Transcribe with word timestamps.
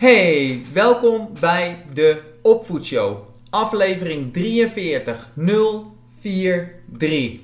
Hey, 0.00 0.62
welkom 0.72 1.28
bij 1.40 1.84
de 1.92 2.22
Opvoedshow, 2.42 3.18
aflevering 3.50 4.32
43 4.32 5.28
043. 5.34 7.40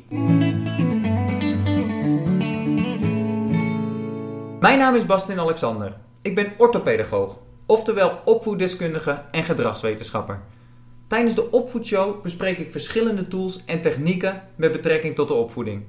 Mijn 4.60 4.78
naam 4.78 4.94
is 4.94 5.06
Bastin 5.06 5.40
Alexander. 5.40 5.96
Ik 6.22 6.34
ben 6.34 6.52
orthopedagoog, 6.58 7.38
oftewel 7.66 8.20
opvoeddeskundige 8.24 9.22
en 9.30 9.44
gedragswetenschapper. 9.44 10.40
Tijdens 11.06 11.34
de 11.34 11.50
Opvoedshow 11.50 12.22
bespreek 12.22 12.58
ik 12.58 12.70
verschillende 12.70 13.28
tools 13.28 13.64
en 13.64 13.82
technieken 13.82 14.42
met 14.54 14.72
betrekking 14.72 15.14
tot 15.14 15.28
de 15.28 15.34
opvoeding. 15.34 15.84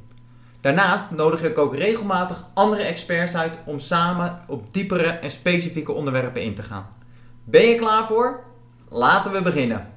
Daarnaast 0.68 1.12
nodig 1.12 1.44
ik 1.44 1.58
ook 1.58 1.76
regelmatig 1.76 2.46
andere 2.54 2.82
experts 2.82 3.36
uit 3.36 3.54
om 3.66 3.80
samen 3.80 4.42
op 4.48 4.74
diepere 4.74 5.08
en 5.08 5.30
specifieke 5.30 5.92
onderwerpen 5.92 6.42
in 6.42 6.56
te 6.56 6.64
gaan. 6.64 6.88
Ben 7.44 7.68
je 7.68 7.76
klaar 7.76 8.08
voor? 8.08 8.44
Laten 8.90 9.32
we 9.32 9.42
beginnen. 9.42 9.88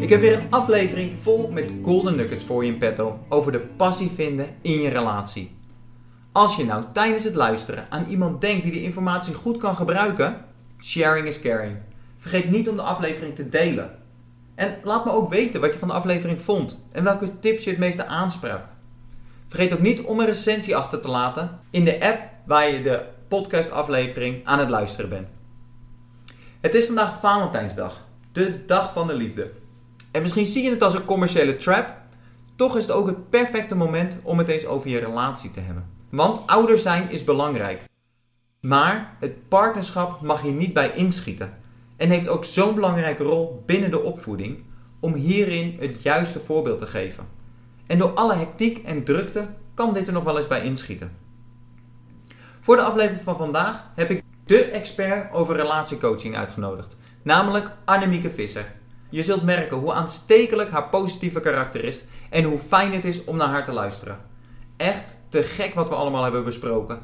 Ik 0.00 0.10
heb 0.10 0.20
weer 0.20 0.38
een 0.38 0.50
aflevering 0.50 1.14
vol 1.14 1.50
met 1.50 1.70
golden 1.82 2.16
nuggets 2.16 2.44
voor 2.44 2.64
je 2.64 2.72
in 2.72 2.78
petto 2.78 3.18
over 3.28 3.52
de 3.52 3.60
passie 3.60 4.10
vinden 4.10 4.46
in 4.62 4.80
je 4.80 4.88
relatie. 4.88 5.56
Als 6.32 6.56
je 6.56 6.64
nou 6.64 6.84
tijdens 6.92 7.24
het 7.24 7.34
luisteren 7.34 7.86
aan 7.90 8.04
iemand 8.08 8.40
denkt 8.40 8.62
die 8.62 8.72
de 8.72 8.82
informatie 8.82 9.34
goed 9.34 9.56
kan 9.56 9.76
gebruiken, 9.76 10.44
sharing 10.78 11.26
is 11.26 11.40
caring. 11.40 11.76
Vergeet 12.22 12.50
niet 12.50 12.68
om 12.68 12.76
de 12.76 12.82
aflevering 12.82 13.34
te 13.34 13.48
delen. 13.48 13.90
En 14.54 14.78
laat 14.82 15.04
me 15.04 15.10
ook 15.10 15.30
weten 15.30 15.60
wat 15.60 15.72
je 15.72 15.78
van 15.78 15.88
de 15.88 15.94
aflevering 15.94 16.40
vond 16.40 16.78
en 16.92 17.04
welke 17.04 17.38
tips 17.38 17.64
je 17.64 17.70
het 17.70 17.78
meeste 17.78 18.06
aansprak. 18.06 18.64
Vergeet 19.48 19.72
ook 19.72 19.80
niet 19.80 20.00
om 20.00 20.20
een 20.20 20.26
recensie 20.26 20.76
achter 20.76 21.00
te 21.00 21.08
laten 21.08 21.60
in 21.70 21.84
de 21.84 22.00
app 22.00 22.20
waar 22.46 22.70
je 22.70 22.82
de 22.82 23.04
podcastaflevering 23.28 24.46
aan 24.46 24.58
het 24.58 24.70
luisteren 24.70 25.10
bent. 25.10 25.28
Het 26.60 26.74
is 26.74 26.86
vandaag 26.86 27.20
Valentijnsdag, 27.20 28.04
de 28.32 28.64
dag 28.64 28.92
van 28.92 29.06
de 29.06 29.14
liefde. 29.14 29.50
En 30.10 30.22
misschien 30.22 30.46
zie 30.46 30.64
je 30.64 30.70
het 30.70 30.82
als 30.82 30.94
een 30.94 31.04
commerciële 31.04 31.56
trap, 31.56 31.94
toch 32.56 32.76
is 32.76 32.86
het 32.86 32.92
ook 32.92 33.06
het 33.06 33.30
perfecte 33.30 33.74
moment 33.74 34.16
om 34.22 34.38
het 34.38 34.48
eens 34.48 34.66
over 34.66 34.90
je 34.90 34.98
relatie 34.98 35.50
te 35.50 35.60
hebben. 35.60 35.86
Want 36.10 36.46
ouder 36.46 36.78
zijn 36.78 37.10
is 37.10 37.24
belangrijk. 37.24 37.84
Maar 38.60 39.16
het 39.20 39.48
partnerschap 39.48 40.20
mag 40.20 40.42
hier 40.42 40.52
niet 40.52 40.72
bij 40.72 40.92
inschieten 40.94 41.60
en 42.02 42.10
heeft 42.10 42.28
ook 42.28 42.44
zo'n 42.44 42.74
belangrijke 42.74 43.22
rol 43.22 43.62
binnen 43.66 43.90
de 43.90 44.02
opvoeding 44.02 44.64
om 45.00 45.14
hierin 45.14 45.76
het 45.80 46.02
juiste 46.02 46.40
voorbeeld 46.40 46.78
te 46.78 46.86
geven. 46.86 47.26
En 47.86 47.98
door 47.98 48.10
alle 48.10 48.34
hectiek 48.34 48.78
en 48.78 49.04
drukte 49.04 49.48
kan 49.74 49.92
dit 49.94 50.06
er 50.06 50.12
nog 50.12 50.24
wel 50.24 50.36
eens 50.36 50.46
bij 50.46 50.62
inschieten. 50.62 51.16
Voor 52.60 52.76
de 52.76 52.82
aflevering 52.82 53.22
van 53.22 53.36
vandaag 53.36 53.90
heb 53.94 54.10
ik 54.10 54.22
de 54.44 54.64
expert 54.64 55.32
over 55.32 55.56
relatiecoaching 55.56 56.36
uitgenodigd, 56.36 56.96
namelijk 57.22 57.70
Annemieke 57.84 58.30
Visser. 58.30 58.72
Je 59.10 59.22
zult 59.22 59.42
merken 59.42 59.76
hoe 59.76 59.92
aanstekelijk 59.92 60.70
haar 60.70 60.88
positieve 60.88 61.40
karakter 61.40 61.84
is 61.84 62.04
en 62.30 62.44
hoe 62.44 62.58
fijn 62.58 62.92
het 62.92 63.04
is 63.04 63.24
om 63.24 63.36
naar 63.36 63.48
haar 63.48 63.64
te 63.64 63.72
luisteren. 63.72 64.16
Echt 64.76 65.16
te 65.28 65.42
gek 65.42 65.74
wat 65.74 65.88
we 65.88 65.94
allemaal 65.94 66.22
hebben 66.22 66.44
besproken. 66.44 66.98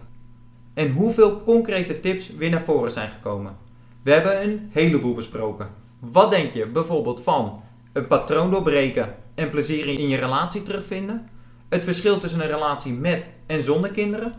En 0.75 0.91
hoeveel 0.91 1.43
concrete 1.43 2.01
tips 2.01 2.35
weer 2.37 2.51
naar 2.51 2.65
voren 2.65 2.91
zijn 2.91 3.11
gekomen. 3.11 3.68
We 4.09 4.15
hebben 4.15 4.43
een 4.43 4.71
heleboel 4.73 5.15
besproken. 5.15 5.69
Wat 5.99 6.31
denk 6.31 6.53
je 6.53 6.67
bijvoorbeeld 6.67 7.23
van 7.23 7.63
een 7.93 8.07
patroon 8.07 8.51
doorbreken 8.51 9.15
en 9.35 9.51
plezier 9.51 9.87
in 9.87 10.09
je 10.09 10.17
relatie 10.17 10.63
terugvinden? 10.63 11.29
Het 11.69 11.85
verschil 11.85 12.19
tussen 12.19 12.41
een 12.41 12.47
relatie 12.47 12.93
met 12.93 13.31
en 13.47 13.63
zonder 13.63 13.91
kinderen? 13.91 14.35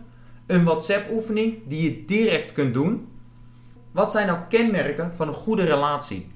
Een 0.48 0.64
WhatsApp-oefening 0.64 1.58
die 1.68 1.82
je 1.82 2.06
direct 2.06 2.52
kunt 2.52 2.74
doen? 2.74 3.08
Wat 3.92 4.12
zijn 4.12 4.28
nou 4.28 4.40
kenmerken 4.50 5.14
van 5.16 5.28
een 5.28 5.34
goede 5.34 5.64
relatie? 5.64 6.32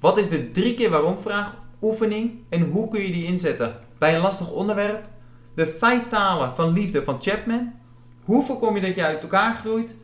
Wat 0.00 0.18
is 0.18 0.28
de 0.28 0.50
drie 0.50 0.74
keer 0.74 0.90
waarom 0.90 1.18
vraag 1.18 1.54
oefening 1.82 2.32
en 2.48 2.70
hoe 2.70 2.88
kun 2.88 3.02
je 3.02 3.12
die 3.12 3.26
inzetten 3.26 3.76
bij 3.98 4.14
een 4.14 4.20
lastig 4.20 4.50
onderwerp? 4.50 5.08
De 5.54 5.66
vijf 5.66 6.08
talen 6.08 6.54
van 6.54 6.72
liefde 6.72 7.04
van 7.04 7.22
Chapman. 7.22 7.72
Hoe 8.24 8.44
voorkom 8.44 8.74
je 8.74 8.80
dat 8.80 8.94
je 8.94 9.04
uit 9.04 9.22
elkaar 9.22 9.54
groeit? 9.54 9.94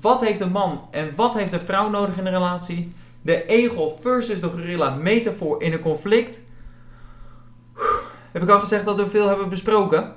Wat 0.00 0.20
heeft 0.20 0.40
een 0.40 0.52
man 0.52 0.88
en 0.90 1.14
wat 1.16 1.34
heeft 1.34 1.52
een 1.52 1.60
vrouw 1.60 1.88
nodig 1.88 2.16
in 2.18 2.26
een 2.26 2.32
relatie? 2.32 2.92
De 3.22 3.46
egel 3.46 3.98
versus 4.00 4.40
de 4.40 4.48
gorilla 4.48 4.94
metafoor 4.94 5.62
in 5.62 5.72
een 5.72 5.80
conflict. 5.80 6.40
Heb 8.32 8.42
ik 8.42 8.48
al 8.48 8.58
gezegd 8.58 8.84
dat 8.84 8.96
we 8.96 9.08
veel 9.08 9.28
hebben 9.28 9.48
besproken? 9.48 10.14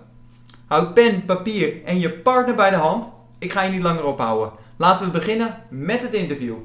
Houd 0.68 0.94
pen, 0.94 1.26
papier 1.26 1.84
en 1.86 2.00
je 2.00 2.20
partner 2.20 2.56
bij 2.56 2.70
de 2.70 2.76
hand. 2.76 3.12
Ik 3.40 3.52
ga 3.52 3.62
je 3.62 3.72
niet 3.72 3.84
langer 3.84 4.06
ophouden. 4.06 4.54
Laten 4.78 5.06
we 5.06 5.12
beginnen 5.12 5.64
met 5.70 6.02
het 6.02 6.14
interview. 6.14 6.56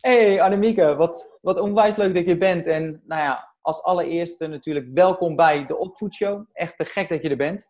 Hey 0.00 0.42
Annemieke, 0.42 0.96
wat, 0.96 1.38
wat 1.40 1.60
onwijs 1.60 1.96
leuk 1.96 2.14
dat 2.14 2.24
je 2.24 2.38
bent. 2.38 2.66
En 2.66 3.02
nou 3.06 3.22
ja, 3.22 3.54
als 3.60 3.82
allereerste 3.82 4.46
natuurlijk 4.46 4.86
welkom 4.94 5.36
bij 5.36 5.66
de 5.66 5.76
Opvoedshow. 5.76 6.44
Echt 6.52 6.76
te 6.76 6.84
gek 6.84 7.08
dat 7.08 7.22
je 7.22 7.28
er 7.28 7.36
bent. 7.36 7.66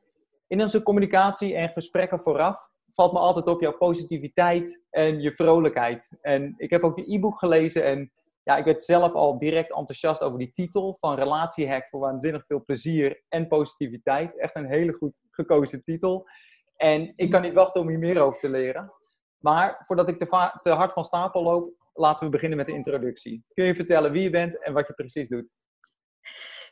In 0.47 0.60
onze 0.60 0.82
communicatie 0.82 1.54
en 1.54 1.69
gesprekken 1.69 2.20
vooraf 2.20 2.70
valt 2.98 3.12
me 3.12 3.19
altijd 3.19 3.47
op 3.47 3.60
jouw 3.60 3.76
positiviteit 3.76 4.82
en 4.91 5.20
je 5.20 5.32
vrolijkheid. 5.32 6.09
En 6.20 6.54
ik 6.56 6.70
heb 6.70 6.82
ook 6.82 6.98
je 6.98 7.14
e-book 7.14 7.38
gelezen 7.38 7.84
en 7.84 8.12
ja, 8.42 8.56
ik 8.56 8.64
werd 8.64 8.82
zelf 8.82 9.12
al 9.12 9.38
direct 9.38 9.75
enthousiast 9.75 10.22
over 10.22 10.38
die 10.38 10.53
titel 10.53 10.97
van 11.00 11.14
Relatiehack 11.14 11.88
voor 11.88 12.00
waanzinnig 12.00 12.47
veel 12.47 12.64
plezier 12.64 13.22
en 13.28 13.48
positiviteit. 13.48 14.38
Echt 14.38 14.56
een 14.56 14.66
hele 14.66 14.92
goed 14.92 15.20
gekozen 15.31 15.84
titel. 15.84 16.28
En 16.76 17.12
ik 17.16 17.31
kan 17.31 17.42
niet 17.42 17.54
wachten 17.54 17.81
om 17.81 17.88
hier 17.88 17.98
meer 17.98 18.20
over 18.20 18.41
te 18.41 18.48
leren. 18.48 18.92
Maar 19.38 19.82
voordat 19.86 20.09
ik 20.09 20.19
te, 20.19 20.59
te 20.62 20.70
hard 20.70 20.92
van 20.92 21.04
stapel 21.04 21.42
loop, 21.42 21.72
laten 21.92 22.26
we 22.26 22.32
beginnen 22.32 22.59
met 22.59 22.66
de 22.66 22.72
introductie. 22.72 23.44
Kun 23.54 23.65
je 23.65 23.75
vertellen 23.75 24.12
wie 24.12 24.22
je 24.22 24.30
bent 24.30 24.65
en 24.65 24.72
wat 24.72 24.86
je 24.86 24.92
precies 24.92 25.28
doet? 25.28 25.53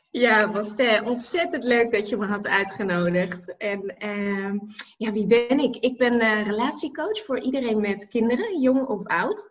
Ja, 0.09 0.51
was 0.51 0.73
ontzettend 1.03 1.63
leuk 1.63 1.91
dat 1.91 2.09
je 2.09 2.17
me 2.17 2.25
had 2.25 2.47
uitgenodigd. 2.47 3.57
En 3.57 3.95
uh, 3.99 4.59
ja, 4.97 5.11
wie 5.11 5.27
ben 5.27 5.59
ik? 5.59 5.75
Ik 5.75 5.97
ben 5.97 6.13
uh, 6.21 6.45
relatiecoach 6.45 7.25
voor 7.25 7.39
iedereen 7.39 7.79
met 7.79 8.07
kinderen, 8.07 8.59
jong 8.59 8.87
of 8.87 9.05
oud. 9.05 9.49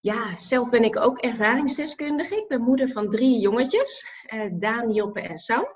Ja, 0.00 0.36
zelf 0.36 0.70
ben 0.70 0.84
ik 0.84 0.96
ook 0.96 1.18
ervaringsdeskundige. 1.18 2.36
Ik 2.36 2.48
ben 2.48 2.60
moeder 2.60 2.88
van 2.88 3.10
drie 3.10 3.40
jongetjes, 3.40 4.06
uh, 4.34 4.50
Daan, 4.52 4.92
Joppe 4.92 5.20
en 5.20 5.36
Sam. 5.36 5.66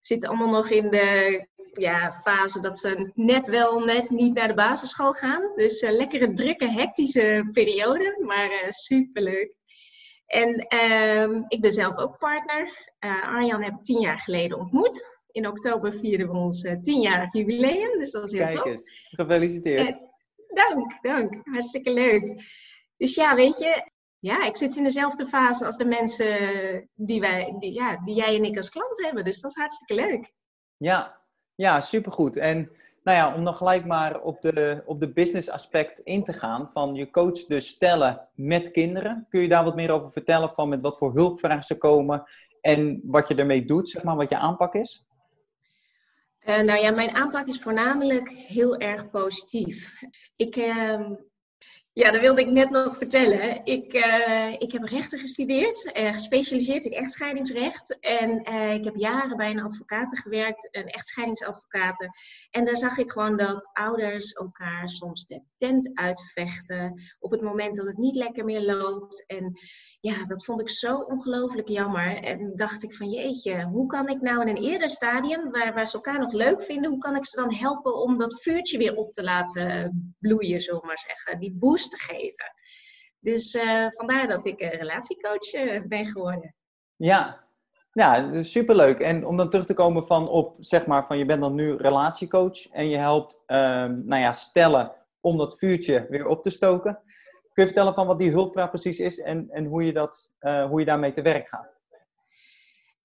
Zitten 0.00 0.28
allemaal 0.28 0.50
nog 0.50 0.70
in 0.70 0.90
de 0.90 1.46
ja, 1.72 2.20
fase 2.22 2.60
dat 2.60 2.78
ze 2.78 3.10
net 3.14 3.46
wel, 3.46 3.80
net 3.80 4.10
niet 4.10 4.34
naar 4.34 4.48
de 4.48 4.54
basisschool 4.54 5.12
gaan. 5.12 5.52
Dus 5.54 5.80
lekkere, 5.80 6.32
drukke, 6.32 6.68
hectische 6.68 7.48
periode, 7.52 8.22
maar 8.26 8.64
superleuk. 8.66 9.56
En 10.28 10.66
uh, 10.74 11.44
ik 11.48 11.60
ben 11.60 11.72
zelf 11.72 11.96
ook 11.96 12.18
partner. 12.18 12.90
Uh, 13.00 13.34
Arjan 13.34 13.62
heb 13.62 13.74
ik 13.74 13.82
tien 13.82 14.00
jaar 14.00 14.18
geleden 14.18 14.58
ontmoet. 14.58 15.16
In 15.30 15.46
oktober 15.46 15.94
vierden 15.94 16.26
we 16.26 16.36
ons 16.36 16.64
uh, 16.64 16.72
tienjarig 16.72 17.32
jubileum, 17.32 17.98
dus 17.98 18.10
dat 18.10 18.24
is 18.24 18.32
heel 18.32 18.40
Kijk 18.40 18.56
tof. 18.56 18.66
Eens. 18.66 19.08
Gefeliciteerd. 19.10 19.98
dank, 20.48 21.02
dank. 21.02 21.34
Hartstikke 21.44 21.92
leuk. 21.92 22.42
Dus 22.96 23.14
ja, 23.14 23.34
weet 23.34 23.58
je, 23.58 23.90
ja, 24.18 24.44
ik 24.44 24.56
zit 24.56 24.76
in 24.76 24.82
dezelfde 24.82 25.26
fase 25.26 25.64
als 25.64 25.76
de 25.76 25.84
mensen 25.84 26.90
die, 26.94 27.20
wij, 27.20 27.56
die, 27.58 27.72
ja, 27.72 27.96
die 28.04 28.14
jij 28.14 28.36
en 28.36 28.44
ik 28.44 28.56
als 28.56 28.70
klant 28.70 29.02
hebben. 29.02 29.24
Dus 29.24 29.40
dat 29.40 29.50
is 29.50 29.56
hartstikke 29.56 29.94
leuk. 29.94 30.32
Ja, 30.76 31.20
ja 31.54 31.80
supergoed. 31.80 32.36
En 32.36 32.70
nou 33.08 33.20
ja, 33.20 33.34
om 33.34 33.44
dan 33.44 33.54
gelijk 33.54 33.84
maar 33.84 34.20
op 34.20 34.40
de, 34.42 34.82
op 34.86 35.00
de 35.00 35.12
business 35.12 35.50
aspect 35.50 35.98
in 36.00 36.24
te 36.24 36.32
gaan. 36.32 36.70
Van 36.72 36.94
je 36.94 37.10
coach 37.10 37.44
dus 37.44 37.68
stellen 37.68 38.28
met 38.34 38.70
kinderen. 38.70 39.26
Kun 39.28 39.40
je 39.40 39.48
daar 39.48 39.64
wat 39.64 39.74
meer 39.74 39.90
over 39.90 40.10
vertellen 40.10 40.54
van 40.54 40.68
met 40.68 40.82
wat 40.82 40.98
voor 40.98 41.14
hulpvragen 41.14 41.62
ze 41.62 41.78
komen 41.78 42.22
en 42.60 43.00
wat 43.04 43.28
je 43.28 43.34
ermee 43.34 43.64
doet, 43.64 43.88
zeg 43.88 44.02
maar, 44.02 44.16
wat 44.16 44.30
je 44.30 44.38
aanpak 44.38 44.74
is? 44.74 45.06
Uh, 46.44 46.60
nou 46.60 46.80
ja, 46.80 46.90
mijn 46.90 47.10
aanpak 47.14 47.46
is 47.46 47.60
voornamelijk 47.60 48.28
heel 48.28 48.76
erg 48.76 49.10
positief. 49.10 49.92
Ik, 50.36 50.56
uh, 50.56 51.10
ja, 51.98 52.10
dat 52.10 52.20
wilde 52.20 52.40
ik 52.40 52.50
net 52.50 52.70
nog 52.70 52.96
vertellen. 52.96 53.64
Ik, 53.64 53.94
uh, 53.94 54.52
ik 54.52 54.72
heb 54.72 54.82
rechten 54.82 55.18
gestudeerd, 55.18 55.90
uh, 55.96 56.12
gespecialiseerd 56.12 56.84
in 56.84 56.92
echtscheidingsrecht. 56.92 57.98
En 58.00 58.50
uh, 58.50 58.74
ik 58.74 58.84
heb 58.84 58.96
jaren 58.96 59.36
bij 59.36 59.50
een 59.50 59.62
advocaat 59.62 60.18
gewerkt, 60.18 60.68
een 60.70 60.86
echtscheidingsadvocaat. 60.86 62.08
En 62.50 62.64
daar 62.64 62.76
zag 62.76 62.98
ik 62.98 63.10
gewoon 63.10 63.36
dat 63.36 63.70
ouders 63.72 64.32
elkaar 64.32 64.88
soms 64.88 65.26
de 65.26 65.42
tent 65.56 65.90
uitvechten 65.94 67.02
op 67.18 67.30
het 67.30 67.40
moment 67.40 67.76
dat 67.76 67.86
het 67.86 67.96
niet 67.96 68.14
lekker 68.14 68.44
meer 68.44 68.62
loopt. 68.62 69.26
En 69.26 69.52
ja, 70.00 70.26
dat 70.26 70.44
vond 70.44 70.60
ik 70.60 70.68
zo 70.68 70.96
ongelooflijk 70.96 71.68
jammer. 71.68 72.16
En 72.16 72.52
dacht 72.56 72.82
ik 72.82 72.94
van 72.94 73.10
jeetje, 73.10 73.64
hoe 73.64 73.86
kan 73.86 74.08
ik 74.08 74.20
nou 74.20 74.40
in 74.40 74.48
een 74.48 74.62
eerder 74.62 74.90
stadium, 74.90 75.50
waar, 75.50 75.74
waar 75.74 75.86
ze 75.86 75.94
elkaar 75.94 76.18
nog 76.18 76.32
leuk 76.32 76.62
vinden, 76.62 76.90
hoe 76.90 77.00
kan 77.00 77.16
ik 77.16 77.26
ze 77.26 77.36
dan 77.36 77.54
helpen 77.54 77.94
om 77.94 78.18
dat 78.18 78.42
vuurtje 78.42 78.78
weer 78.78 78.94
op 78.94 79.12
te 79.12 79.22
laten 79.22 80.14
bloeien, 80.18 80.58
we 80.58 80.80
maar 80.82 80.98
zeggen. 80.98 81.40
Die 81.40 81.56
boost 81.58 81.87
te 81.88 81.98
geven. 81.98 82.54
Dus 83.20 83.54
uh, 83.54 83.86
vandaar 83.88 84.26
dat 84.28 84.46
ik 84.46 84.60
relatiecoach 84.60 85.54
uh, 85.54 85.82
ben 85.86 86.06
geworden. 86.06 86.54
Ja. 86.96 87.46
Ja, 87.92 88.42
superleuk. 88.42 88.98
En 88.98 89.26
om 89.26 89.36
dan 89.36 89.50
terug 89.50 89.66
te 89.66 89.74
komen 89.74 90.06
van 90.06 90.28
op, 90.28 90.56
zeg 90.60 90.86
maar, 90.86 91.06
van 91.06 91.18
je 91.18 91.24
bent 91.24 91.40
dan 91.40 91.54
nu 91.54 91.76
relatiecoach 91.76 92.68
en 92.70 92.88
je 92.88 92.96
helpt, 92.96 93.42
ehm, 93.46 94.00
nou 94.04 94.22
ja, 94.22 94.32
stellen 94.32 94.92
om 95.20 95.36
dat 95.36 95.58
vuurtje 95.58 96.06
weer 96.08 96.26
op 96.26 96.42
te 96.42 96.50
stoken. 96.50 97.00
Kun 97.52 97.66
je 97.66 97.72
vertellen 97.72 97.94
van 97.94 98.06
wat 98.06 98.18
die 98.18 98.30
hulpvraag 98.30 98.68
precies 98.68 98.98
is 98.98 99.20
en, 99.20 99.50
en 99.50 99.64
hoe, 99.64 99.84
je 99.84 99.92
dat, 99.92 100.32
uh, 100.40 100.64
hoe 100.64 100.80
je 100.80 100.86
daarmee 100.86 101.12
te 101.12 101.22
werk 101.22 101.48
gaat? 101.48 101.77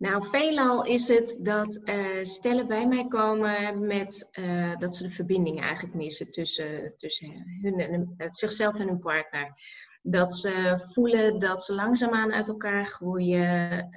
Nou, 0.03 0.27
veelal 0.27 0.85
is 0.85 1.07
het 1.07 1.39
dat 1.41 1.81
uh, 1.83 2.23
stellen 2.23 2.67
bij 2.67 2.87
mij 2.87 3.07
komen 3.07 3.85
met 3.87 4.29
uh, 4.31 4.77
dat 4.77 4.95
ze 4.95 5.03
de 5.03 5.09
verbinding 5.09 5.61
eigenlijk 5.61 5.95
missen 5.95 6.31
tussen, 6.31 6.93
tussen 6.95 7.59
hun 7.61 7.79
en, 7.79 8.31
zichzelf 8.31 8.79
en 8.79 8.87
hun 8.87 8.99
partner. 8.99 9.53
Dat 10.01 10.33
ze 10.33 10.81
voelen 10.93 11.39
dat 11.39 11.63
ze 11.63 11.73
langzaamaan 11.73 12.33
uit 12.33 12.47
elkaar 12.47 12.85
groeien. 12.85 13.89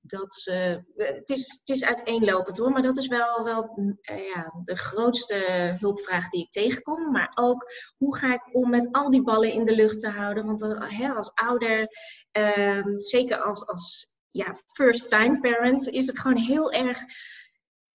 Dat 0.00 0.34
ze, 0.34 0.82
het, 0.96 1.30
is, 1.30 1.58
het 1.58 1.68
is 1.68 1.84
uiteenlopend 1.84 2.58
hoor, 2.58 2.70
maar 2.70 2.82
dat 2.82 2.96
is 2.96 3.06
wel, 3.06 3.44
wel 3.44 3.94
ja, 4.02 4.52
de 4.64 4.76
grootste 4.76 5.36
hulpvraag 5.80 6.28
die 6.28 6.42
ik 6.42 6.50
tegenkom. 6.50 7.10
Maar 7.10 7.32
ook 7.34 7.72
hoe 7.96 8.16
ga 8.16 8.34
ik 8.34 8.54
om 8.54 8.70
met 8.70 8.88
al 8.92 9.10
die 9.10 9.22
ballen 9.22 9.52
in 9.52 9.64
de 9.64 9.74
lucht 9.74 10.00
te 10.00 10.08
houden? 10.08 10.46
Want 10.46 10.60
hè, 10.78 11.12
als 11.12 11.32
ouder, 11.34 11.88
ehm, 12.30 12.98
zeker 12.98 13.42
als, 13.42 13.66
als 13.66 14.11
ja, 14.32 14.56
first-time 14.72 15.40
parent, 15.40 15.88
is 15.88 16.06
het 16.06 16.18
gewoon 16.18 16.36
heel 16.36 16.72
erg 16.72 16.98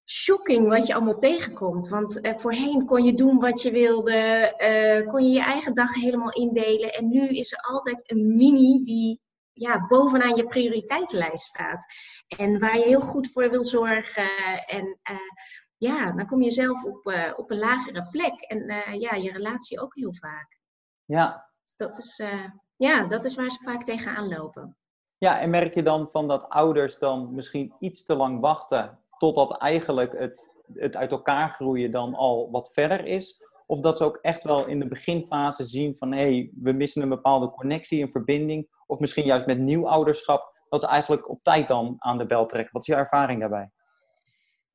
shocking 0.09 0.67
wat 0.67 0.87
je 0.87 0.93
allemaal 0.93 1.17
tegenkomt. 1.17 1.87
Want 1.87 2.25
uh, 2.25 2.35
voorheen 2.35 2.85
kon 2.85 3.03
je 3.03 3.13
doen 3.13 3.39
wat 3.39 3.61
je 3.61 3.71
wilde, 3.71 4.53
uh, 4.57 5.11
kon 5.11 5.23
je 5.23 5.29
je 5.29 5.41
eigen 5.41 5.73
dag 5.73 5.93
helemaal 5.93 6.31
indelen. 6.31 6.93
En 6.93 7.09
nu 7.09 7.27
is 7.27 7.51
er 7.51 7.59
altijd 7.59 8.11
een 8.11 8.35
mini 8.35 8.83
die 8.83 9.21
ja, 9.53 9.87
bovenaan 9.87 10.35
je 10.35 10.47
prioriteitenlijst 10.47 11.45
staat. 11.45 11.85
En 12.27 12.59
waar 12.59 12.77
je 12.77 12.85
heel 12.85 13.01
goed 13.01 13.31
voor 13.31 13.49
wil 13.49 13.63
zorgen. 13.63 14.29
En 14.65 14.85
uh, 14.85 15.17
ja, 15.77 16.11
dan 16.11 16.27
kom 16.27 16.41
je 16.41 16.49
zelf 16.49 16.83
op, 16.83 17.05
op 17.35 17.51
een 17.51 17.57
lagere 17.57 18.09
plek. 18.11 18.41
En 18.41 18.65
ja, 18.99 19.15
je 19.15 19.31
relatie 19.31 19.79
ook 19.79 19.95
heel 19.95 20.13
vaak. 20.13 20.59
Ja. 21.05 21.51
Dat 21.75 21.97
is, 21.97 22.21
ja, 22.75 23.03
dat 23.03 23.25
is 23.25 23.35
waar 23.35 23.49
ze 23.49 23.63
vaak 23.63 23.83
tegenaan 23.83 24.27
lopen. 24.27 24.77
Ja, 25.17 25.39
en 25.39 25.49
merk 25.49 25.73
je 25.73 25.83
dan 25.83 26.09
van 26.11 26.27
dat 26.27 26.49
ouders 26.49 26.97
dan 26.97 27.33
misschien 27.33 27.73
iets 27.79 28.05
te 28.05 28.15
lang 28.15 28.39
wachten 28.39 28.99
totdat 29.17 29.57
eigenlijk 29.57 30.19
het, 30.19 30.49
het 30.73 30.95
uit 30.95 31.11
elkaar 31.11 31.49
groeien 31.49 31.91
dan 31.91 32.15
al 32.15 32.51
wat 32.51 32.73
verder 32.73 33.05
is? 33.05 33.43
Of 33.65 33.79
dat 33.79 33.97
ze 33.97 34.03
ook 34.03 34.19
echt 34.21 34.43
wel 34.43 34.67
in 34.67 34.79
de 34.79 34.87
beginfase 34.87 35.65
zien 35.65 35.95
van 35.95 36.11
hé, 36.11 36.17
hey, 36.17 36.51
we 36.61 36.71
missen 36.71 37.01
een 37.01 37.09
bepaalde 37.09 37.51
connectie, 37.51 38.01
een 38.01 38.11
verbinding. 38.11 38.67
Of 38.85 38.99
misschien 38.99 39.25
juist 39.25 39.45
met 39.45 39.59
nieuw 39.59 39.87
ouderschap, 39.87 40.53
dat 40.69 40.81
ze 40.81 40.87
eigenlijk 40.87 41.29
op 41.29 41.43
tijd 41.43 41.67
dan 41.67 41.95
aan 41.97 42.17
de 42.17 42.25
bel 42.25 42.45
trekken. 42.45 42.73
Wat 42.73 42.81
is 42.81 42.87
je 42.87 43.01
ervaring 43.01 43.39
daarbij? 43.39 43.71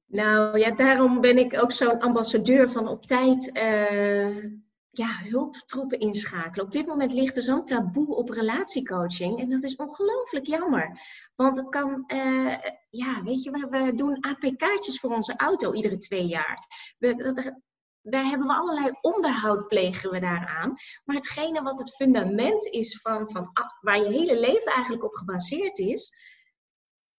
Nou 0.07 0.59
ja, 0.59 0.71
daarom 0.71 1.21
ben 1.21 1.39
ik 1.39 1.63
ook 1.63 1.73
zo'n 1.73 2.01
ambassadeur 2.01 2.71
van 2.71 2.89
op 2.89 3.07
tijd 3.07 3.57
uh, 3.57 4.45
ja, 4.95 5.09
hulptroepen 5.23 5.99
inschakelen. 5.99 6.67
Op 6.67 6.73
dit 6.73 6.87
moment 6.87 7.13
ligt 7.13 7.37
er 7.37 7.43
zo'n 7.43 7.65
taboe 7.65 8.15
op 8.15 8.29
relatiecoaching 8.29 9.41
en 9.41 9.51
dat 9.51 9.65
is 9.65 9.77
ongelooflijk 9.77 10.47
jammer. 10.47 11.01
Want 11.35 11.57
het 11.57 11.69
kan, 11.69 12.05
uh, 12.07 12.57
ja, 12.91 13.23
weet 13.23 13.43
je, 13.43 13.51
we, 13.51 13.67
we 13.71 13.95
doen 13.95 14.21
APK'tjes 14.21 15.01
voor 15.01 15.11
onze 15.15 15.37
auto 15.37 15.73
iedere 15.73 15.97
twee 15.97 16.27
jaar. 16.27 16.67
We, 16.99 17.61
daar 18.03 18.25
hebben 18.25 18.47
we 18.47 18.55
allerlei 18.55 18.91
onderhoud 19.01 19.69
plegen 19.69 20.11
we 20.11 20.21
daaraan. 20.21 20.77
Maar 21.05 21.17
hetgene 21.17 21.63
wat 21.63 21.79
het 21.79 21.95
fundament 21.95 22.67
is 22.67 23.01
van, 23.01 23.31
van 23.31 23.51
waar 23.81 23.99
je 23.99 24.09
hele 24.09 24.41
leven 24.41 24.73
eigenlijk 24.73 25.05
op 25.05 25.15
gebaseerd 25.15 25.79
is, 25.79 26.15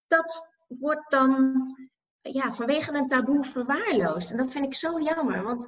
dat 0.07 0.47
wordt 0.67 1.11
dan 1.11 1.61
ja, 2.21 2.53
vanwege 2.53 2.93
een 2.93 3.07
taboe 3.07 3.43
verwaarloosd. 3.43 4.31
En 4.31 4.37
dat 4.37 4.51
vind 4.51 4.65
ik 4.65 4.73
zo 4.73 5.01
jammer, 5.01 5.43
want 5.43 5.67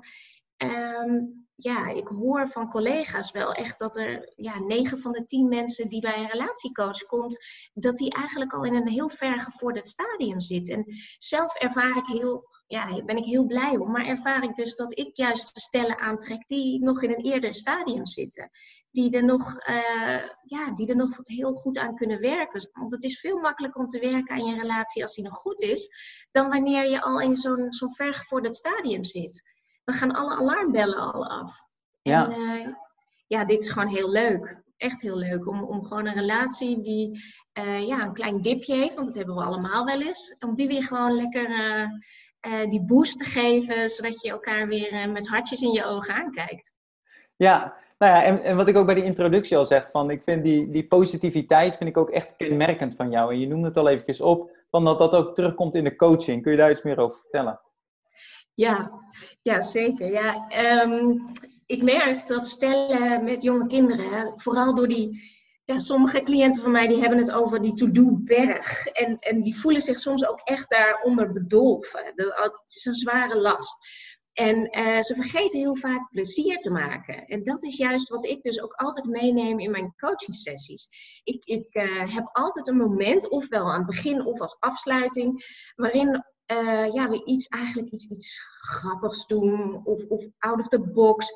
um, 0.58 1.45
ja, 1.56 1.88
ik 1.90 2.07
hoor 2.07 2.48
van 2.48 2.69
collega's 2.69 3.31
wel 3.31 3.54
echt 3.54 3.80
dat 3.80 3.98
er 3.98 4.34
ja, 4.36 4.60
9 4.60 5.00
van 5.00 5.12
de 5.12 5.24
10 5.24 5.48
mensen 5.48 5.90
die 5.90 6.02
bij 6.02 6.18
een 6.18 6.30
relatiecoach 6.30 7.06
komt, 7.06 7.46
dat 7.74 7.98
die 7.98 8.13
eigenlijk 8.13 8.54
al 8.54 8.63
in 8.63 8.75
een 8.75 8.88
heel 8.88 9.10
ver 9.10 9.40
gevorderd 9.40 9.88
stadium 9.88 10.40
zit. 10.40 10.69
En 10.69 10.86
zelf 11.18 11.56
ervaar 11.56 11.98
ik 11.98 12.06
heel, 12.06 12.48
ja, 12.68 13.04
ben 13.04 13.18
ik 13.18 13.25
heel 13.25 13.46
blij 13.46 13.78
om, 13.78 13.92
maar 13.92 14.06
ervaar 14.06 14.44
ik 14.44 14.56
dus 14.56 14.75
dat 14.75 14.98
ik 14.98 15.16
juist 15.16 15.54
de 15.54 15.60
stellen 15.60 16.00
aantrek 16.00 16.48
die 16.48 16.84
nog 16.84 17.04
in 17.04 17.10
een 17.10 17.25
eerder 17.25 17.54
stadium 17.54 18.06
zitten. 18.06 18.50
Die 18.92 19.12
er 19.12 19.25
nog, 19.25 19.68
uh, 19.69 20.30
ja, 20.44 20.74
die 20.74 20.88
er 20.88 20.96
nog 20.96 21.19
heel 21.24 21.54
goed 21.54 21.78
aan 21.78 21.96
kunnen 21.96 22.19
werken. 22.19 22.69
Want 22.74 22.92
het 22.92 23.04
is 23.04 23.19
veel 23.19 23.40
makkelijker 23.40 23.81
om 23.81 23.88
te 23.88 24.00
werken 24.00 24.36
aan 24.36 24.46
je 24.46 24.62
relatie 24.62 25.01
als 25.01 25.16
die 25.16 25.24
nog 25.24 25.36
goed 25.36 25.62
is, 25.62 25.90
dan 26.31 26.50
wanneer 26.50 26.90
je 26.90 27.01
al 27.01 27.19
in 27.22 27.36
zo'n 27.36 27.74
zo'n 27.74 27.96
vergevorderd 27.96 28.56
stadium 28.56 29.04
zit 29.04 29.54
dan 29.86 29.96
gaan 29.96 30.16
alle 30.16 30.36
alarmbellen 30.36 31.14
al 31.14 31.28
af. 31.28 31.64
Ja. 32.02 32.30
En 32.30 32.40
uh, 32.40 32.68
ja, 33.28 33.46
dit 33.46 33.62
is 33.62 33.70
gewoon 33.70 33.88
heel 33.88 34.10
leuk. 34.10 34.64
Echt 34.78 35.02
heel 35.02 35.18
leuk 35.18 35.48
om, 35.48 35.64
om 35.64 35.84
gewoon 35.84 36.06
een 36.06 36.14
relatie 36.14 36.82
die 36.82 37.24
uh, 37.60 37.88
ja, 37.88 38.02
een 38.02 38.14
klein 38.14 38.42
dipje 38.42 38.76
heeft, 38.76 38.96
want 38.96 39.08
dat 39.08 39.16
hebben 39.16 39.36
we 39.36 39.44
allemaal 39.44 39.86
wel 39.86 40.02
eens, 40.02 40.36
om 40.40 40.56
die 40.56 40.68
weer 40.68 40.84
gewoon 40.84 41.16
lekker 41.16 41.50
uh, 41.50 42.70
die 42.70 42.86
boost 42.86 43.18
te 43.18 43.26
geven, 43.26 43.90
zodat 43.90 44.22
je 44.22 44.30
elkaar 44.30 44.68
weer 44.68 45.10
met 45.10 45.28
hartjes 45.28 45.62
in 45.62 45.72
je 45.72 45.86
ogen 45.86 46.14
aankijkt. 46.14 46.74
Ja, 47.36 47.76
nou 47.98 48.14
ja, 48.16 48.24
en, 48.24 48.44
en 48.44 48.56
wat 48.56 48.68
ik 48.68 48.76
ook 48.76 48.86
bij 48.86 48.96
die 48.96 49.04
introductie 49.04 49.58
al 49.58 49.66
zeg, 49.66 49.90
van 49.92 50.10
ik 50.10 50.24
vind 50.24 50.44
die, 50.44 50.70
die 50.70 50.88
positiviteit 50.88 51.78
vind 51.78 51.90
ik 51.90 51.98
ook 51.98 52.10
echt 52.10 52.36
kenmerkend 52.38 52.96
van 52.96 53.10
jou. 53.10 53.34
En 53.34 53.40
je 53.40 53.48
noemde 53.48 53.68
het 53.68 53.78
al 53.78 53.88
eventjes 53.88 54.22
op, 54.22 54.56
van 54.70 54.86
dat 54.86 54.98
dat 54.98 55.14
ook 55.14 55.36
terugkomt 55.36 55.76
in 55.76 55.84
de 55.84 55.96
coaching. 55.96 56.42
Kun 56.42 56.52
je 56.52 56.58
daar 56.58 56.72
iets 56.72 56.84
meer 56.84 56.98
over 57.00 57.20
vertellen? 57.20 57.60
Ja, 58.56 58.92
ja 59.42 59.62
zeker. 59.62 60.12
Ja, 60.12 60.48
um, 60.84 61.24
ik 61.66 61.84
merk 61.84 62.28
dat 62.28 62.48
stellen 62.48 63.24
met 63.24 63.42
jonge 63.42 63.68
kinderen, 63.68 64.34
vooral 64.36 64.75
door 64.75 64.88
die. 64.88 65.34
Ja, 65.63 65.80
sommige 65.80 66.22
cliënten 66.22 66.62
van 66.62 66.72
mij 66.72 66.88
die 66.88 67.00
hebben 67.00 67.18
het 67.18 67.31
over 67.31 67.62
die 67.62 67.74
to-do-berg. 67.74 68.86
En, 68.86 69.19
en 69.19 69.42
die 69.42 69.56
voelen 69.56 69.81
zich 69.81 70.00
soms 70.00 70.28
ook 70.28 70.40
echt 70.40 70.69
daaronder 70.69 71.31
bedolven. 71.31 72.13
Het 72.16 72.62
is 72.66 72.86
een 72.86 72.96
zware 72.96 73.38
last. 73.38 73.78
En 74.34 74.80
uh, 74.80 75.01
ze 75.01 75.16
vergeten 75.16 75.60
heel 75.60 75.75
vaak 75.75 76.10
plezier 76.10 76.60
te 76.60 76.72
maken. 76.72 77.25
En 77.25 77.44
dat 77.44 77.63
is 77.63 77.78
juist 77.78 78.10
wat 78.10 78.25
ik 78.25 78.42
dus 78.42 78.62
ook 78.62 78.74
altijd 78.74 79.06
meeneem 79.06 79.60
in 79.60 79.72
mijn 79.72 79.94
coaching 79.98 80.36
sessies. 80.36 80.88
Ik, 81.24 81.46
ik 81.46 81.75
uh, 81.75 82.13
heb 82.13 82.30
altijd 82.31 82.68
een 82.68 82.78
moment, 82.78 83.30
ofwel 83.30 83.72
aan 83.72 83.78
het 83.78 83.86
begin 83.86 84.25
of 84.25 84.40
als 84.40 84.58
afsluiting, 84.60 85.46
waarin 85.75 86.24
uh, 86.52 86.94
ja, 86.94 87.10
we 87.10 87.26
iets, 87.26 87.48
eigenlijk 87.48 87.92
iets, 87.92 88.10
iets 88.10 88.40
grappigs 88.60 89.28
doen 89.28 89.82
of, 89.84 90.06
of 90.06 90.25
out 90.38 90.60
of 90.60 90.68
the 90.68 90.80
box. 90.80 91.34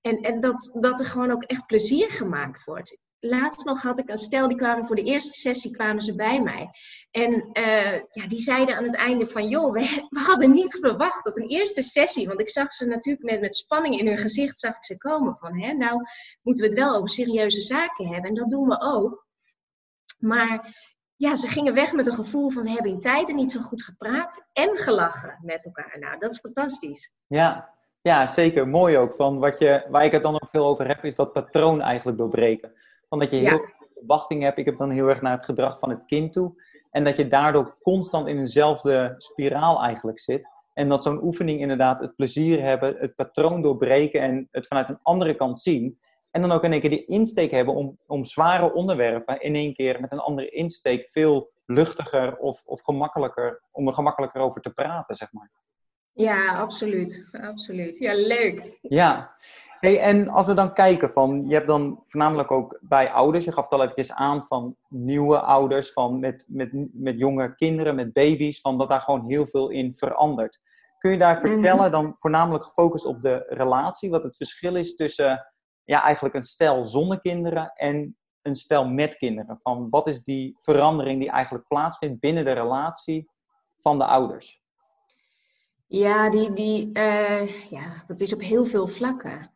En, 0.00 0.20
en 0.20 0.40
dat, 0.40 0.76
dat 0.80 1.00
er 1.00 1.06
gewoon 1.06 1.30
ook 1.30 1.42
echt 1.42 1.66
plezier 1.66 2.10
gemaakt 2.10 2.64
wordt. 2.64 2.98
Laatst 3.22 3.64
nog 3.64 3.82
had 3.82 3.98
ik 3.98 4.08
een 4.08 4.16
stel, 4.16 4.48
die 4.48 4.56
kwamen 4.56 4.86
voor 4.86 4.96
de 4.96 5.02
eerste 5.02 5.40
sessie 5.40 5.70
kwamen 5.70 6.02
ze 6.02 6.14
bij 6.14 6.42
mij. 6.42 6.70
En 7.10 7.48
uh, 7.52 7.92
ja, 7.92 8.26
die 8.28 8.40
zeiden 8.40 8.76
aan 8.76 8.84
het 8.84 8.96
einde 8.96 9.26
van, 9.26 9.48
joh, 9.48 9.72
we, 9.72 9.80
we, 10.08 10.20
hadden 10.20 10.52
niet 10.52 10.78
verwacht 10.80 11.24
dat 11.24 11.36
een 11.36 11.48
eerste 11.48 11.82
sessie, 11.82 12.26
want 12.26 12.40
ik 12.40 12.48
zag 12.48 12.72
ze 12.72 12.86
natuurlijk 12.86 13.24
met, 13.24 13.40
met 13.40 13.56
spanning 13.56 13.98
in 13.98 14.06
hun 14.06 14.18
gezicht, 14.18 14.58
zag 14.58 14.76
ik 14.76 14.84
ze 14.84 14.96
komen 14.96 15.36
van, 15.36 15.60
hè, 15.60 15.72
nou 15.72 16.02
moeten 16.42 16.64
we 16.64 16.70
het 16.70 16.78
wel 16.78 16.94
over 16.94 17.08
serieuze 17.08 17.60
zaken 17.60 18.06
hebben. 18.06 18.30
En 18.30 18.34
dat 18.34 18.50
doen 18.50 18.68
we 18.68 18.80
ook. 18.80 19.28
Maar 20.18 20.74
ja, 21.20 21.36
ze 21.36 21.48
gingen 21.48 21.74
weg 21.74 21.92
met 21.92 22.06
een 22.06 22.14
gevoel 22.14 22.50
van 22.50 22.62
we 22.62 22.70
hebben 22.70 22.92
in 22.92 22.98
tijden 22.98 23.36
niet 23.36 23.50
zo 23.50 23.60
goed 23.60 23.82
gepraat 23.82 24.46
en 24.52 24.76
gelachen 24.76 25.38
met 25.42 25.64
elkaar. 25.64 25.96
Nou, 26.00 26.18
dat 26.18 26.32
is 26.32 26.38
fantastisch. 26.38 27.14
Ja, 27.26 27.74
ja 28.00 28.26
zeker. 28.26 28.68
Mooi 28.68 28.98
ook. 28.98 29.14
Van 29.14 29.38
wat 29.38 29.58
je, 29.58 29.86
waar 29.90 30.04
ik 30.04 30.12
het 30.12 30.22
dan 30.22 30.34
ook 30.34 30.48
veel 30.48 30.66
over 30.66 30.86
heb, 30.86 31.04
is 31.04 31.14
dat 31.14 31.32
patroon 31.32 31.80
eigenlijk 31.80 32.18
doorbreken. 32.18 32.72
Van 33.08 33.18
dat 33.18 33.30
je 33.30 33.36
heel 33.36 33.48
veel 33.48 33.88
verwachting 33.94 34.42
hebt. 34.42 34.58
Ik 34.58 34.64
heb 34.64 34.78
dan 34.78 34.90
heel 34.90 35.08
erg 35.08 35.20
naar 35.22 35.32
het 35.32 35.44
gedrag 35.44 35.78
van 35.78 35.90
het 35.90 36.04
kind 36.06 36.32
toe. 36.32 36.62
En 36.90 37.04
dat 37.04 37.16
je 37.16 37.28
daardoor 37.28 37.76
constant 37.82 38.26
in 38.26 38.38
eenzelfde 38.38 39.14
spiraal 39.18 39.82
eigenlijk 39.82 40.20
zit. 40.20 40.48
En 40.74 40.88
dat 40.88 41.02
zo'n 41.02 41.24
oefening 41.24 41.60
inderdaad 41.60 42.00
het 42.00 42.16
plezier 42.16 42.62
hebben, 42.62 42.96
het 42.98 43.14
patroon 43.14 43.62
doorbreken 43.62 44.20
en 44.20 44.48
het 44.50 44.66
vanuit 44.66 44.88
een 44.88 45.00
andere 45.02 45.34
kant 45.34 45.58
zien. 45.58 45.98
En 46.30 46.40
dan 46.40 46.52
ook 46.52 46.64
in 46.64 46.72
één 46.72 46.80
keer 46.80 46.90
die 46.90 47.04
insteek 47.04 47.50
hebben 47.50 47.74
om, 47.74 47.98
om 48.06 48.24
zware 48.24 48.72
onderwerpen 48.72 49.40
in 49.40 49.54
één 49.54 49.74
keer 49.74 50.00
met 50.00 50.12
een 50.12 50.18
andere 50.18 50.48
insteek 50.48 51.08
veel 51.08 51.50
luchtiger 51.66 52.36
of, 52.36 52.62
of 52.64 52.80
gemakkelijker, 52.80 53.62
om 53.70 53.86
er 53.86 53.92
gemakkelijker 53.92 54.40
over 54.40 54.60
te 54.60 54.72
praten, 54.72 55.16
zeg 55.16 55.32
maar. 55.32 55.50
Ja, 56.12 56.58
absoluut. 56.58 57.28
absoluut. 57.32 57.98
Ja, 57.98 58.14
leuk. 58.14 58.78
Ja. 58.82 59.34
Hey, 59.80 60.00
en 60.00 60.28
als 60.28 60.46
we 60.46 60.54
dan 60.54 60.74
kijken 60.74 61.10
van, 61.10 61.44
je 61.48 61.54
hebt 61.54 61.66
dan 61.66 62.00
voornamelijk 62.02 62.50
ook 62.50 62.78
bij 62.80 63.10
ouders, 63.10 63.44
je 63.44 63.52
gaf 63.52 63.64
het 63.64 63.72
al 63.72 63.82
eventjes 63.82 64.12
aan 64.12 64.44
van 64.44 64.76
nieuwe 64.88 65.40
ouders, 65.40 65.92
van 65.92 66.18
met, 66.18 66.46
met, 66.48 66.70
met 66.92 67.18
jonge 67.18 67.54
kinderen, 67.54 67.94
met 67.94 68.12
baby's, 68.12 68.60
van 68.60 68.78
dat 68.78 68.88
daar 68.88 69.00
gewoon 69.00 69.24
heel 69.28 69.46
veel 69.46 69.70
in 69.70 69.94
verandert. 69.94 70.60
Kun 70.98 71.10
je 71.10 71.18
daar 71.18 71.38
mhm. 71.38 71.46
vertellen, 71.46 71.90
dan 71.90 72.12
voornamelijk 72.14 72.64
gefocust 72.64 73.04
op 73.04 73.22
de 73.22 73.44
relatie, 73.48 74.10
wat 74.10 74.22
het 74.22 74.36
verschil 74.36 74.74
is 74.74 74.96
tussen 74.96 75.49
ja, 75.84 76.02
eigenlijk 76.02 76.34
een 76.34 76.42
stel 76.42 76.84
zonder 76.84 77.20
kinderen 77.20 77.72
en 77.72 78.16
een 78.42 78.56
stel 78.56 78.88
met 78.88 79.16
kinderen? 79.16 79.58
Van 79.58 79.86
wat 79.90 80.06
is 80.06 80.22
die 80.22 80.58
verandering 80.58 81.20
die 81.20 81.30
eigenlijk 81.30 81.66
plaatsvindt 81.68 82.20
binnen 82.20 82.44
de 82.44 82.52
relatie 82.52 83.30
van 83.78 83.98
de 83.98 84.04
ouders? 84.04 84.62
Ja, 85.86 86.30
die, 86.30 86.52
die, 86.52 86.98
uh, 86.98 87.70
ja, 87.70 88.02
dat 88.06 88.20
is 88.20 88.34
op 88.34 88.40
heel 88.40 88.64
veel 88.64 88.86
vlakken. 88.86 89.50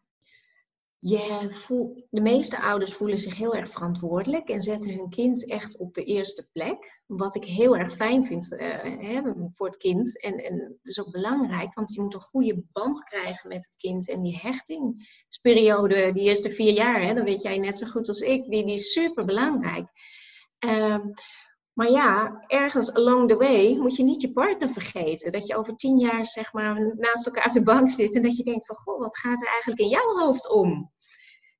De 1.06 2.20
meeste 2.20 2.60
ouders 2.60 2.94
voelen 2.94 3.18
zich 3.18 3.36
heel 3.36 3.54
erg 3.54 3.68
verantwoordelijk 3.68 4.48
en 4.48 4.60
zetten 4.60 4.90
hun 4.90 5.08
kind 5.08 5.48
echt 5.48 5.78
op 5.78 5.94
de 5.94 6.04
eerste 6.04 6.48
plek. 6.52 7.02
Wat 7.06 7.34
ik 7.34 7.44
heel 7.44 7.76
erg 7.76 7.94
fijn 7.94 8.24
vind 8.24 8.52
uh, 8.52 8.58
hè, 8.82 9.22
voor 9.54 9.66
het 9.66 9.76
kind. 9.76 10.22
En, 10.22 10.34
en 10.34 10.78
is 10.82 11.00
ook 11.00 11.10
belangrijk, 11.10 11.74
want 11.74 11.94
je 11.94 12.00
moet 12.00 12.14
een 12.14 12.20
goede 12.20 12.64
band 12.72 13.04
krijgen 13.04 13.48
met 13.48 13.64
het 13.64 13.76
kind. 13.76 14.08
En 14.08 14.22
die 14.22 14.38
hechtingsperiode, 14.42 16.12
die 16.12 16.22
eerste 16.22 16.50
vier 16.50 16.72
jaar, 16.72 17.02
hè, 17.02 17.14
dat 17.14 17.24
weet 17.24 17.42
jij 17.42 17.58
net 17.58 17.76
zo 17.76 17.86
goed 17.86 18.08
als 18.08 18.20
ik, 18.20 18.50
die, 18.50 18.64
die 18.64 18.74
is 18.74 18.92
super 18.92 19.24
belangrijk. 19.24 19.88
Uh, 20.66 21.04
maar 21.72 21.90
ja, 21.90 22.44
ergens 22.46 22.94
along 22.94 23.28
the 23.28 23.36
way 23.36 23.76
moet 23.76 23.96
je 23.96 24.02
niet 24.02 24.20
je 24.20 24.32
partner 24.32 24.68
vergeten. 24.68 25.32
Dat 25.32 25.46
je 25.46 25.56
over 25.56 25.76
tien 25.76 25.98
jaar 25.98 26.26
zeg 26.26 26.52
maar 26.52 26.94
naast 26.96 27.26
elkaar 27.26 27.46
op 27.46 27.52
de 27.52 27.62
bank 27.62 27.90
zit 27.90 28.14
en 28.14 28.22
dat 28.22 28.36
je 28.36 28.44
denkt 28.44 28.66
van, 28.66 28.76
goh, 28.76 28.98
wat 28.98 29.18
gaat 29.18 29.42
er 29.42 29.48
eigenlijk 29.48 29.80
in 29.80 29.88
jouw 29.88 30.14
hoofd 30.18 30.50
om? 30.50 30.92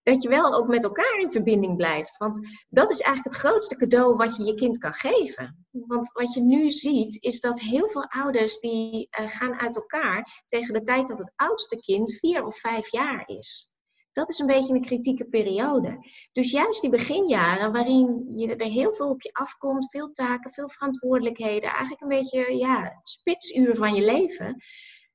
Dat 0.04 0.22
je 0.22 0.28
wel 0.28 0.54
ook 0.54 0.68
met 0.68 0.84
elkaar 0.84 1.18
in 1.18 1.30
verbinding 1.30 1.76
blijft. 1.76 2.16
Want 2.16 2.38
dat 2.68 2.90
is 2.90 3.00
eigenlijk 3.00 3.36
het 3.36 3.46
grootste 3.46 3.76
cadeau 3.76 4.16
wat 4.16 4.36
je 4.36 4.44
je 4.44 4.54
kind 4.54 4.78
kan 4.78 4.92
geven. 4.92 5.66
Want 5.70 6.12
wat 6.12 6.34
je 6.34 6.40
nu 6.40 6.70
ziet, 6.70 7.22
is 7.22 7.40
dat 7.40 7.60
heel 7.60 7.88
veel 7.88 8.06
ouders 8.06 8.58
die 8.58 9.08
uh, 9.20 9.28
gaan 9.28 9.60
uit 9.60 9.76
elkaar 9.76 10.42
tegen 10.46 10.74
de 10.74 10.82
tijd 10.82 11.08
dat 11.08 11.18
het 11.18 11.32
oudste 11.36 11.76
kind 11.76 12.18
vier 12.18 12.44
of 12.44 12.58
vijf 12.58 12.90
jaar 12.90 13.22
is 13.26 13.72
dat 14.14 14.28
is 14.28 14.38
een 14.38 14.46
beetje 14.46 14.74
een 14.74 14.84
kritieke 14.84 15.24
periode. 15.24 15.98
Dus 16.32 16.50
juist 16.50 16.80
die 16.80 16.90
beginjaren, 16.90 17.72
waarin 17.72 18.24
je 18.36 18.56
er 18.56 18.66
heel 18.66 18.92
veel 18.92 19.08
op 19.08 19.22
je 19.22 19.32
afkomt, 19.32 19.90
veel 19.90 20.10
taken, 20.10 20.52
veel 20.52 20.68
verantwoordelijkheden, 20.68 21.70
eigenlijk 21.70 22.00
een 22.00 22.08
beetje 22.08 22.56
ja, 22.56 22.82
het 22.82 23.08
spitsuur 23.08 23.76
van 23.76 23.94
je 23.94 24.04
leven, 24.04 24.62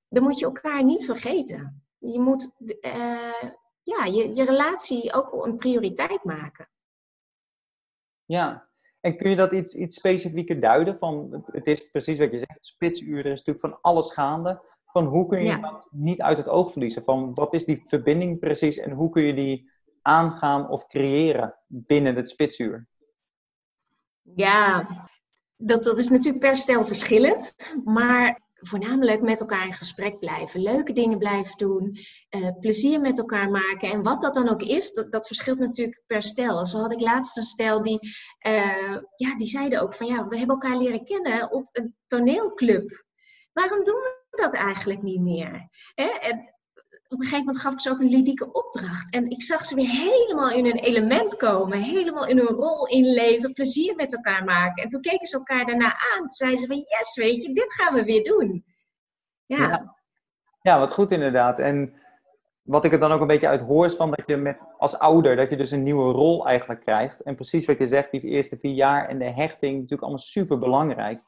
dan 0.09 0.23
moet 0.23 0.39
je 0.39 0.45
elkaar 0.45 0.83
niet 0.83 1.05
vergeten. 1.05 1.83
Je 1.97 2.19
moet 2.19 2.51
uh, 2.81 3.43
ja, 3.83 4.05
je, 4.05 4.35
je 4.35 4.43
relatie 4.43 5.13
ook 5.13 5.45
een 5.45 5.57
prioriteit 5.57 6.23
maken. 6.23 6.69
Ja, 8.25 8.69
en 8.99 9.17
kun 9.17 9.29
je 9.29 9.35
dat 9.35 9.51
iets, 9.51 9.75
iets 9.75 9.95
specifieker 9.95 10.59
duiden? 10.59 10.95
Van, 10.95 11.43
het 11.45 11.65
is 11.65 11.89
precies 11.89 12.17
wat 12.17 12.31
je 12.31 12.37
zegt, 12.37 12.65
spitsuur, 12.65 13.25
er 13.25 13.31
is 13.31 13.43
natuurlijk 13.43 13.65
van 13.65 13.81
alles 13.81 14.11
gaande 14.11 14.61
van 14.91 15.05
hoe 15.05 15.27
kun 15.27 15.45
je 15.45 15.59
dat 15.59 15.87
niet 15.91 16.21
uit 16.21 16.37
het 16.37 16.47
oog 16.47 16.71
verliezen? 16.71 17.03
Van 17.03 17.33
wat 17.33 17.53
is 17.53 17.65
die 17.65 17.81
verbinding 17.83 18.39
precies 18.39 18.77
en 18.77 18.91
hoe 18.91 19.09
kun 19.09 19.23
je 19.23 19.33
die 19.33 19.71
aangaan 20.01 20.69
of 20.69 20.87
creëren 20.87 21.55
binnen 21.67 22.15
het 22.15 22.29
spitsuur? 22.29 22.87
Ja, 24.21 24.87
dat, 25.55 25.83
dat 25.83 25.97
is 25.97 26.09
natuurlijk 26.09 26.43
per 26.43 26.55
stel 26.55 26.85
verschillend, 26.85 27.55
maar 27.83 28.41
voornamelijk 28.59 29.21
met 29.21 29.39
elkaar 29.39 29.65
in 29.65 29.73
gesprek 29.73 30.19
blijven, 30.19 30.61
leuke 30.61 30.93
dingen 30.93 31.17
blijven 31.17 31.57
doen, 31.57 31.97
uh, 32.35 32.49
plezier 32.59 33.01
met 33.01 33.17
elkaar 33.17 33.49
maken. 33.49 33.91
En 33.91 34.03
wat 34.03 34.21
dat 34.21 34.33
dan 34.33 34.49
ook 34.49 34.61
is, 34.61 34.91
dat, 34.91 35.11
dat 35.11 35.27
verschilt 35.27 35.59
natuurlijk 35.59 36.03
per 36.07 36.23
stel. 36.23 36.65
Zo 36.65 36.79
had 36.79 36.91
ik 36.91 36.99
laatst 36.99 37.37
een 37.37 37.43
stel 37.43 37.83
die, 37.83 37.99
uh, 38.47 38.97
ja, 39.15 39.35
die 39.35 39.47
zeiden 39.47 39.81
ook 39.81 39.93
van 39.93 40.07
ja, 40.07 40.27
we 40.27 40.37
hebben 40.37 40.55
elkaar 40.59 40.77
leren 40.77 41.05
kennen 41.05 41.51
op 41.51 41.69
een 41.71 41.95
toneelclub. 42.07 43.03
Waarom 43.53 43.83
doen 43.83 43.95
we 43.95 44.17
dat 44.31 44.53
eigenlijk 44.53 45.01
niet 45.01 45.21
meer. 45.21 45.69
Hè? 45.93 46.07
En 46.07 46.58
op 47.09 47.19
een 47.19 47.25
gegeven 47.25 47.45
moment 47.45 47.63
gaf 47.63 47.73
ik 47.73 47.81
ze 47.81 47.91
ook 47.91 47.99
een 47.99 48.09
ludieke 48.09 48.51
opdracht. 48.51 49.13
En 49.13 49.29
ik 49.29 49.41
zag 49.43 49.65
ze 49.65 49.75
weer 49.75 49.89
helemaal 49.89 50.51
in 50.51 50.65
hun 50.65 50.77
element 50.77 51.37
komen. 51.37 51.81
Helemaal 51.81 52.25
in 52.25 52.37
hun 52.37 52.47
rol 52.47 52.87
inleven. 52.87 53.53
Plezier 53.53 53.95
met 53.95 54.15
elkaar 54.15 54.43
maken. 54.43 54.83
En 54.83 54.89
toen 54.89 55.01
keken 55.01 55.27
ze 55.27 55.37
elkaar 55.37 55.65
daarna 55.65 55.85
aan. 55.85 56.19
Toen 56.19 56.29
zeiden 56.29 56.59
ze 56.59 56.67
van 56.67 56.77
yes, 56.77 57.15
weet 57.15 57.43
je, 57.43 57.53
dit 57.53 57.73
gaan 57.73 57.93
we 57.93 58.03
weer 58.03 58.23
doen. 58.23 58.65
Ja. 59.45 59.57
ja. 59.57 59.95
ja 60.61 60.79
wat 60.79 60.93
goed 60.93 61.11
inderdaad. 61.11 61.59
En 61.59 61.93
wat 62.61 62.85
ik 62.85 62.91
er 62.91 62.99
dan 62.99 63.11
ook 63.11 63.21
een 63.21 63.27
beetje 63.27 63.47
uit 63.47 63.61
hoor 63.61 63.85
is 63.85 63.95
van 63.95 64.09
dat 64.09 64.23
je 64.25 64.37
met, 64.37 64.57
als 64.77 64.99
ouder, 64.99 65.35
dat 65.35 65.49
je 65.49 65.57
dus 65.57 65.71
een 65.71 65.83
nieuwe 65.83 66.11
rol 66.11 66.47
eigenlijk 66.47 66.81
krijgt. 66.81 67.21
En 67.21 67.35
precies 67.35 67.65
wat 67.65 67.79
je 67.79 67.87
zegt, 67.87 68.11
die 68.11 68.21
eerste 68.21 68.57
vier 68.57 68.73
jaar 68.73 69.07
en 69.07 69.19
de 69.19 69.29
hechting, 69.29 69.73
natuurlijk 69.73 70.01
allemaal 70.01 70.19
super 70.19 70.59
belangrijk. 70.59 71.21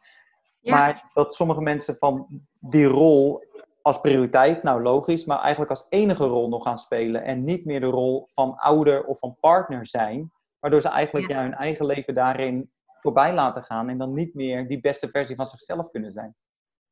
Maar 0.61 1.09
dat 1.13 1.33
sommige 1.33 1.61
mensen 1.61 1.95
van 1.97 2.27
die 2.59 2.85
rol 2.85 3.43
als 3.81 4.01
prioriteit, 4.01 4.63
nou 4.63 4.81
logisch, 4.81 5.25
maar 5.25 5.39
eigenlijk 5.39 5.69
als 5.69 5.85
enige 5.89 6.23
rol 6.23 6.49
nog 6.49 6.63
gaan 6.63 6.77
spelen 6.77 7.23
en 7.23 7.43
niet 7.43 7.65
meer 7.65 7.79
de 7.79 7.85
rol 7.85 8.27
van 8.31 8.57
ouder 8.57 9.05
of 9.05 9.19
van 9.19 9.37
partner 9.39 9.87
zijn, 9.87 10.31
waardoor 10.59 10.81
ze 10.81 10.89
eigenlijk 10.89 11.27
ja. 11.27 11.41
hun 11.41 11.53
eigen 11.53 11.85
leven 11.85 12.13
daarin 12.13 12.71
voorbij 12.99 13.33
laten 13.33 13.63
gaan 13.63 13.89
en 13.89 13.97
dan 13.97 14.13
niet 14.13 14.33
meer 14.33 14.67
die 14.67 14.79
beste 14.79 15.09
versie 15.09 15.35
van 15.35 15.45
zichzelf 15.45 15.89
kunnen 15.91 16.11
zijn. 16.11 16.35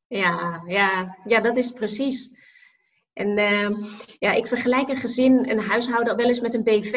Ja, 0.07 0.63
ja, 0.65 1.17
ja 1.23 1.39
dat 1.39 1.57
is 1.57 1.71
precies. 1.71 2.47
En 3.13 3.37
uh, 3.37 3.87
ja, 4.19 4.31
ik 4.31 4.47
vergelijk 4.47 4.89
een 4.89 4.95
gezin, 4.95 5.49
een 5.49 5.59
huishouden 5.59 6.15
wel 6.15 6.27
eens 6.27 6.41
met 6.41 6.53
een 6.53 6.63
BV. 6.63 6.93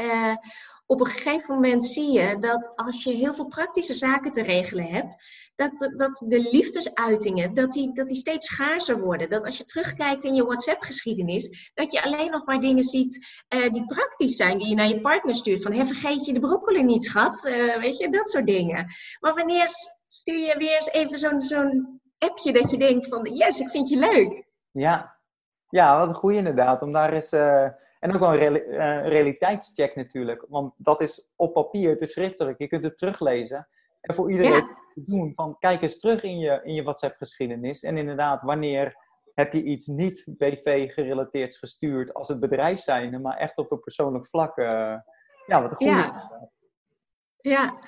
Uh, 0.00 0.36
op 0.86 1.00
een 1.00 1.06
gegeven 1.06 1.54
moment 1.54 1.84
zie 1.84 2.10
je 2.10 2.38
dat 2.38 2.72
als 2.76 3.04
je 3.04 3.12
heel 3.12 3.34
veel 3.34 3.46
praktische 3.46 3.94
zaken 3.94 4.32
te 4.32 4.42
regelen 4.42 4.86
hebt, 4.86 5.16
dat, 5.54 5.92
dat 5.96 6.24
de 6.28 6.48
liefdesuitingen 6.52 7.54
dat 7.54 7.72
die, 7.72 7.92
dat 7.92 8.06
die 8.06 8.16
steeds 8.16 8.46
schaarser 8.46 9.00
worden. 9.00 9.30
Dat 9.30 9.44
als 9.44 9.58
je 9.58 9.64
terugkijkt 9.64 10.24
in 10.24 10.34
je 10.34 10.44
WhatsApp-geschiedenis, 10.44 11.70
dat 11.74 11.92
je 11.92 12.02
alleen 12.02 12.30
nog 12.30 12.46
maar 12.46 12.60
dingen 12.60 12.82
ziet 12.82 13.44
uh, 13.48 13.72
die 13.72 13.86
praktisch 13.86 14.36
zijn, 14.36 14.58
die 14.58 14.68
je 14.68 14.74
naar 14.74 14.88
je 14.88 15.00
partner 15.00 15.34
stuurt. 15.34 15.62
Van, 15.62 15.86
vergeet 15.86 16.24
je 16.24 16.32
de 16.32 16.40
broccoli 16.40 16.82
niet, 16.82 17.04
schat? 17.04 17.44
Uh, 17.44 17.76
weet 17.76 17.96
je, 17.96 18.08
dat 18.08 18.28
soort 18.28 18.46
dingen. 18.46 18.86
Maar 19.20 19.34
wanneer 19.34 19.68
stuur 20.06 20.38
je 20.38 20.56
weer 20.56 20.76
eens 20.76 20.90
even 20.90 21.18
zo'n 21.18 21.42
zo'n 21.42 22.00
appje 22.18 22.52
dat 22.52 22.70
je 22.70 22.78
denkt 22.78 23.08
van, 23.08 23.34
yes, 23.34 23.60
ik 23.60 23.68
vind 23.68 23.88
je 23.88 23.96
leuk. 23.96 24.44
Ja, 24.70 25.18
ja 25.68 25.98
wat 25.98 26.08
een 26.08 26.14
goeie 26.14 26.38
inderdaad. 26.38 26.82
Om 26.82 26.92
daar 26.92 27.12
eens... 27.12 27.32
Uh 27.32 27.66
en 28.04 28.14
ook 28.14 28.20
wel 28.20 28.34
een 28.34 28.72
uh, 28.72 29.08
realiteitscheck 29.08 29.96
natuurlijk. 29.96 30.46
Want 30.48 30.74
dat 30.76 31.00
is 31.00 31.28
op 31.36 31.52
papier, 31.52 31.90
het 31.90 32.00
is 32.00 32.12
schriftelijk. 32.12 32.58
Je 32.58 32.66
kunt 32.66 32.84
het 32.84 32.98
teruglezen. 32.98 33.68
En 34.00 34.14
voor 34.14 34.30
iedereen 34.30 34.64
te 34.94 35.02
doen 35.06 35.34
van 35.34 35.58
kijk 35.58 35.82
eens 35.82 36.00
terug 36.00 36.22
in 36.22 36.38
je, 36.38 36.60
in 36.62 36.74
je 36.74 36.82
WhatsApp-geschiedenis. 36.82 37.82
En 37.82 37.96
inderdaad, 37.96 38.42
wanneer 38.42 38.96
heb 39.34 39.52
je 39.52 39.62
iets 39.62 39.86
niet 39.86 40.24
BV-gerelateerd 40.26 41.56
gestuurd 41.56 42.14
als 42.14 42.28
het 42.28 42.40
bedrijf 42.40 42.80
zijn, 42.80 43.20
maar 43.20 43.36
echt 43.36 43.56
op 43.56 43.72
een 43.72 43.80
persoonlijk 43.80 44.26
vlak. 44.26 44.56
Uh, 44.56 44.66
ja, 45.46 45.62
wat 45.62 45.70
een 45.70 45.76
goede. 45.76 45.92
Ja. 45.92 46.50
ja. 47.40 47.78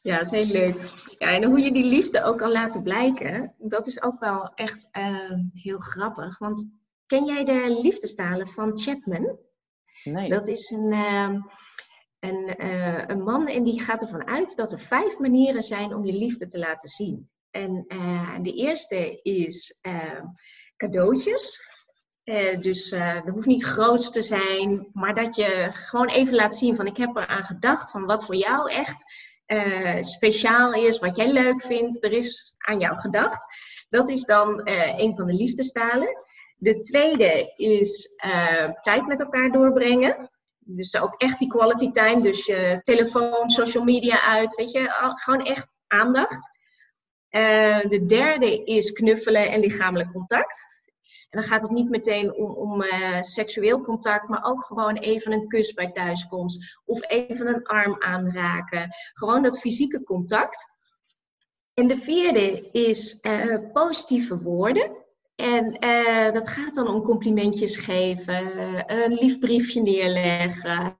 Ja, 0.00 0.16
dat 0.16 0.32
is 0.32 0.44
heel 0.44 0.60
leuk. 0.60 0.76
Ja, 1.18 1.28
en 1.28 1.44
hoe 1.44 1.60
je 1.60 1.72
die 1.72 1.88
liefde 1.88 2.22
ook 2.22 2.38
kan 2.38 2.52
laten 2.52 2.82
blijken, 2.82 3.54
dat 3.58 3.86
is 3.86 4.02
ook 4.02 4.20
wel 4.20 4.54
echt 4.54 4.88
uh, 4.92 5.30
heel 5.52 5.78
grappig. 5.78 6.38
Want 6.38 6.70
Ken 7.06 7.24
jij 7.24 7.44
de 7.44 7.80
liefdestalen 7.82 8.48
van 8.48 8.78
Chapman? 8.78 9.38
Nee. 10.04 10.28
Dat 10.28 10.48
is 10.48 10.70
een, 10.70 10.92
uh, 10.92 11.34
een, 12.18 12.64
uh, 12.64 13.04
een 13.06 13.22
man 13.22 13.46
en 13.46 13.62
die 13.62 13.80
gaat 13.80 14.02
ervan 14.02 14.26
uit 14.26 14.56
dat 14.56 14.72
er 14.72 14.80
vijf 14.80 15.18
manieren 15.18 15.62
zijn 15.62 15.94
om 15.94 16.06
je 16.06 16.12
liefde 16.12 16.46
te 16.46 16.58
laten 16.58 16.88
zien. 16.88 17.30
En 17.50 17.84
uh, 17.88 18.36
de 18.42 18.52
eerste 18.52 19.20
is 19.22 19.78
ehm, 19.80 20.24
cadeautjes. 20.76 21.70
Eh, 22.24 22.60
dus 22.60 22.90
dat 22.90 23.28
hoeft 23.28 23.46
niet 23.46 23.64
groot 23.64 24.12
te 24.12 24.22
zijn, 24.22 24.88
maar 24.92 25.14
dat 25.14 25.36
je 25.36 25.70
gewoon 25.72 26.08
even 26.08 26.34
laat 26.34 26.54
zien 26.54 26.76
van 26.76 26.86
ik 26.86 26.96
heb 26.96 27.16
eraan 27.16 27.44
gedacht 27.44 27.90
van 27.90 28.04
wat 28.04 28.24
voor 28.24 28.36
jou 28.36 28.70
echt 28.70 29.04
speciaal 30.00 30.72
is, 30.72 30.98
wat 30.98 31.16
jij 31.16 31.32
leuk 31.32 31.62
vindt, 31.62 32.04
er 32.04 32.12
is 32.12 32.54
aan 32.58 32.78
jou 32.78 33.00
gedacht. 33.00 33.46
Dat 33.88 34.10
is 34.10 34.24
dan 34.24 34.60
een 34.96 35.16
van 35.16 35.26
de 35.26 35.32
liefdestalen. 35.32 36.08
De 36.62 36.78
tweede 36.78 37.52
is 37.56 38.08
uh, 38.24 38.70
tijd 38.70 39.06
met 39.06 39.20
elkaar 39.20 39.50
doorbrengen. 39.50 40.30
Dus 40.58 40.96
ook 40.96 41.14
echt 41.16 41.38
die 41.38 41.48
quality 41.48 41.90
time. 41.90 42.22
Dus 42.22 42.46
je 42.46 42.78
telefoon, 42.82 43.50
social 43.50 43.84
media 43.84 44.22
uit. 44.22 44.54
Weet 44.54 44.70
je, 44.72 45.14
gewoon 45.14 45.44
echt 45.44 45.68
aandacht. 45.86 46.48
Uh, 47.30 47.80
de 47.80 48.04
derde 48.06 48.64
is 48.64 48.92
knuffelen 48.92 49.50
en 49.50 49.60
lichamelijk 49.60 50.12
contact. 50.12 50.66
En 51.30 51.40
dan 51.40 51.48
gaat 51.48 51.62
het 51.62 51.70
niet 51.70 51.88
meteen 51.88 52.34
om, 52.34 52.50
om 52.50 52.82
uh, 52.82 53.22
seksueel 53.22 53.80
contact, 53.80 54.28
maar 54.28 54.44
ook 54.44 54.64
gewoon 54.64 54.96
even 54.96 55.32
een 55.32 55.48
kus 55.48 55.72
bij 55.72 55.90
thuiskomst. 55.90 56.80
Of 56.84 57.08
even 57.08 57.46
een 57.46 57.66
arm 57.66 57.96
aanraken. 58.02 58.88
Gewoon 59.12 59.42
dat 59.42 59.60
fysieke 59.60 60.02
contact. 60.02 60.70
En 61.74 61.88
de 61.88 61.96
vierde 61.96 62.70
is 62.70 63.18
positieve 63.72 64.38
woorden. 64.38 65.01
En 65.42 65.84
uh, 65.84 66.32
dat 66.32 66.48
gaat 66.48 66.74
dan 66.74 66.88
om 66.88 67.02
complimentjes 67.02 67.76
geven, 67.76 68.92
een 69.02 69.12
lief 69.12 69.38
briefje 69.38 69.82
neerleggen, 69.82 70.96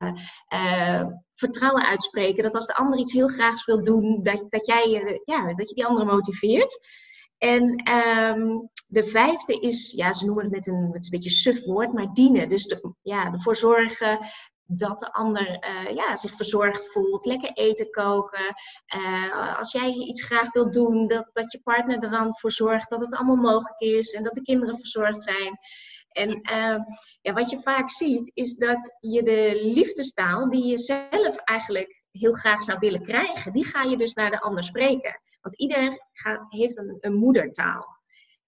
uh, 0.54 1.04
vertrouwen 1.32 1.86
uitspreken. 1.86 2.42
Dat 2.42 2.54
als 2.54 2.66
de 2.66 2.74
ander 2.74 2.98
iets 2.98 3.12
heel 3.12 3.28
graag 3.28 3.64
wil 3.64 3.82
doen, 3.82 4.22
dat, 4.22 4.46
dat, 4.48 4.66
jij, 4.66 5.02
uh, 5.02 5.18
ja, 5.24 5.54
dat 5.54 5.68
je 5.68 5.74
die 5.74 5.86
andere 5.86 6.04
motiveert. 6.04 6.86
En 7.38 7.92
um, 7.92 8.70
de 8.86 9.04
vijfde 9.04 9.60
is, 9.60 9.92
ja, 9.96 10.12
ze 10.12 10.24
noemen 10.24 10.44
het 10.44 10.52
met 10.52 10.66
een, 10.66 10.90
met 10.90 11.04
een 11.04 11.10
beetje 11.10 11.30
suf 11.30 11.64
woord, 11.64 11.92
maar 11.92 12.12
dienen. 12.12 12.48
Dus 12.48 12.64
de, 12.64 12.94
ja, 13.02 13.32
ervoor 13.32 13.56
zorgen 13.56 14.18
dat 14.66 14.98
de 14.98 15.12
ander 15.12 15.66
uh, 15.68 15.94
ja, 15.94 16.16
zich 16.16 16.36
verzorgd 16.36 16.92
voelt, 16.92 17.24
lekker 17.24 17.52
eten 17.52 17.90
koken. 17.90 18.54
Uh, 18.96 19.58
als 19.58 19.72
jij 19.72 19.88
iets 19.88 20.22
graag 20.22 20.52
wilt 20.52 20.72
doen, 20.72 21.06
dat, 21.06 21.28
dat 21.32 21.52
je 21.52 21.60
partner 21.62 22.02
er 22.02 22.10
dan 22.10 22.38
voor 22.38 22.52
zorgt 22.52 22.90
dat 22.90 23.00
het 23.00 23.14
allemaal 23.14 23.52
mogelijk 23.52 23.80
is 23.80 24.12
en 24.12 24.22
dat 24.22 24.34
de 24.34 24.42
kinderen 24.42 24.76
verzorgd 24.76 25.22
zijn. 25.22 25.58
En 26.08 26.30
uh, 26.30 26.78
ja, 27.20 27.32
wat 27.32 27.50
je 27.50 27.58
vaak 27.58 27.90
ziet, 27.90 28.30
is 28.34 28.54
dat 28.54 28.96
je 29.00 29.22
de 29.22 29.60
liefdestaal 29.74 30.50
die 30.50 30.66
je 30.66 30.78
zelf 30.78 31.36
eigenlijk 31.36 32.02
heel 32.10 32.32
graag 32.32 32.62
zou 32.62 32.78
willen 32.78 33.02
krijgen, 33.02 33.52
die 33.52 33.64
ga 33.64 33.82
je 33.82 33.96
dus 33.96 34.12
naar 34.12 34.30
de 34.30 34.40
ander 34.40 34.64
spreken. 34.64 35.20
Want 35.40 35.56
iedereen 35.56 36.00
gaat, 36.12 36.44
heeft 36.48 36.76
een 37.00 37.14
moedertaal. 37.14 38.01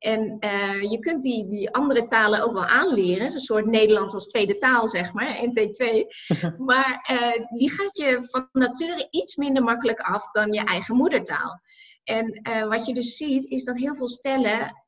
En 0.04 0.36
uh, 0.40 0.90
je 0.90 0.98
kunt 0.98 1.22
die, 1.22 1.48
die 1.48 1.70
andere 1.70 2.04
talen 2.04 2.42
ook 2.42 2.52
wel 2.52 2.64
aanleren. 2.64 3.22
een 3.22 3.40
soort 3.40 3.66
Nederlands 3.66 4.12
als 4.12 4.26
tweede 4.26 4.56
taal, 4.56 4.88
zeg 4.88 5.12
maar, 5.12 5.46
NT2. 5.46 5.86
maar 6.68 7.08
uh, 7.12 7.46
die 7.58 7.70
gaat 7.70 7.96
je 7.96 8.26
van 8.30 8.48
nature 8.52 9.08
iets 9.10 9.36
minder 9.36 9.62
makkelijk 9.62 10.00
af 10.00 10.30
dan 10.30 10.52
je 10.52 10.64
eigen 10.64 10.96
moedertaal. 10.96 11.60
En 12.02 12.40
uh, 12.48 12.68
wat 12.68 12.86
je 12.86 12.94
dus 12.94 13.16
ziet, 13.16 13.44
is 13.44 13.64
dat 13.64 13.76
heel 13.76 13.94
veel 13.94 14.08
stellen 14.08 14.84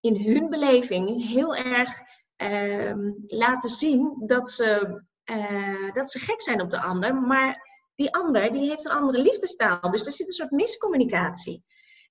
in 0.00 0.16
hun 0.16 0.50
beleving 0.50 1.26
heel 1.28 1.56
erg 1.56 1.90
ehm, 2.36 3.10
laten 3.26 3.70
zien 3.70 4.22
dat 4.26 4.50
ze, 4.50 5.02
dat 5.92 6.10
ze 6.10 6.18
gek 6.18 6.42
zijn 6.42 6.60
op 6.60 6.70
de 6.70 6.80
ander. 6.80 7.14
Maar 7.14 7.60
die 7.94 8.14
ander 8.14 8.52
die 8.52 8.68
heeft 8.68 8.84
een 8.84 8.96
andere 8.96 9.22
liefdestaal. 9.22 9.90
Dus 9.90 10.06
er 10.06 10.12
zit 10.12 10.26
een 10.28 10.32
soort 10.32 10.50
miscommunicatie. 10.50 11.64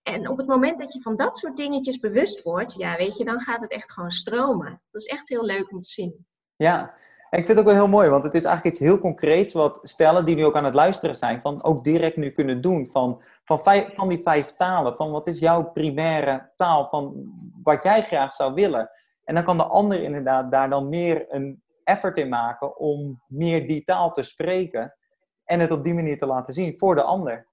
En 0.05 0.29
op 0.29 0.37
het 0.37 0.47
moment 0.47 0.79
dat 0.79 0.93
je 0.93 1.01
van 1.01 1.15
dat 1.15 1.37
soort 1.37 1.57
dingetjes 1.57 1.99
bewust 1.99 2.43
wordt, 2.43 2.73
ja, 2.73 2.95
weet 2.97 3.17
je, 3.17 3.25
dan 3.25 3.39
gaat 3.39 3.61
het 3.61 3.71
echt 3.71 3.91
gewoon 3.91 4.11
stromen. 4.11 4.81
Dat 4.91 5.01
is 5.01 5.07
echt 5.07 5.29
heel 5.29 5.45
leuk 5.45 5.71
om 5.71 5.79
te 5.79 5.89
zien. 5.89 6.25
Ja, 6.55 6.93
en 7.29 7.39
ik 7.39 7.45
vind 7.45 7.47
het 7.47 7.57
ook 7.57 7.73
wel 7.73 7.81
heel 7.81 7.87
mooi, 7.87 8.09
want 8.09 8.23
het 8.23 8.33
is 8.33 8.43
eigenlijk 8.43 8.75
iets 8.75 8.85
heel 8.85 8.99
concreets 8.99 9.53
wat 9.53 9.79
stellen 9.83 10.25
die 10.25 10.35
nu 10.35 10.45
ook 10.45 10.55
aan 10.55 10.65
het 10.65 10.73
luisteren 10.73 11.15
zijn, 11.15 11.41
van 11.41 11.63
ook 11.63 11.83
direct 11.83 12.17
nu 12.17 12.31
kunnen 12.31 12.61
doen. 12.61 12.87
Van, 12.87 13.21
van, 13.43 13.59
vijf, 13.59 13.95
van 13.95 14.09
die 14.09 14.21
vijf 14.23 14.55
talen, 14.55 14.95
van 14.95 15.11
wat 15.11 15.27
is 15.27 15.39
jouw 15.39 15.71
primaire 15.71 16.51
taal, 16.55 16.89
van 16.89 17.31
wat 17.63 17.83
jij 17.83 18.03
graag 18.03 18.33
zou 18.33 18.53
willen. 18.53 18.89
En 19.23 19.35
dan 19.35 19.43
kan 19.43 19.57
de 19.57 19.63
ander 19.63 20.03
inderdaad 20.03 20.51
daar 20.51 20.69
dan 20.69 20.89
meer 20.89 21.25
een 21.29 21.63
effort 21.83 22.17
in 22.17 22.29
maken 22.29 22.77
om 22.77 23.21
meer 23.27 23.67
die 23.67 23.83
taal 23.83 24.11
te 24.11 24.23
spreken 24.23 24.95
en 25.43 25.59
het 25.59 25.71
op 25.71 25.83
die 25.83 25.93
manier 25.93 26.17
te 26.17 26.25
laten 26.25 26.53
zien 26.53 26.77
voor 26.77 26.95
de 26.95 27.03
ander. 27.03 27.47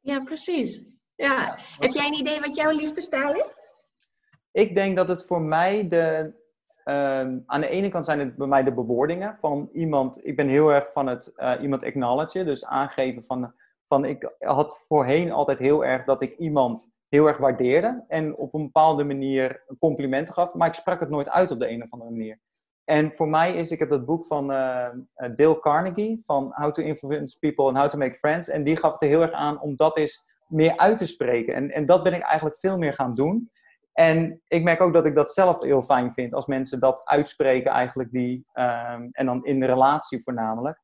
Ja, 0.00 0.22
precies. 0.24 0.98
Ja. 1.20 1.56
Heb 1.78 1.92
jij 1.92 2.06
een 2.06 2.18
idee 2.18 2.40
wat 2.40 2.56
jouw 2.56 2.70
liefdestaal 2.70 3.34
is? 3.34 3.52
Ik 4.52 4.74
denk 4.74 4.96
dat 4.96 5.08
het 5.08 5.24
voor 5.24 5.40
mij 5.40 5.88
de. 5.88 6.38
Ehm, 6.84 7.38
aan 7.46 7.60
de 7.60 7.68
ene 7.68 7.88
kant 7.88 8.04
zijn 8.04 8.18
het 8.18 8.36
bij 8.36 8.46
mij 8.46 8.62
de 8.62 8.72
bewoordingen 8.72 9.36
van 9.40 9.68
iemand. 9.72 10.26
Ik 10.26 10.36
ben 10.36 10.48
heel 10.48 10.68
erg 10.72 10.92
van 10.92 11.06
het 11.06 11.32
uh, 11.36 11.52
iemand 11.60 11.84
acknowledge, 11.84 12.44
dus 12.44 12.64
aangeven 12.64 13.22
van, 13.22 13.54
van. 13.86 14.04
Ik 14.04 14.32
had 14.38 14.84
voorheen 14.86 15.32
altijd 15.32 15.58
heel 15.58 15.84
erg 15.84 16.04
dat 16.04 16.22
ik 16.22 16.38
iemand 16.38 16.90
heel 17.08 17.26
erg 17.26 17.36
waardeerde 17.36 18.04
en 18.08 18.36
op 18.36 18.54
een 18.54 18.62
bepaalde 18.62 19.04
manier 19.04 19.64
complimenten 19.78 20.34
gaf, 20.34 20.54
maar 20.54 20.68
ik 20.68 20.74
sprak 20.74 21.00
het 21.00 21.08
nooit 21.08 21.28
uit 21.28 21.50
op 21.50 21.58
de 21.58 21.70
een 21.70 21.82
of 21.82 21.90
andere 21.90 22.10
manier. 22.10 22.38
En 22.84 23.12
voor 23.12 23.28
mij 23.28 23.54
is, 23.54 23.70
ik 23.70 23.78
heb 23.78 23.88
dat 23.88 24.04
boek 24.04 24.24
van 24.24 24.50
uh, 24.50 24.88
Dale 25.14 25.58
Carnegie, 25.58 26.20
van 26.24 26.52
How 26.54 26.72
to 26.72 26.82
Influence 26.82 27.38
People 27.38 27.64
and 27.64 27.76
How 27.76 27.88
to 27.88 27.98
Make 27.98 28.14
Friends. 28.14 28.48
En 28.48 28.64
die 28.64 28.76
gaf 28.76 28.92
het 28.92 29.02
er 29.02 29.08
heel 29.08 29.22
erg 29.22 29.32
aan 29.32 29.60
om 29.60 29.76
dat 29.76 29.98
is 29.98 30.28
meer 30.50 30.76
uit 30.76 30.98
te 30.98 31.06
spreken. 31.06 31.54
En, 31.54 31.70
en 31.70 31.86
dat 31.86 32.02
ben 32.02 32.14
ik 32.14 32.22
eigenlijk 32.22 32.58
veel 32.60 32.78
meer 32.78 32.94
gaan 32.94 33.14
doen. 33.14 33.50
En 33.92 34.40
ik 34.48 34.62
merk 34.62 34.80
ook 34.80 34.92
dat 34.92 35.06
ik 35.06 35.14
dat 35.14 35.32
zelf 35.32 35.62
heel 35.62 35.82
fijn 35.82 36.12
vind 36.12 36.34
als 36.34 36.46
mensen 36.46 36.80
dat 36.80 37.06
uitspreken, 37.06 37.72
eigenlijk 37.72 38.10
die, 38.10 38.46
um, 38.54 39.08
en 39.12 39.26
dan 39.26 39.44
in 39.44 39.60
de 39.60 39.66
relatie 39.66 40.22
voornamelijk. 40.22 40.80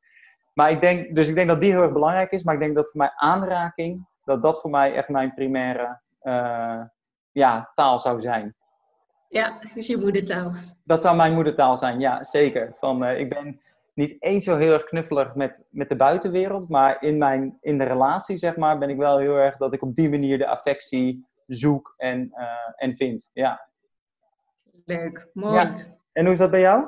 Maar 0.55 0.71
ik 0.71 0.81
denk, 0.81 1.15
dus 1.15 1.29
ik 1.29 1.35
denk 1.35 1.49
dat 1.49 1.61
die 1.61 1.73
heel 1.73 1.83
erg 1.83 1.93
belangrijk 1.93 2.31
is, 2.31 2.43
maar 2.43 2.55
ik 2.55 2.61
denk 2.61 2.75
dat 2.75 2.91
voor 2.91 3.01
mij 3.01 3.13
aanraking, 3.17 4.07
dat 4.25 4.43
dat 4.43 4.61
voor 4.61 4.71
mij 4.71 4.95
echt 4.95 5.09
mijn 5.09 5.35
primaire 5.35 6.01
uh, 6.23 6.81
ja, 7.33 7.71
taal 7.75 7.99
zou 7.99 8.21
zijn. 8.21 8.55
Ja, 9.29 9.59
dus 9.75 9.87
je 9.87 9.97
moedertaal. 9.97 10.53
Dat 10.85 11.03
zou 11.03 11.17
mijn 11.17 11.35
moedertaal 11.35 11.77
zijn, 11.77 12.01
ja, 12.01 12.25
zeker. 12.25 12.75
Van, 12.79 13.05
uh, 13.05 13.19
ik 13.19 13.29
ben 13.29 13.61
niet 13.97 14.23
eens 14.23 14.45
zo 14.45 14.57
heel 14.57 14.73
erg 14.73 14.85
knuffelig 14.85 15.35
met, 15.35 15.65
met 15.71 15.89
de 15.89 15.97
buitenwereld, 15.97 16.69
maar 16.69 17.03
in, 17.03 17.19
mijn, 17.19 17.59
in 17.61 17.79
de 17.79 17.85
relatie, 17.85 18.37
zeg 18.37 18.57
maar, 18.57 18.79
ben 18.79 18.91
ik 18.91 18.97
wel 18.97 19.19
heel 19.19 19.37
erg 19.37 19.57
dat 19.57 19.73
ik 19.73 19.83
op 19.83 19.95
die 19.95 20.11
manier 20.11 20.39
de 20.39 20.47
affectie 20.47 21.27
zoek 21.47 21.95
en, 21.97 22.33
uh, 22.33 22.47
en 22.77 22.97
vind. 22.97 23.31
Ja. 23.33 23.69
Leuk, 24.85 25.29
mooi. 25.33 25.55
Ja. 25.55 25.97
En 26.13 26.25
hoe 26.25 26.33
is 26.33 26.39
dat 26.39 26.51
bij 26.51 26.61
jou? 26.61 26.87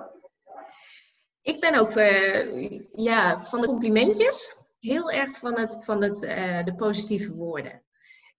Ik 1.42 1.60
ben 1.60 1.74
ook 1.74 1.96
uh, 1.96 2.80
ja, 2.92 3.38
van 3.38 3.60
de 3.60 3.66
complimentjes 3.66 4.56
heel 4.78 5.10
erg 5.10 5.38
van, 5.38 5.58
het, 5.58 5.84
van 5.84 6.02
het, 6.02 6.22
uh, 6.22 6.64
de 6.64 6.74
positieve 6.74 7.34
woorden. 7.34 7.82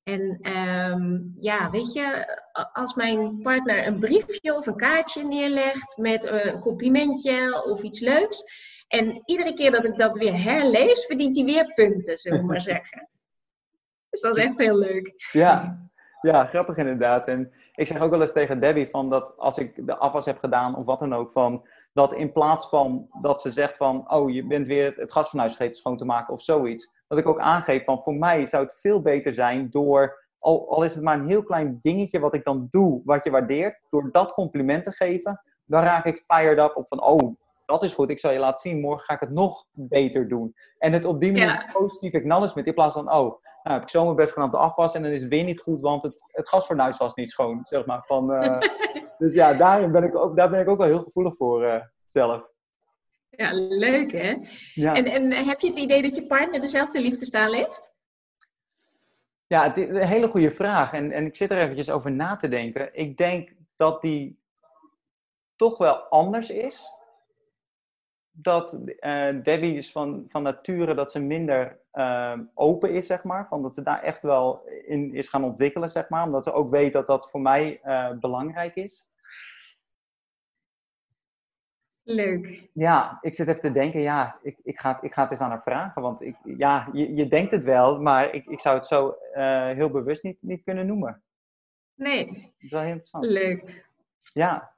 En 0.03 0.51
um, 0.57 1.35
ja, 1.39 1.69
weet 1.69 1.93
je, 1.93 2.37
als 2.73 2.95
mijn 2.95 3.41
partner 3.41 3.87
een 3.87 3.99
briefje 3.99 4.55
of 4.55 4.67
een 4.67 4.75
kaartje 4.75 5.23
neerlegt 5.23 5.97
met 5.97 6.25
een 6.25 6.59
complimentje 6.59 7.63
of 7.63 7.81
iets 7.81 7.99
leuks. 7.99 8.43
En 8.87 9.21
iedere 9.25 9.53
keer 9.53 9.71
dat 9.71 9.85
ik 9.85 9.97
dat 9.97 10.17
weer 10.17 10.43
herlees, 10.43 11.05
verdient 11.05 11.35
hij 11.35 11.45
weer 11.45 11.73
punten, 11.73 12.17
zullen 12.17 12.39
we 12.39 12.45
maar 12.45 12.61
zeggen. 12.75 13.09
Dus 14.09 14.21
dat 14.21 14.37
is 14.37 14.43
echt 14.43 14.57
heel 14.57 14.77
leuk. 14.77 15.13
Ja, 15.31 15.79
ja, 16.21 16.45
grappig 16.45 16.77
inderdaad. 16.77 17.27
En 17.27 17.53
ik 17.75 17.87
zeg 17.87 17.99
ook 17.99 18.09
wel 18.09 18.21
eens 18.21 18.31
tegen 18.31 18.59
Debbie 18.59 18.89
van 18.89 19.09
dat 19.09 19.37
als 19.37 19.57
ik 19.57 19.85
de 19.85 19.97
afwas 19.97 20.25
heb 20.25 20.37
gedaan 20.37 20.75
of 20.75 20.85
wat 20.85 20.99
dan 20.99 21.15
ook, 21.15 21.31
van 21.31 21.67
dat 21.93 22.13
in 22.13 22.31
plaats 22.31 22.69
van 22.69 23.07
dat 23.21 23.41
ze 23.41 23.51
zegt 23.51 23.77
van, 23.77 24.11
oh, 24.11 24.29
je 24.29 24.45
bent 24.45 24.67
weer 24.67 24.93
het 24.95 25.11
gas 25.11 25.29
van 25.29 25.39
huis 25.39 25.55
vergeten 25.55 25.77
schoon 25.79 25.97
te 25.97 26.05
maken 26.05 26.33
of 26.33 26.41
zoiets, 26.41 26.89
dat 27.09 27.17
ik 27.17 27.27
ook 27.27 27.39
aangeef 27.39 27.83
van, 27.83 28.01
voor 28.01 28.15
mij 28.15 28.45
zou 28.45 28.63
het 28.63 28.79
veel 28.79 29.01
beter 29.01 29.33
zijn 29.33 29.69
door, 29.69 30.27
al, 30.39 30.71
al 30.71 30.83
is 30.83 30.95
het 30.95 31.03
maar 31.03 31.19
een 31.19 31.27
heel 31.27 31.43
klein 31.43 31.79
dingetje 31.81 32.19
wat 32.19 32.35
ik 32.35 32.43
dan 32.43 32.67
doe, 32.71 33.01
wat 33.05 33.23
je 33.23 33.31
waardeert, 33.31 33.79
door 33.89 34.09
dat 34.11 34.33
compliment 34.33 34.83
te 34.83 34.91
geven, 34.91 35.41
dan 35.65 35.83
raak 35.83 36.05
ik 36.05 36.23
fired 36.27 36.59
up 36.59 36.75
op 36.75 36.87
van, 36.87 37.03
oh, 37.03 37.35
dat 37.65 37.83
is 37.83 37.93
goed, 37.93 38.09
ik 38.09 38.19
zal 38.19 38.31
je 38.31 38.39
laten 38.39 38.71
zien, 38.71 38.79
morgen 38.79 39.05
ga 39.05 39.13
ik 39.13 39.19
het 39.19 39.31
nog 39.31 39.65
beter 39.71 40.27
doen. 40.27 40.55
En 40.77 40.93
het 40.93 41.05
op 41.05 41.19
die 41.19 41.31
manier 41.31 41.47
ja. 41.47 41.69
positief 41.73 42.13
acknowledgement, 42.13 42.67
in 42.67 42.73
plaats 42.73 42.93
van, 42.93 43.11
oh, 43.11 43.41
nou, 43.63 43.75
heb 43.77 43.81
ik 43.81 43.89
zo 43.89 44.03
mijn 44.03 44.15
best 44.15 44.33
gedaan 44.33 44.47
op 44.47 44.53
de 44.53 44.57
afwas 44.57 44.93
en 44.93 45.03
dan 45.03 45.11
is 45.11 45.21
het 45.21 45.29
weer 45.29 45.43
niet 45.43 45.59
goed, 45.59 45.81
want 45.81 46.03
het, 46.03 46.23
het 46.27 46.47
gasfornuis 46.47 46.97
was 46.97 47.15
niet 47.15 47.29
schoon, 47.29 47.61
zeg 47.63 47.85
maar. 47.85 48.03
Van, 48.05 48.43
uh, 48.43 48.57
dus 49.17 49.33
ja, 49.33 49.53
daarin 49.53 49.91
ben 49.91 50.03
ik 50.03 50.15
ook, 50.15 50.35
daar 50.35 50.49
ben 50.49 50.59
ik 50.59 50.67
ook 50.67 50.77
wel 50.77 50.87
heel 50.87 51.03
gevoelig 51.03 51.35
voor 51.35 51.63
uh, 51.63 51.81
zelf. 52.07 52.41
Ja, 53.29 53.51
leuk 53.53 54.11
hè? 54.11 54.35
Ja. 54.73 54.95
En, 54.95 55.05
en 55.05 55.31
heb 55.31 55.59
je 55.59 55.67
het 55.67 55.77
idee 55.77 56.01
dat 56.01 56.15
je 56.15 56.25
partner 56.25 56.59
dezelfde 56.59 57.01
liefdestaal 57.01 57.53
heeft? 57.53 57.97
Ja, 59.47 59.63
het 59.63 59.77
is 59.77 59.87
een 59.87 60.07
hele 60.07 60.27
goede 60.27 60.51
vraag. 60.51 60.93
En, 60.93 61.11
en 61.11 61.25
ik 61.25 61.35
zit 61.35 61.51
er 61.51 61.57
eventjes 61.57 61.89
over 61.89 62.11
na 62.11 62.35
te 62.35 62.47
denken. 62.47 62.89
Ik 62.93 63.17
denk 63.17 63.51
dat 63.75 64.01
die 64.01 64.39
toch 65.55 65.77
wel 65.77 65.95
anders 65.95 66.49
is. 66.49 66.97
Dat 68.31 68.73
uh, 68.73 69.43
Debbie 69.43 69.77
is 69.77 69.91
van, 69.91 70.25
van 70.29 70.43
nature 70.43 70.93
dat 70.93 71.11
ze 71.11 71.19
minder 71.19 71.79
uh, 71.93 72.39
open 72.53 72.91
is, 72.91 73.05
zeg 73.05 73.23
maar. 73.23 73.47
Van 73.47 73.61
dat 73.61 73.73
ze 73.73 73.81
daar 73.81 74.03
echt 74.03 74.21
wel 74.21 74.61
in 74.85 75.13
is 75.13 75.29
gaan 75.29 75.43
ontwikkelen, 75.43 75.89
zeg 75.89 76.09
maar. 76.09 76.23
Omdat 76.23 76.43
ze 76.43 76.53
ook 76.53 76.71
weet 76.71 76.93
dat 76.93 77.07
dat 77.07 77.29
voor 77.29 77.41
mij 77.41 77.81
uh, 77.85 78.11
belangrijk 78.11 78.75
is. 78.75 79.07
Leuk. 82.11 82.69
Ja, 82.73 83.17
ik 83.21 83.35
zit 83.35 83.47
even 83.47 83.61
te 83.61 83.71
denken, 83.71 84.01
ja, 84.01 84.39
ik, 84.41 84.57
ik, 84.63 84.79
ga, 84.79 85.01
ik 85.01 85.13
ga 85.13 85.21
het 85.21 85.31
eens 85.31 85.39
aan 85.39 85.49
haar 85.49 85.61
vragen. 85.61 86.01
Want 86.01 86.21
ik, 86.21 86.35
ja, 86.43 86.89
je, 86.93 87.15
je 87.15 87.27
denkt 87.27 87.51
het 87.51 87.63
wel, 87.63 88.01
maar 88.01 88.33
ik, 88.33 88.45
ik 88.45 88.59
zou 88.59 88.75
het 88.75 88.85
zo 88.85 89.15
uh, 89.35 89.67
heel 89.67 89.89
bewust 89.89 90.23
niet, 90.23 90.37
niet 90.41 90.63
kunnen 90.63 90.85
noemen. 90.85 91.21
Nee. 91.95 92.25
Dat 92.25 92.51
is 92.59 92.71
wel 92.71 92.81
heel 92.81 92.89
interessant. 92.89 93.25
Leuk. 93.25 93.85
Ja. 94.33 94.71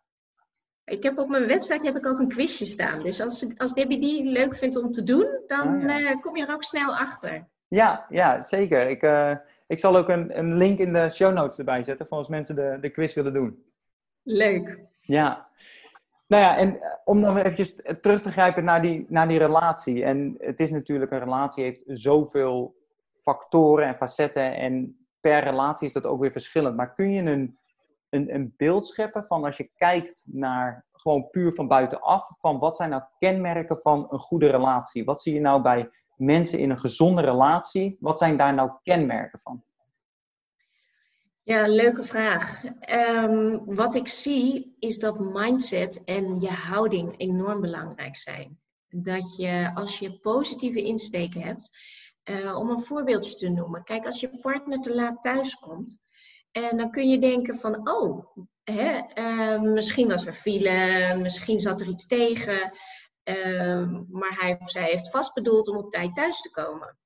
Ik 0.83 1.03
heb 1.03 1.17
op 1.17 1.29
mijn 1.29 1.47
website 1.47 1.85
heb 1.85 1.95
ik 1.95 2.05
ook 2.05 2.19
een 2.19 2.27
quizje 2.27 2.65
staan. 2.65 3.03
Dus 3.03 3.21
als, 3.21 3.57
als 3.57 3.73
Debbie 3.73 3.99
die 3.99 4.23
leuk 4.25 4.55
vindt 4.55 4.75
om 4.75 4.91
te 4.91 5.03
doen, 5.03 5.27
dan 5.47 5.79
ja. 5.79 5.99
uh, 5.99 6.21
kom 6.21 6.37
je 6.37 6.45
er 6.45 6.53
ook 6.53 6.63
snel 6.63 6.97
achter. 6.97 7.47
Ja, 7.67 8.05
ja 8.09 8.41
zeker. 8.41 8.89
Ik, 8.89 9.01
uh, 9.01 9.35
ik 9.67 9.79
zal 9.79 9.97
ook 9.97 10.09
een, 10.09 10.37
een 10.37 10.57
link 10.57 10.79
in 10.79 10.93
de 10.93 11.09
show 11.09 11.33
notes 11.33 11.57
erbij 11.57 11.83
zetten 11.83 12.07
voor 12.07 12.17
als 12.17 12.27
mensen 12.27 12.55
de, 12.55 12.77
de 12.81 12.89
quiz 12.89 13.13
willen 13.13 13.33
doen. 13.33 13.63
Leuk. 14.23 14.79
Ja. 15.01 15.49
Nou 16.31 16.43
ja, 16.43 16.57
en 16.57 16.79
om 17.05 17.21
dan 17.21 17.37
eventjes 17.37 17.75
terug 18.01 18.21
te 18.21 18.31
grijpen 18.31 18.63
naar 18.63 18.81
die, 18.81 19.05
naar 19.09 19.27
die 19.27 19.37
relatie. 19.37 20.03
En 20.03 20.35
het 20.39 20.59
is 20.59 20.71
natuurlijk, 20.71 21.11
een 21.11 21.19
relatie 21.19 21.63
heeft 21.63 21.83
zoveel 21.87 22.75
factoren 23.21 23.87
en 23.87 23.95
facetten. 23.95 24.55
En 24.55 25.05
per 25.19 25.43
relatie 25.43 25.87
is 25.87 25.93
dat 25.93 26.05
ook 26.05 26.19
weer 26.19 26.31
verschillend. 26.31 26.75
Maar 26.75 26.93
kun 26.93 27.11
je 27.11 27.21
een, 27.21 27.57
een, 28.09 28.33
een 28.33 28.53
beeld 28.57 28.85
scheppen 28.85 29.25
van 29.27 29.43
als 29.43 29.57
je 29.57 29.69
kijkt 29.75 30.25
naar 30.27 30.85
gewoon 30.91 31.29
puur 31.29 31.51
van 31.51 31.67
buitenaf, 31.67 32.27
van 32.39 32.59
wat 32.59 32.75
zijn 32.75 32.89
nou 32.89 33.03
kenmerken 33.19 33.77
van 33.77 34.07
een 34.09 34.19
goede 34.19 34.49
relatie? 34.49 35.05
Wat 35.05 35.21
zie 35.21 35.33
je 35.33 35.39
nou 35.39 35.61
bij 35.61 35.89
mensen 36.15 36.59
in 36.59 36.69
een 36.69 36.79
gezonde 36.79 37.21
relatie? 37.21 37.97
Wat 37.99 38.17
zijn 38.17 38.37
daar 38.37 38.53
nou 38.53 38.71
kenmerken 38.83 39.39
van? 39.43 39.63
Ja, 41.43 41.67
leuke 41.67 42.03
vraag. 42.03 42.63
Um, 42.89 43.75
wat 43.75 43.95
ik 43.95 44.07
zie 44.07 44.75
is 44.79 44.97
dat 44.99 45.19
mindset 45.19 46.03
en 46.03 46.39
je 46.39 46.49
houding 46.49 47.19
enorm 47.19 47.61
belangrijk 47.61 48.15
zijn. 48.15 48.59
dat 48.93 49.35
je 49.37 49.71
als 49.73 49.99
je 49.99 50.19
positieve 50.19 50.83
insteken 50.83 51.41
hebt, 51.41 51.69
uh, 52.23 52.57
om 52.57 52.69
een 52.69 52.83
voorbeeldje 52.83 53.35
te 53.35 53.49
noemen. 53.49 53.83
Kijk, 53.83 54.05
als 54.05 54.19
je 54.19 54.39
partner 54.39 54.79
te 54.79 54.95
laat 54.95 55.21
thuis 55.21 55.55
komt, 55.55 55.99
en 56.51 56.77
dan 56.77 56.91
kun 56.91 57.09
je 57.09 57.17
denken 57.17 57.57
van, 57.57 57.89
oh, 57.89 58.37
hè, 58.63 59.01
uh, 59.15 59.61
misschien 59.61 60.07
was 60.07 60.25
er 60.25 60.33
file, 60.33 61.15
misschien 61.15 61.59
zat 61.59 61.79
er 61.79 61.87
iets 61.87 62.07
tegen, 62.07 62.71
uh, 63.23 63.89
maar 64.09 64.37
hij 64.39 64.57
of 64.59 64.69
zij 64.69 64.83
heeft 64.83 65.09
vast 65.09 65.33
bedoeld 65.33 65.67
om 65.67 65.77
op 65.77 65.91
tijd 65.91 66.15
thuis 66.15 66.41
te 66.41 66.51
komen. 66.51 66.97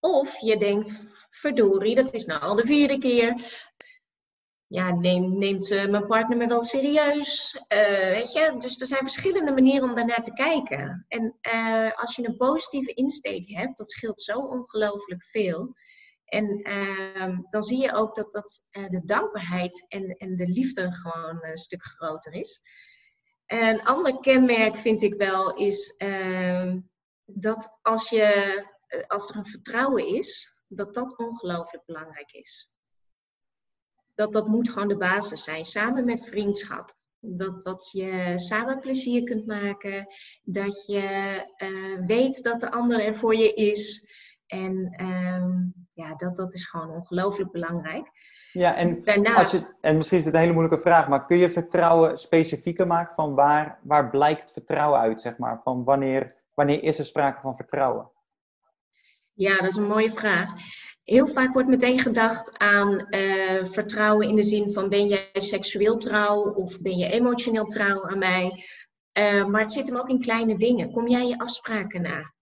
Of 0.00 0.38
je 0.40 0.56
denkt, 0.56 1.00
verdorie, 1.32 1.94
dat 1.94 2.14
is 2.14 2.24
nou 2.24 2.40
al 2.40 2.54
de 2.54 2.66
vierde 2.66 2.98
keer. 2.98 3.34
Ja, 4.66 4.90
neem, 4.90 5.38
neemt 5.38 5.70
uh, 5.70 5.86
mijn 5.86 6.06
partner 6.06 6.36
me 6.36 6.46
wel 6.46 6.60
serieus? 6.62 7.54
Uh, 7.68 8.10
weet 8.10 8.32
je? 8.32 8.54
Dus 8.58 8.80
er 8.80 8.86
zijn 8.86 9.00
verschillende 9.00 9.52
manieren 9.52 9.88
om 9.88 9.94
daarnaar 9.94 10.22
te 10.22 10.32
kijken. 10.32 11.04
En 11.08 11.38
uh, 11.54 11.92
als 11.94 12.16
je 12.16 12.28
een 12.28 12.36
positieve 12.36 12.92
insteek 12.92 13.48
hebt, 13.50 13.76
dat 13.76 13.90
scheelt 13.90 14.20
zo 14.20 14.38
ongelooflijk 14.38 15.24
veel. 15.24 15.74
En 16.24 16.62
ehm, 16.62 17.38
dan 17.50 17.62
zie 17.62 17.78
je 17.78 17.92
ook 17.92 18.14
dat, 18.14 18.32
dat 18.32 18.64
de 18.70 19.02
dankbaarheid 19.04 19.84
en, 19.88 20.16
en 20.16 20.36
de 20.36 20.46
liefde 20.46 20.92
gewoon 20.92 21.44
een 21.44 21.58
stuk 21.58 21.82
groter 21.82 22.32
is. 22.32 22.60
Een 23.46 23.82
ander 23.82 24.18
kenmerk 24.18 24.78
vind 24.78 25.02
ik 25.02 25.14
wel 25.14 25.54
is 25.54 25.94
ehm, 25.96 26.80
dat 27.24 27.78
als, 27.82 28.10
je, 28.10 28.64
als 29.06 29.30
er 29.30 29.36
een 29.36 29.46
vertrouwen 29.46 30.06
is, 30.06 30.51
dat 30.74 30.94
dat 30.94 31.18
ongelooflijk 31.18 31.84
belangrijk 31.86 32.32
is. 32.32 32.70
Dat, 34.14 34.32
dat 34.32 34.46
moet 34.46 34.70
gewoon 34.70 34.88
de 34.88 34.96
basis 34.96 35.44
zijn, 35.44 35.64
samen 35.64 36.04
met 36.04 36.24
vriendschap. 36.24 36.96
Dat, 37.18 37.62
dat 37.62 37.90
je 37.92 38.32
samen 38.34 38.80
plezier 38.80 39.24
kunt 39.24 39.46
maken, 39.46 40.06
dat 40.42 40.86
je 40.86 41.36
uh, 41.58 42.06
weet 42.06 42.42
dat 42.42 42.60
de 42.60 42.70
ander 42.70 43.04
er 43.04 43.14
voor 43.14 43.36
je 43.36 43.54
is. 43.54 44.10
En 44.46 45.04
um, 45.04 45.74
ja, 45.92 46.14
dat, 46.14 46.36
dat 46.36 46.54
is 46.54 46.66
gewoon 46.66 46.90
ongelooflijk 46.90 47.50
belangrijk. 47.50 48.10
Ja, 48.52 48.76
en, 48.76 49.04
Daarnaast, 49.04 49.38
als 49.38 49.52
je, 49.52 49.76
en 49.80 49.96
misschien 49.96 50.18
is 50.18 50.24
het 50.24 50.34
een 50.34 50.40
hele 50.40 50.52
moeilijke 50.52 50.82
vraag, 50.82 51.08
maar 51.08 51.26
kun 51.26 51.36
je 51.36 51.50
vertrouwen 51.50 52.18
specifieker 52.18 52.86
maken 52.86 53.14
van 53.14 53.34
waar, 53.34 53.78
waar 53.82 54.10
blijkt 54.10 54.52
vertrouwen 54.52 55.00
uit, 55.00 55.20
zeg 55.20 55.38
maar? 55.38 55.60
Van 55.62 55.84
wanneer, 55.84 56.34
wanneer 56.54 56.82
is 56.82 56.98
er 56.98 57.06
sprake 57.06 57.40
van 57.40 57.56
vertrouwen? 57.56 58.10
Ja, 59.34 59.56
dat 59.56 59.68
is 59.68 59.76
een 59.76 59.86
mooie 59.86 60.10
vraag. 60.10 60.50
Heel 61.02 61.28
vaak 61.28 61.52
wordt 61.52 61.68
meteen 61.68 61.98
gedacht 61.98 62.58
aan 62.58 63.06
uh, 63.10 63.64
vertrouwen 63.64 64.28
in 64.28 64.36
de 64.36 64.42
zin 64.42 64.72
van 64.72 64.88
ben 64.88 65.06
jij 65.06 65.30
seksueel 65.32 65.96
trouw 65.96 66.52
of 66.52 66.80
ben 66.80 66.96
je 66.96 67.10
emotioneel 67.10 67.66
trouw 67.66 68.08
aan 68.08 68.18
mij. 68.18 68.64
Uh, 69.18 69.44
maar 69.44 69.60
het 69.60 69.72
zit 69.72 69.88
hem 69.88 69.96
ook 69.96 70.08
in 70.08 70.20
kleine 70.20 70.58
dingen. 70.58 70.92
Kom 70.92 71.08
jij 71.08 71.26
je 71.26 71.38
afspraken 71.38 72.02
na? 72.02 72.34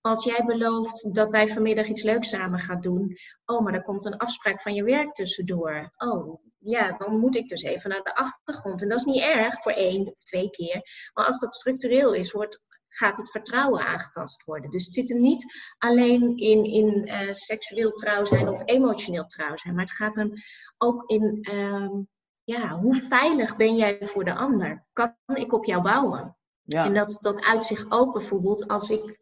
Als 0.00 0.24
jij 0.24 0.42
belooft 0.46 1.14
dat 1.14 1.30
wij 1.30 1.48
vanmiddag 1.48 1.86
iets 1.86 2.02
leuks 2.02 2.28
samen 2.28 2.58
gaan 2.58 2.80
doen. 2.80 3.16
Oh, 3.44 3.64
maar 3.64 3.74
er 3.74 3.82
komt 3.82 4.04
een 4.04 4.16
afspraak 4.16 4.60
van 4.60 4.74
je 4.74 4.84
werk 4.84 5.12
tussendoor. 5.12 5.92
Oh, 5.96 6.40
ja, 6.58 6.96
dan 6.96 7.18
moet 7.18 7.36
ik 7.36 7.48
dus 7.48 7.62
even 7.62 7.90
naar 7.90 8.02
de 8.02 8.14
achtergrond. 8.14 8.82
En 8.82 8.88
dat 8.88 8.98
is 8.98 9.04
niet 9.04 9.22
erg 9.22 9.62
voor 9.62 9.72
één 9.72 10.06
of 10.06 10.22
twee 10.22 10.50
keer. 10.50 10.82
Maar 11.12 11.26
als 11.26 11.40
dat 11.40 11.54
structureel 11.54 12.12
is, 12.12 12.32
wordt 12.32 12.62
gaat 12.96 13.16
het 13.16 13.30
vertrouwen 13.30 13.86
aangetast 13.86 14.44
worden. 14.44 14.70
Dus 14.70 14.84
het 14.84 14.94
zit 14.94 15.08
hem 15.08 15.20
niet 15.20 15.44
alleen 15.78 16.36
in, 16.36 16.64
in 16.64 17.08
uh, 17.08 17.32
seksueel 17.32 17.92
trouw 17.92 18.24
zijn 18.24 18.48
of 18.48 18.62
emotioneel 18.64 19.26
trouw 19.26 19.56
zijn, 19.56 19.74
maar 19.74 19.84
het 19.84 19.94
gaat 19.94 20.16
hem 20.16 20.32
ook 20.78 21.10
in, 21.10 21.48
uh, 21.52 21.90
ja, 22.44 22.78
hoe 22.78 22.94
veilig 22.94 23.56
ben 23.56 23.76
jij 23.76 23.98
voor 24.00 24.24
de 24.24 24.34
ander? 24.34 24.86
Kan 24.92 25.14
ik 25.34 25.52
op 25.52 25.64
jou 25.64 25.82
bouwen? 25.82 26.36
Ja. 26.62 26.84
En 26.84 26.94
dat, 26.94 27.18
dat 27.20 27.42
uit 27.42 27.64
zich 27.64 27.86
ook 27.88 28.12
bijvoorbeeld 28.12 28.68
als 28.68 28.90
ik 28.90 29.18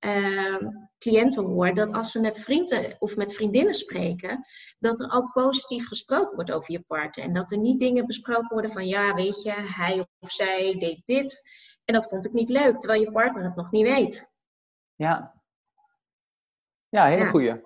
uh, 0.00 0.56
cliënten 0.98 1.44
hoor, 1.44 1.74
dat 1.74 1.92
als 1.92 2.10
ze 2.10 2.20
met 2.20 2.38
vrienden 2.38 2.96
of 2.98 3.16
met 3.16 3.34
vriendinnen 3.34 3.74
spreken, 3.74 4.46
dat 4.78 5.00
er 5.00 5.12
ook 5.12 5.32
positief 5.32 5.86
gesproken 5.86 6.34
wordt 6.34 6.52
over 6.52 6.72
je 6.72 6.80
partner. 6.80 7.24
En 7.24 7.34
dat 7.34 7.50
er 7.50 7.58
niet 7.58 7.78
dingen 7.78 8.06
besproken 8.06 8.48
worden 8.48 8.72
van, 8.72 8.86
ja, 8.86 9.14
weet 9.14 9.42
je, 9.42 9.52
hij 9.52 10.06
of 10.18 10.30
zij 10.30 10.76
deed 10.78 11.00
dit. 11.04 11.42
En 11.86 11.94
dat 11.94 12.08
vond 12.08 12.26
ik 12.26 12.32
niet 12.32 12.50
leuk, 12.50 12.78
terwijl 12.78 13.00
je 13.00 13.12
partner 13.12 13.44
het 13.44 13.56
nog 13.56 13.70
niet 13.70 13.86
weet. 13.86 14.32
Ja. 14.94 15.34
Ja, 16.88 17.04
hele 17.04 17.24
ja. 17.24 17.30
goeie. 17.30 17.60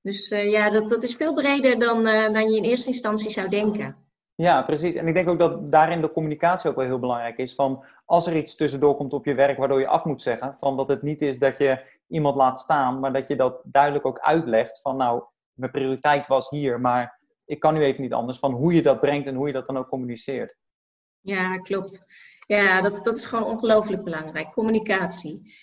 Dus 0.00 0.30
uh, 0.30 0.50
ja, 0.50 0.70
dat, 0.70 0.90
dat 0.90 1.02
is 1.02 1.16
veel 1.16 1.34
breder 1.34 1.78
dan, 1.78 2.06
uh, 2.06 2.32
dan 2.32 2.50
je 2.50 2.56
in 2.56 2.64
eerste 2.64 2.88
instantie 2.88 3.30
zou 3.30 3.48
denken. 3.48 3.96
Ja, 4.34 4.62
precies. 4.62 4.94
En 4.94 5.08
ik 5.08 5.14
denk 5.14 5.28
ook 5.28 5.38
dat 5.38 5.72
daarin 5.72 6.00
de 6.00 6.12
communicatie 6.12 6.70
ook 6.70 6.76
wel 6.76 6.84
heel 6.84 6.98
belangrijk 6.98 7.38
is. 7.38 7.54
Van 7.54 7.84
als 8.04 8.26
er 8.26 8.36
iets 8.36 8.56
tussendoor 8.56 8.96
komt 8.96 9.12
op 9.12 9.24
je 9.24 9.34
werk 9.34 9.58
waardoor 9.58 9.80
je 9.80 9.86
af 9.86 10.04
moet 10.04 10.22
zeggen, 10.22 10.56
van 10.58 10.76
dat 10.76 10.88
het 10.88 11.02
niet 11.02 11.22
is 11.22 11.38
dat 11.38 11.58
je 11.58 11.82
iemand 12.06 12.34
laat 12.34 12.60
staan, 12.60 13.00
maar 13.00 13.12
dat 13.12 13.28
je 13.28 13.36
dat 13.36 13.60
duidelijk 13.64 14.06
ook 14.06 14.18
uitlegt 14.18 14.80
van 14.80 14.96
nou, 14.96 15.22
mijn 15.52 15.70
prioriteit 15.70 16.26
was 16.26 16.50
hier, 16.50 16.80
maar 16.80 17.20
ik 17.44 17.60
kan 17.60 17.74
nu 17.74 17.82
even 17.82 18.02
niet 18.02 18.12
anders. 18.12 18.38
Van 18.38 18.52
hoe 18.52 18.74
je 18.74 18.82
dat 18.82 19.00
brengt 19.00 19.26
en 19.26 19.34
hoe 19.34 19.46
je 19.46 19.52
dat 19.52 19.66
dan 19.66 19.78
ook 19.78 19.88
communiceert. 19.88 20.56
Ja, 21.24 21.58
klopt. 21.58 22.06
Ja, 22.46 22.82
dat, 22.82 23.04
dat 23.04 23.16
is 23.16 23.24
gewoon 23.24 23.44
ongelooflijk 23.44 24.04
belangrijk. 24.04 24.52
Communicatie. 24.52 25.54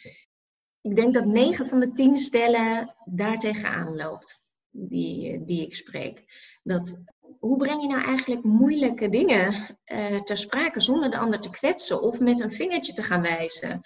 Ik 0.82 0.96
denk 0.96 1.14
dat 1.14 1.26
9 1.26 1.68
van 1.68 1.80
de 1.80 1.92
10 1.92 2.18
stellen 2.18 2.96
daar 3.06 3.38
tegenaan 3.38 3.96
loopt, 3.96 4.48
die, 4.70 5.46
die 5.46 5.66
ik 5.66 5.76
spreek. 5.76 6.24
Dat, 6.64 7.02
hoe 7.40 7.58
breng 7.58 7.82
je 7.82 7.88
nou 7.88 8.04
eigenlijk 8.04 8.44
moeilijke 8.44 9.10
dingen 9.10 9.54
uh, 9.86 10.22
ter 10.22 10.38
sprake 10.38 10.80
zonder 10.80 11.12
de 11.12 11.18
ander 11.18 11.40
te 11.40 11.50
kwetsen 11.50 12.02
of 12.02 12.20
met 12.20 12.40
een 12.40 12.52
vingertje 12.52 12.94
te 12.94 13.04
gaan 13.04 13.22
wijzen? 13.22 13.82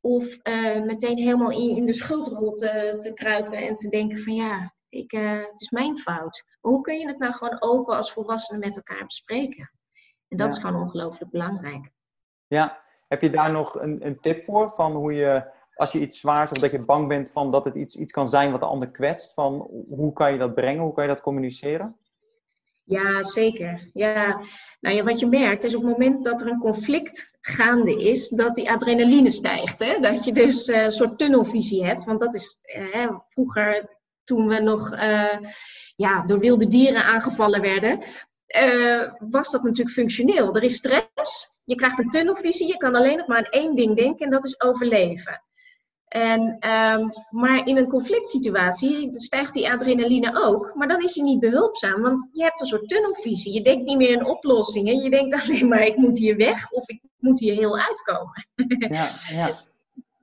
Of 0.00 0.38
uh, 0.42 0.82
meteen 0.82 1.18
helemaal 1.18 1.50
in, 1.50 1.86
de 1.86 1.92
schuldrol 1.92 2.52
te, 2.52 2.96
te 2.98 3.12
kruipen 3.14 3.58
en 3.58 3.74
te 3.74 3.88
denken 3.88 4.18
van 4.18 4.34
ja, 4.34 4.74
ik, 4.88 5.12
uh, 5.12 5.38
het 5.38 5.60
is 5.60 5.70
mijn 5.70 5.98
fout. 5.98 6.44
Hoe 6.60 6.80
kun 6.80 6.98
je 6.98 7.06
het 7.06 7.18
nou 7.18 7.32
gewoon 7.32 7.62
open 7.62 7.96
als 7.96 8.12
volwassenen 8.12 8.60
met 8.60 8.76
elkaar 8.76 9.04
bespreken? 9.04 9.70
En 10.30 10.36
dat 10.36 10.48
ja. 10.48 10.54
is 10.54 10.58
gewoon 10.62 10.80
ongelooflijk 10.80 11.30
belangrijk. 11.30 11.90
Ja, 12.46 12.82
heb 13.08 13.20
je 13.20 13.30
daar 13.30 13.52
nog 13.52 13.80
een, 13.80 14.06
een 14.06 14.20
tip 14.20 14.44
voor? 14.44 14.70
Van 14.70 14.92
hoe 14.92 15.12
je, 15.12 15.50
als 15.74 15.92
je 15.92 16.00
iets 16.00 16.20
zwaars 16.20 16.50
of 16.50 16.58
dat 16.58 16.70
je 16.70 16.84
bang 16.84 17.08
bent 17.08 17.30
van 17.30 17.50
dat 17.50 17.64
het 17.64 17.74
iets, 17.74 17.96
iets 17.96 18.12
kan 18.12 18.28
zijn 18.28 18.50
wat 18.50 18.60
de 18.60 18.66
ander 18.66 18.90
kwetst, 18.90 19.34
van 19.34 19.68
hoe 19.88 20.12
kan 20.12 20.32
je 20.32 20.38
dat 20.38 20.54
brengen? 20.54 20.82
Hoe 20.82 20.92
kan 20.92 21.04
je 21.04 21.10
dat 21.10 21.20
communiceren? 21.20 21.96
Ja, 22.84 23.22
zeker. 23.22 23.90
Ja, 23.92 24.40
nou 24.80 24.96
ja, 24.96 25.04
wat 25.04 25.18
je 25.18 25.26
merkt 25.26 25.64
is 25.64 25.74
op 25.74 25.82
het 25.82 25.90
moment 25.90 26.24
dat 26.24 26.40
er 26.40 26.46
een 26.46 26.58
conflict 26.58 27.38
gaande 27.40 28.02
is, 28.02 28.28
dat 28.28 28.54
die 28.54 28.70
adrenaline 28.70 29.30
stijgt. 29.30 29.78
Hè? 29.78 30.00
Dat 30.00 30.24
je 30.24 30.32
dus 30.32 30.68
uh, 30.68 30.82
een 30.82 30.92
soort 30.92 31.18
tunnelvisie 31.18 31.84
hebt. 31.84 32.04
Want 32.04 32.20
dat 32.20 32.34
is 32.34 32.58
uh, 32.76 33.10
vroeger, 33.28 33.98
toen 34.24 34.46
we 34.46 34.60
nog 34.60 34.92
uh, 34.92 35.38
ja, 35.96 36.22
door 36.26 36.38
wilde 36.38 36.66
dieren 36.66 37.04
aangevallen 37.04 37.60
werden, 37.60 38.02
uh, 38.58 39.12
was 39.18 39.50
dat 39.50 39.62
natuurlijk 39.62 39.96
functioneel. 39.96 40.54
Er 40.54 40.62
is 40.62 40.76
stress, 40.76 41.60
je 41.64 41.74
krijgt 41.74 41.98
een 41.98 42.08
tunnelvisie, 42.08 42.66
je 42.66 42.76
kan 42.76 42.94
alleen 42.94 43.16
nog 43.16 43.26
maar 43.26 43.38
aan 43.38 43.60
één 43.60 43.76
ding 43.76 43.96
denken 43.96 44.24
en 44.24 44.30
dat 44.30 44.44
is 44.44 44.60
overleven. 44.60 45.42
En, 46.08 46.40
um, 46.40 47.10
maar 47.30 47.66
in 47.66 47.76
een 47.76 47.88
conflict 47.88 48.28
situatie 48.28 49.08
stijgt 49.10 49.54
die 49.54 49.70
adrenaline 49.70 50.44
ook, 50.44 50.72
maar 50.74 50.88
dan 50.88 51.02
is 51.02 51.14
hij 51.14 51.24
niet 51.24 51.40
behulpzaam, 51.40 52.02
want 52.02 52.28
je 52.32 52.42
hebt 52.42 52.60
een 52.60 52.66
soort 52.66 52.88
tunnelvisie. 52.88 53.52
Je 53.52 53.62
denkt 53.62 53.84
niet 53.84 53.96
meer 53.96 54.10
in 54.10 54.26
oplossingen, 54.26 55.02
je 55.02 55.10
denkt 55.10 55.34
alleen 55.42 55.68
maar 55.68 55.82
ik 55.82 55.96
moet 55.96 56.18
hier 56.18 56.36
weg 56.36 56.70
of 56.70 56.88
ik 56.88 57.00
moet 57.18 57.40
hier 57.40 57.54
heel 57.54 57.78
uitkomen. 57.78 58.48
Ja, 58.78 59.08
ja. 59.28 59.50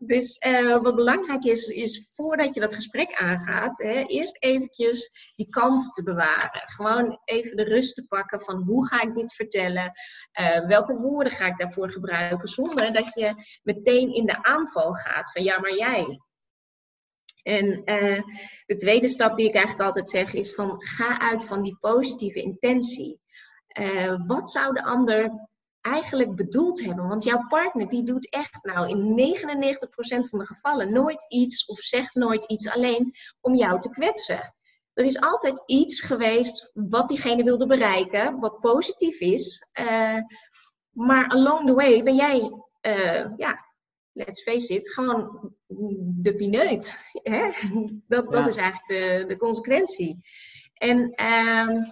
Dus 0.08 0.46
uh, 0.48 0.82
wat 0.82 0.96
belangrijk 0.96 1.44
is, 1.44 1.68
is 1.68 2.12
voordat 2.14 2.54
je 2.54 2.60
dat 2.60 2.74
gesprek 2.74 3.14
aangaat, 3.14 3.78
hè, 3.78 4.04
eerst 4.06 4.38
eventjes 4.40 5.32
die 5.36 5.50
kant 5.50 5.94
te 5.94 6.04
bewaren. 6.04 6.62
Gewoon 6.66 7.22
even 7.24 7.58
de 7.58 7.64
rust 7.64 7.96
te 7.96 8.06
pakken 8.08 8.42
van 8.42 8.62
hoe 8.62 8.88
ga 8.88 9.02
ik 9.02 9.14
dit 9.14 9.34
vertellen? 9.34 9.92
Uh, 10.40 10.68
welke 10.68 10.94
woorden 10.94 11.32
ga 11.32 11.46
ik 11.46 11.58
daarvoor 11.58 11.92
gebruiken? 11.92 12.48
Zonder 12.48 12.94
dat 12.94 13.14
je 13.14 13.34
meteen 13.64 14.14
in 14.14 14.26
de 14.26 14.44
aanval 14.44 14.94
gaat 14.94 15.32
van 15.32 15.44
ja, 15.44 15.60
maar 15.60 15.76
jij. 15.76 16.22
En 17.44 17.66
uh, 17.86 18.22
de 18.66 18.76
tweede 18.76 19.08
stap 19.08 19.38
die 19.38 19.48
ik 19.48 19.56
eigenlijk 19.56 19.86
altijd 19.86 20.10
zeg 20.10 20.34
is 20.34 20.56
van 20.56 20.84
ga 20.84 21.20
uit 21.20 21.46
van 21.46 21.62
die 21.62 21.78
positieve 21.80 22.42
intentie. 22.42 23.20
wat 24.26 24.50
zou 24.50 24.74
de 24.74 24.84
ander 24.84 25.48
eigenlijk 25.92 26.36
bedoeld 26.36 26.84
hebben. 26.84 27.08
Want 27.08 27.24
jouw 27.24 27.46
partner 27.48 27.88
die 27.88 28.04
doet 28.04 28.30
echt 28.30 28.60
nou 28.62 28.90
in 28.90 29.36
99% 29.36 30.30
van 30.30 30.40
de 30.40 30.46
gevallen 30.46 30.94
nooit 30.94 31.26
iets 31.30 31.66
of 31.66 31.80
zegt 31.80 32.16
nooit 32.16 32.46
iets 32.46 32.70
alleen 32.70 33.14
om 33.42 33.56
jou 33.56 33.80
te 33.80 33.90
kwetsen. 33.90 34.40
Er 34.94 35.06
is 35.06 35.22
altijd 35.22 35.64
iets 35.66 36.02
geweest 36.02 36.72
wat 36.74 37.08
diegene 37.08 37.44
wilde 37.44 37.68
bereiken, 37.68 38.40
wat 38.40 38.60
positief 38.60 39.20
is. 39.20 39.72
Uh, 39.80 40.20
maar 40.90 41.28
along 41.28 41.68
the 41.68 41.74
way 41.74 42.04
ben 42.04 42.16
jij, 42.16 42.52
uh, 42.82 43.26
ja, 43.38 43.66
let's 44.12 44.42
face 44.44 44.74
it, 44.74 44.94
gewoon 44.94 45.54
de 46.22 46.36
pineut. 46.36 46.96
Hè? 47.12 47.50
Dat, 48.08 48.32
dat 48.32 48.42
ja. 48.42 48.48
is 48.48 48.56
eigenlijk 48.56 48.88
de, 48.88 49.26
de 49.28 49.38
consequentie. 49.38 50.22
En 50.74 51.14
uh, 51.22 51.84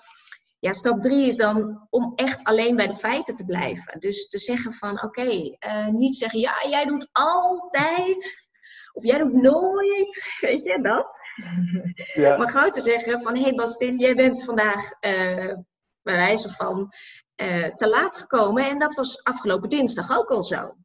Ja, 0.66 0.72
stap 0.72 1.02
drie 1.02 1.26
is 1.26 1.36
dan 1.36 1.88
om 1.90 2.14
echt 2.16 2.44
alleen 2.44 2.76
bij 2.76 2.88
de 2.88 2.96
feiten 2.96 3.36
te 3.36 3.46
blijven. 3.46 4.00
Dus 4.00 4.28
te 4.28 4.40
zeggen 4.40 4.74
van 4.74 5.04
oké, 5.04 5.56
eh, 5.60 5.88
niet 5.88 6.16
zeggen 6.16 6.40
ja, 6.40 6.66
jij 6.70 6.86
doet 6.86 7.10
altijd. 7.12 8.48
Of 8.94 9.04
jij 9.04 9.18
doet 9.18 9.34
nooit, 9.34 10.26
weet 10.40 10.64
je 10.64 10.82
dat? 10.82 11.20
Ja. 12.14 12.38
Maar 12.38 12.50
gewoon 12.50 12.72
te 12.72 12.82
zeggen 12.82 13.22
van 13.22 13.36
hé 13.36 13.42
hey 13.42 13.54
Bastin, 13.54 13.98
jij 13.98 14.16
bent 14.16 14.44
vandaag 14.44 14.82
uh, 15.02 15.54
bij 16.02 16.16
wijze 16.16 16.50
van 16.50 16.94
uh, 17.36 17.74
te 17.74 17.90
laat 17.90 18.16
gekomen. 18.16 18.66
En 18.66 18.80
dat 18.80 18.96
was 18.96 19.24
afgelopen 19.24 19.70
dinsdag 19.70 20.18
ook 20.18 20.30
al 20.30 20.42
zo. 20.42 20.76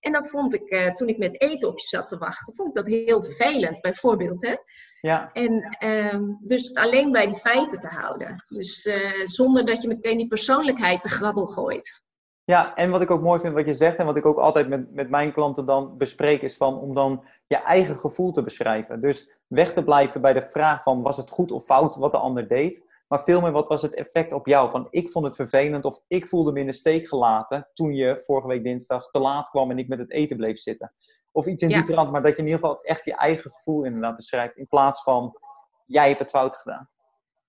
En 0.00 0.12
dat 0.12 0.30
vond 0.30 0.54
ik, 0.54 0.70
uh, 0.70 0.92
toen 0.92 1.08
ik 1.08 1.18
met 1.18 1.40
eten 1.40 1.68
op 1.68 1.78
je 1.78 1.88
zat 1.88 2.08
te 2.08 2.18
wachten, 2.18 2.54
vond 2.54 2.68
ik 2.68 2.74
dat 2.74 2.86
heel 2.86 3.22
vervelend, 3.22 3.80
bijvoorbeeld. 3.80 4.42
Hè? 4.46 4.54
Ja. 5.00 5.32
En 5.32 5.76
um, 6.14 6.38
dus 6.40 6.74
alleen 6.74 7.12
bij 7.12 7.26
die 7.26 7.36
feiten 7.36 7.78
te 7.78 7.88
houden. 7.88 8.44
Dus 8.48 8.86
uh, 8.86 9.26
zonder 9.26 9.66
dat 9.66 9.82
je 9.82 9.88
meteen 9.88 10.16
die 10.16 10.28
persoonlijkheid 10.28 11.02
te 11.02 11.08
grabbel 11.08 11.46
gooit. 11.46 12.02
Ja, 12.44 12.74
en 12.74 12.90
wat 12.90 13.02
ik 13.02 13.10
ook 13.10 13.22
mooi 13.22 13.40
vind 13.40 13.54
wat 13.54 13.66
je 13.66 13.72
zegt 13.72 13.96
en 13.96 14.06
wat 14.06 14.16
ik 14.16 14.26
ook 14.26 14.38
altijd 14.38 14.68
met, 14.68 14.94
met 14.94 15.10
mijn 15.10 15.32
klanten 15.32 15.66
dan 15.66 15.96
bespreek, 15.96 16.42
is 16.42 16.56
van 16.56 16.78
om 16.78 16.94
dan 16.94 17.24
je 17.46 17.56
eigen 17.56 17.98
gevoel 17.98 18.32
te 18.32 18.42
beschrijven. 18.42 19.00
Dus 19.00 19.30
weg 19.46 19.72
te 19.72 19.84
blijven 19.84 20.20
bij 20.20 20.32
de 20.32 20.48
vraag 20.48 20.82
van 20.82 21.02
was 21.02 21.16
het 21.16 21.30
goed 21.30 21.52
of 21.52 21.64
fout 21.64 21.96
wat 21.96 22.12
de 22.12 22.18
ander 22.18 22.48
deed. 22.48 22.82
Maar 23.08 23.22
veel 23.22 23.40
meer 23.40 23.52
wat 23.52 23.68
was 23.68 23.82
het 23.82 23.94
effect 23.94 24.32
op 24.32 24.46
jou? 24.46 24.70
Van 24.70 24.86
ik 24.90 25.10
vond 25.10 25.24
het 25.24 25.36
vervelend 25.36 25.84
of 25.84 26.00
ik 26.06 26.26
voelde 26.26 26.52
me 26.52 26.60
in 26.60 26.66
de 26.66 26.72
steek 26.72 27.08
gelaten 27.08 27.68
toen 27.74 27.94
je 27.94 28.22
vorige 28.24 28.48
week 28.48 28.62
dinsdag 28.62 29.10
te 29.10 29.18
laat 29.18 29.50
kwam 29.50 29.70
en 29.70 29.78
ik 29.78 29.88
met 29.88 29.98
het 29.98 30.10
eten 30.10 30.36
bleef 30.36 30.58
zitten. 30.58 30.92
Of 31.32 31.46
iets 31.46 31.62
in 31.62 31.68
die 31.68 31.82
trant, 31.82 32.10
maar 32.10 32.22
dat 32.22 32.30
je 32.30 32.38
in 32.38 32.44
ieder 32.44 32.60
geval 32.60 32.82
echt 32.82 33.04
je 33.04 33.14
eigen 33.14 33.50
gevoel 33.50 33.84
inderdaad 33.84 34.16
beschrijft. 34.16 34.56
In 34.56 34.66
plaats 34.66 35.02
van 35.02 35.38
jij 35.86 36.08
hebt 36.08 36.18
het 36.18 36.30
fout 36.30 36.56
gedaan. 36.56 36.88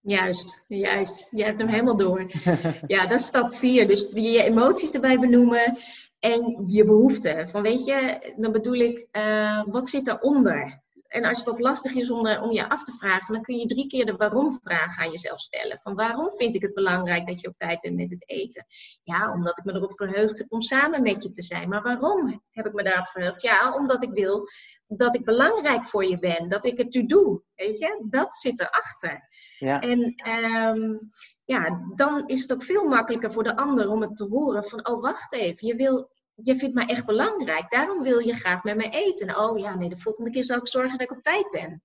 Juist, 0.02 0.64
juist. 0.68 1.28
Je 1.32 1.44
hebt 1.44 1.60
hem 1.60 1.68
helemaal 1.68 1.98
door. 1.98 2.26
ja, 2.88 3.08
dat 3.08 3.20
is 3.20 3.26
stap 3.26 3.54
vier. 3.54 3.88
Dus 3.88 4.12
je 4.14 4.44
emoties 4.44 4.92
erbij 4.92 5.20
benoemen 5.20 5.78
en 6.20 6.64
je 6.68 6.86
behoeften. 6.86 7.50
Van 7.50 7.62
weet 7.62 7.86
je, 7.86 8.34
dan 8.38 8.52
bedoel 8.52 8.74
ik, 8.74 9.08
uh, 9.12 9.64
wat 9.66 9.88
zit 9.88 10.08
eronder? 10.08 10.82
En 11.10 11.26
als 11.26 11.44
dat 11.44 11.60
lastig 11.60 11.94
is 11.94 12.12
om, 12.12 12.28
om 12.28 12.52
je 12.52 12.70
af 12.70 12.84
te 12.84 12.92
vragen, 12.92 13.34
dan 13.34 13.44
kun 13.44 13.58
je 13.58 13.66
drie 13.66 13.88
keer 13.88 14.06
de 14.06 14.16
waarom-vraag 14.16 14.98
aan 15.00 15.12
jezelf 15.12 15.40
stellen. 15.40 15.80
Van 15.80 15.96
waarom 15.96 16.32
vind 16.36 16.56
ik 16.56 16.62
het 16.62 16.74
belangrijk 16.74 17.28
dat 17.28 17.42
je 17.42 17.48
op 17.48 17.58
tijd 17.58 17.82
bent 17.82 17.96
met 17.96 18.10
het 18.10 18.30
eten? 18.30 18.66
Ja, 19.04 19.34
omdat 19.34 19.58
ik 19.58 19.64
me 19.64 19.74
erop 19.74 19.96
verheugd 19.96 20.38
heb 20.38 20.52
om 20.52 20.62
samen 20.62 21.02
met 21.02 21.24
je 21.24 21.30
te 21.30 21.42
zijn. 21.42 21.70
Maar 21.70 21.82
waarom 21.82 22.44
heb 22.52 22.66
ik 22.66 22.74
me 22.74 22.84
daarop 22.84 23.08
verheugd? 23.08 23.42
Ja, 23.42 23.74
omdat 23.74 24.04
ik 24.04 24.12
wil 24.12 24.48
dat 24.88 25.16
ik 25.16 25.26
belangrijk 25.26 25.84
voor 25.84 26.06
je 26.06 26.20
ben, 26.20 26.50
dat 26.50 26.66
ik 26.66 26.78
het 26.78 26.96
u 26.96 27.06
doe. 27.06 27.42
Weet 27.56 27.80
je, 27.80 28.06
dat 28.10 28.34
zit 28.34 28.60
erachter. 28.60 29.30
Ja. 29.58 29.80
En 29.80 30.16
um, 30.30 31.00
ja, 31.46 31.84
dan 31.96 32.28
is 32.28 32.42
het 32.42 32.54
ook 32.54 32.64
veel 32.64 32.88
makkelijker 32.88 33.32
voor 33.32 33.44
de 33.44 33.56
ander 33.56 33.90
om 33.90 34.02
het 34.02 34.16
te 34.16 34.26
horen 34.26 34.64
van, 34.64 34.88
oh 34.88 35.02
wacht 35.02 35.34
even, 35.34 35.68
je 35.68 35.76
wil 35.76 36.10
je 36.44 36.56
vindt 36.56 36.76
mij 36.76 36.86
echt 36.86 37.06
belangrijk. 37.06 37.70
Daarom 37.70 38.02
wil 38.02 38.20
je 38.20 38.34
graag 38.34 38.64
met 38.64 38.76
mij 38.76 38.90
eten. 38.90 39.38
Oh 39.38 39.60
ja, 39.60 39.76
nee, 39.76 39.90
de 39.90 39.98
volgende 39.98 40.32
keer 40.32 40.44
zal 40.44 40.58
ik 40.58 40.68
zorgen 40.68 40.98
dat 40.98 41.12
ik 41.12 41.18
op 41.18 41.24
tijd 41.24 41.52
ben. 41.52 41.84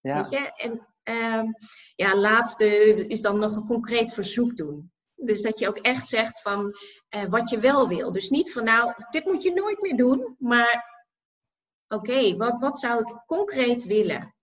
Ja. 0.00 0.14
Weet 0.14 0.30
je? 0.30 0.52
En 0.52 0.86
um, 1.40 1.54
ja, 1.94 2.16
laatste 2.16 2.66
is 3.06 3.20
dan 3.20 3.38
nog 3.38 3.56
een 3.56 3.66
concreet 3.66 4.14
verzoek 4.14 4.56
doen. 4.56 4.92
Dus 5.14 5.42
dat 5.42 5.58
je 5.58 5.68
ook 5.68 5.78
echt 5.78 6.06
zegt 6.06 6.40
van 6.40 6.76
uh, 7.14 7.24
wat 7.24 7.50
je 7.50 7.58
wel 7.58 7.88
wil. 7.88 8.12
Dus 8.12 8.28
niet 8.28 8.52
van 8.52 8.64
nou, 8.64 8.92
dit 9.10 9.24
moet 9.24 9.42
je 9.42 9.52
nooit 9.52 9.80
meer 9.80 9.96
doen. 9.96 10.36
Maar 10.38 11.04
oké, 11.88 12.10
okay, 12.10 12.36
wat, 12.36 12.58
wat 12.58 12.78
zou 12.78 13.00
ik 13.00 13.22
concreet 13.26 13.84
willen? 13.84 14.34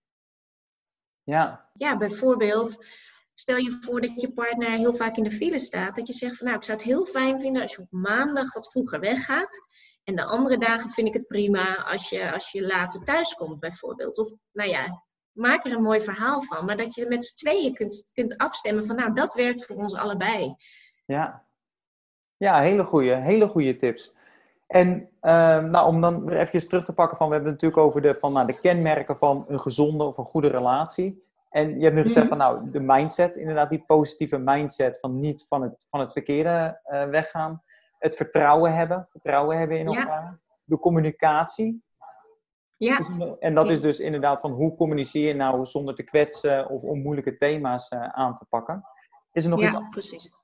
Ja. 1.24 1.70
Ja, 1.74 1.98
bijvoorbeeld 1.98 2.86
Stel 3.34 3.58
je 3.58 3.72
voor 3.82 4.02
dat 4.02 4.22
je 4.22 4.34
partner 4.34 4.70
heel 4.70 4.94
vaak 4.94 5.18
in 5.18 5.24
de 5.24 5.32
file 5.32 5.60
staat. 5.60 5.96
Dat 5.96 6.08
je 6.08 6.14
zegt 6.14 6.38
van 6.38 6.46
nou, 6.46 6.58
ik 6.58 6.64
zou 6.64 6.78
het 6.78 6.88
heel 6.88 7.06
fijn 7.06 7.40
vinden 7.40 7.62
als 7.62 7.72
je 7.72 7.82
op 7.82 7.92
maandag 7.92 8.54
wat 8.54 8.72
vroeger 8.72 9.00
weggaat. 9.00 9.62
En 10.04 10.16
de 10.16 10.26
andere 10.26 10.58
dagen 10.58 10.90
vind 10.90 11.08
ik 11.08 11.14
het 11.14 11.28
prima 11.28 11.84
als 11.84 12.10
je, 12.10 12.32
als 12.32 12.52
je 12.52 12.66
later 12.66 13.04
thuis 13.04 13.34
komt 13.34 13.60
bijvoorbeeld. 13.60 14.18
Of 14.18 14.32
nou 14.52 14.70
ja, 14.70 15.04
maak 15.32 15.66
er 15.66 15.72
een 15.72 15.84
mooi 15.84 16.02
verhaal 16.02 16.42
van. 16.42 16.66
Maar 16.66 16.78
dat 16.78 16.96
je 16.96 17.08
met 17.08 17.26
z'n 17.26 17.36
tweeën 17.36 17.74
kunt, 17.74 18.12
kunt 18.14 18.38
afstemmen 18.38 18.86
van 18.86 18.96
nou, 18.96 19.14
dat 19.14 19.34
werkt 19.34 19.66
voor 19.66 19.76
ons 19.76 19.96
allebei. 19.96 20.56
Ja, 21.06 21.46
ja 22.38 22.62
hele 22.62 22.84
goede 22.84 23.16
hele 23.16 23.48
goede 23.48 23.76
tips. 23.76 24.14
En 24.68 25.10
uh, 25.22 25.60
nou, 25.60 25.88
om 25.88 26.02
dan 26.02 26.26
weer 26.26 26.40
even 26.40 26.68
terug 26.68 26.86
te 26.86 26.94
pakken 26.94 27.18
van, 27.18 27.28
we 27.28 27.34
hebben 27.34 27.52
het 27.52 27.62
natuurlijk 27.62 27.90
over 27.90 28.02
de, 28.02 28.20
van, 28.20 28.34
nou, 28.34 28.48
de 28.48 28.60
kenmerken 28.60 29.18
van 29.18 29.46
een 29.48 29.60
gezonde 29.60 30.04
of 30.04 30.18
een 30.18 30.26
goede 30.26 30.48
relatie. 30.48 31.23
En 31.54 31.78
je 31.78 31.84
hebt 31.84 31.96
nu 31.96 32.02
gezegd 32.02 32.30
mhm. 32.30 32.38
van 32.38 32.38
nou, 32.38 32.72
de 32.72 32.80
mindset, 32.80 33.36
inderdaad, 33.36 33.70
die 33.70 33.84
positieve 33.86 34.38
mindset 34.38 35.00
van 35.00 35.20
niet 35.20 35.46
van 35.48 35.62
het, 35.62 35.76
van 35.90 36.00
het 36.00 36.12
verkeerde 36.12 36.82
uh, 36.86 37.06
weggaan. 37.06 37.64
Het 38.00 38.16
vertrouwen 38.16 38.76
hebben, 38.76 39.08
vertrouwen 39.10 39.58
hebben 39.58 39.80
in 39.80 39.88
elkaar. 39.88 40.40
De 40.64 40.80
communicatie. 40.80 41.84
Ja. 42.78 42.98
Dus, 42.98 43.38
en 43.40 43.56
dat 43.56 43.70
is 43.70 43.82
dus 43.82 44.00
inderdaad 44.00 44.42
van 44.42 44.52
hoe 44.52 44.76
communiceer 44.76 45.28
je 45.28 45.34
nou 45.34 45.66
zonder 45.66 45.96
te 45.96 46.04
kwetsen 46.04 46.70
of 46.70 46.82
om 46.82 47.02
moeilijke 47.02 47.38
thema's 47.38 47.92
uh, 47.92 48.08
aan 48.08 48.36
te 48.36 48.46
pakken. 48.50 48.84
Is 49.32 49.44
er 49.44 49.50
nog 49.50 49.60
ja, 49.60 49.66
iets 49.66 49.76
Ja, 49.76 49.88
precies. 49.90 50.42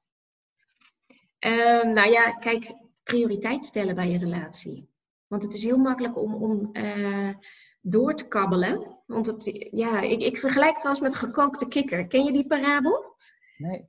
Uh, 1.46 1.84
nou 1.84 2.10
ja, 2.10 2.32
kijk, 2.32 2.74
prioriteit 3.04 3.66
stellen 3.66 3.96
bij 3.96 4.10
je 4.10 4.18
relatie. 4.18 4.90
Want 5.28 5.44
het 5.44 5.54
is 5.54 5.64
heel 5.64 5.78
makkelijk 5.78 6.18
om, 6.18 6.34
om 6.34 6.70
uh, 6.74 7.34
door 7.82 8.14
te 8.14 8.28
kabbelen. 8.28 8.98
Want 9.06 9.26
het, 9.26 9.68
ja, 9.72 10.02
ik, 10.02 10.22
ik 10.22 10.38
vergelijk 10.38 10.74
het 10.74 10.84
wel 10.84 10.92
eens 10.92 11.02
met 11.02 11.16
gekookte 11.16 11.68
kikker. 11.68 12.08
Ken 12.08 12.24
je 12.24 12.32
die 12.32 12.48
parabel? 12.48 13.16
Nee. 13.58 13.88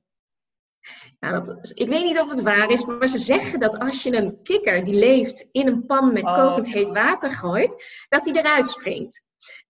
Nou, 1.19 1.45
dat, 1.45 1.71
ik 1.73 1.87
weet 1.87 2.03
niet 2.03 2.19
of 2.19 2.29
het 2.29 2.41
waar 2.41 2.69
is, 2.69 2.85
maar 2.85 3.07
ze 3.07 3.17
zeggen 3.17 3.59
dat 3.59 3.79
als 3.79 4.03
je 4.03 4.15
een 4.15 4.39
kikker 4.43 4.83
die 4.83 4.99
leeft 4.99 5.47
in 5.51 5.67
een 5.67 5.85
pan 5.85 6.13
met 6.13 6.23
oh. 6.23 6.35
kokend 6.35 6.71
heet 6.71 6.89
water 6.89 7.31
gooit, 7.31 8.05
dat 8.09 8.25
hij 8.25 8.35
eruit 8.35 8.67
springt. 8.67 9.23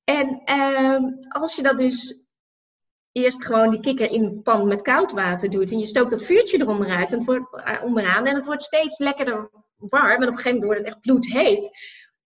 En 0.04 0.42
uh, 0.46 1.00
als 1.28 1.56
je 1.56 1.62
dat 1.62 1.78
dus 1.78 2.30
eerst 3.12 3.46
gewoon 3.46 3.70
die 3.70 3.80
kikker 3.80 4.10
in 4.10 4.24
een 4.24 4.42
pan 4.42 4.68
met 4.68 4.82
koud 4.82 5.12
water 5.12 5.50
doet 5.50 5.72
en 5.72 5.80
je 5.80 5.86
stookt 5.86 6.10
dat 6.10 6.24
vuurtje 6.24 6.60
eronderuit 6.60 7.12
en 7.12 7.18
het 7.18 7.28
wordt, 7.28 7.68
uh, 7.68 7.84
onderaan 7.84 8.26
en 8.26 8.36
het 8.36 8.46
wordt 8.46 8.64
steeds 8.64 8.98
lekkerder 8.98 9.50
warm 9.76 10.22
en 10.22 10.28
op 10.28 10.34
een 10.34 10.40
gegeven 10.40 10.60
moment 10.60 10.64
wordt 10.64 10.80
het 10.80 10.88
echt 10.88 11.02
bloedheet, 11.02 11.72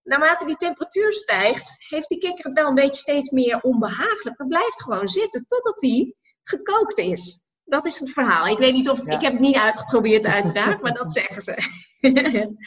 naarmate 0.05 0.45
die 0.45 0.55
temperatuur 0.55 1.13
stijgt, 1.13 1.75
heeft 1.89 2.09
die 2.09 2.17
kikker 2.17 2.45
het 2.45 2.53
wel 2.53 2.67
een 2.67 2.75
beetje 2.75 3.01
steeds 3.01 3.29
meer 3.29 3.61
onbehagelijk. 3.61 4.37
Maar 4.37 4.47
blijft 4.47 4.83
gewoon 4.83 5.07
zitten 5.07 5.45
totdat 5.45 5.79
die 5.79 6.15
gekookt 6.43 6.97
is. 6.97 7.43
Dat 7.63 7.85
is 7.85 7.99
het 7.99 8.11
verhaal. 8.11 8.47
Ik 8.47 8.57
weet 8.57 8.73
niet 8.73 8.89
of 8.89 8.99
ik 8.99 9.21
heb 9.21 9.31
het 9.31 9.41
niet 9.41 9.55
uitgeprobeerd 9.55 10.25
uiteraard, 10.25 10.81
maar 10.81 10.93
dat 10.93 11.11
zeggen 11.11 11.41
ze. 11.41 11.53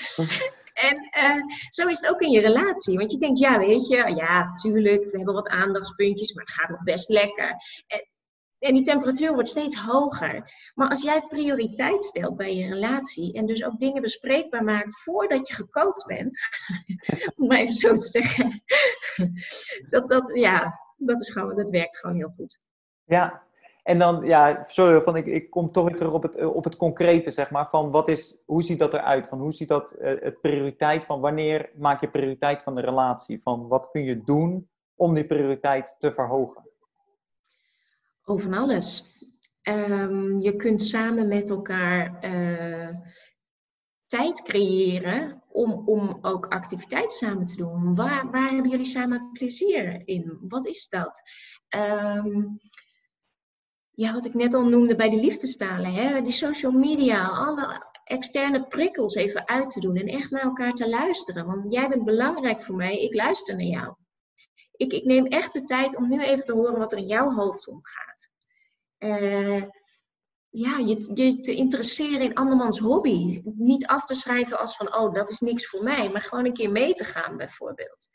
en 0.88 1.10
uh, 1.18 1.42
zo 1.68 1.88
is 1.88 2.00
het 2.00 2.10
ook 2.10 2.20
in 2.20 2.30
je 2.30 2.40
relatie. 2.40 2.98
Want 2.98 3.10
je 3.10 3.18
denkt, 3.18 3.38
ja, 3.38 3.58
weet 3.58 3.88
je, 3.88 4.12
ja, 4.16 4.52
tuurlijk, 4.52 5.10
we 5.10 5.16
hebben 5.16 5.34
wat 5.34 5.48
aandachtspuntjes, 5.48 6.32
maar 6.32 6.44
het 6.44 6.54
gaat 6.54 6.68
nog 6.68 6.82
best 6.82 7.08
lekker. 7.08 7.56
En 7.86 8.08
en 8.58 8.74
die 8.74 8.82
temperatuur 8.82 9.32
wordt 9.32 9.48
steeds 9.48 9.76
hoger. 9.76 10.52
Maar 10.74 10.88
als 10.88 11.02
jij 11.02 11.22
prioriteit 11.28 12.02
stelt 12.02 12.36
bij 12.36 12.56
je 12.56 12.68
relatie 12.68 13.32
en 13.32 13.46
dus 13.46 13.64
ook 13.64 13.78
dingen 13.78 14.02
bespreekbaar 14.02 14.64
maakt 14.64 15.02
voordat 15.02 15.48
je 15.48 15.54
gekookt 15.54 16.06
bent, 16.06 16.38
om 17.36 17.46
maar 17.46 17.58
even 17.58 17.74
zo 17.74 17.96
te 17.96 18.08
zeggen, 18.08 18.62
dat, 19.90 20.08
dat, 20.08 20.30
ja, 20.34 20.80
dat, 20.96 21.20
is 21.20 21.30
gewoon, 21.30 21.56
dat 21.56 21.70
werkt 21.70 21.98
gewoon 21.98 22.16
heel 22.16 22.32
goed. 22.36 22.58
Ja, 23.04 23.42
en 23.82 23.98
dan, 23.98 24.24
ja, 24.24 24.62
sorry, 24.62 25.00
van, 25.00 25.16
ik, 25.16 25.26
ik 25.26 25.50
kom 25.50 25.72
toch 25.72 25.84
weer 25.84 25.96
terug 25.96 26.12
op 26.12 26.22
het, 26.22 26.44
op 26.44 26.64
het 26.64 26.76
concrete, 26.76 27.30
zeg 27.30 27.50
maar, 27.50 27.68
van 27.68 27.90
wat 27.90 28.08
is, 28.08 28.38
hoe 28.44 28.62
ziet 28.62 28.78
dat 28.78 28.94
eruit? 28.94 29.28
Van 29.28 29.40
hoe 29.40 29.52
ziet 29.52 29.68
dat, 29.68 29.94
uh, 29.98 30.20
het 30.20 30.40
prioriteit 30.40 31.04
van 31.04 31.20
wanneer 31.20 31.70
maak 31.76 32.00
je 32.00 32.10
prioriteit 32.10 32.62
van 32.62 32.74
de 32.74 32.80
relatie? 32.80 33.42
Van 33.42 33.68
wat 33.68 33.90
kun 33.90 34.02
je 34.02 34.22
doen 34.22 34.68
om 34.96 35.14
die 35.14 35.26
prioriteit 35.26 35.96
te 35.98 36.12
verhogen? 36.12 36.67
Over 38.28 38.56
alles. 38.56 39.16
Um, 39.62 40.40
je 40.40 40.56
kunt 40.56 40.82
samen 40.82 41.28
met 41.28 41.50
elkaar 41.50 42.24
uh, 42.24 42.96
tijd 44.06 44.42
creëren 44.42 45.42
om, 45.48 45.72
om 45.72 46.18
ook 46.22 46.46
activiteiten 46.46 47.16
samen 47.16 47.46
te 47.46 47.56
doen. 47.56 47.94
Waar, 47.94 48.30
waar 48.30 48.50
hebben 48.50 48.70
jullie 48.70 48.86
samen 48.86 49.30
plezier 49.32 50.02
in? 50.04 50.38
Wat 50.40 50.66
is 50.66 50.88
dat? 50.88 51.22
Um, 51.76 52.60
ja, 53.90 54.12
wat 54.12 54.26
ik 54.26 54.34
net 54.34 54.54
al 54.54 54.64
noemde 54.64 54.96
bij 54.96 55.08
de 55.08 55.20
liefdestalen, 55.20 55.92
hè? 55.92 56.22
die 56.22 56.32
social 56.32 56.72
media, 56.72 57.28
alle 57.28 57.86
externe 58.04 58.66
prikkels 58.66 59.14
even 59.14 59.48
uit 59.48 59.70
te 59.70 59.80
doen 59.80 59.96
en 59.96 60.06
echt 60.06 60.30
naar 60.30 60.42
elkaar 60.42 60.72
te 60.72 60.88
luisteren. 60.88 61.46
Want 61.46 61.72
jij 61.72 61.88
bent 61.88 62.04
belangrijk 62.04 62.60
voor 62.60 62.76
mij, 62.76 63.02
ik 63.02 63.14
luister 63.14 63.56
naar 63.56 63.64
jou 63.64 63.94
ik, 64.78 64.92
ik 64.92 65.04
neem 65.04 65.26
echt 65.26 65.52
de 65.52 65.64
tijd 65.64 65.96
om 65.96 66.08
nu 66.08 66.22
even 66.22 66.44
te 66.44 66.52
horen 66.52 66.78
wat 66.78 66.92
er 66.92 66.98
in 66.98 67.06
jouw 67.06 67.32
hoofd 67.32 67.68
omgaat. 67.68 68.30
Uh, 68.98 69.62
ja, 70.48 70.78
je, 70.78 71.38
te 71.40 71.54
interesseren 71.54 72.20
in 72.20 72.34
andermans 72.34 72.78
hobby. 72.78 73.42
Niet 73.44 73.86
af 73.86 74.04
te 74.04 74.14
schrijven 74.14 74.58
als 74.58 74.76
van, 74.76 74.96
oh, 74.96 75.14
dat 75.14 75.30
is 75.30 75.40
niks 75.40 75.68
voor 75.68 75.82
mij. 75.82 76.10
Maar 76.10 76.20
gewoon 76.20 76.44
een 76.44 76.52
keer 76.52 76.70
mee 76.70 76.92
te 76.92 77.04
gaan, 77.04 77.36
bijvoorbeeld. 77.36 78.08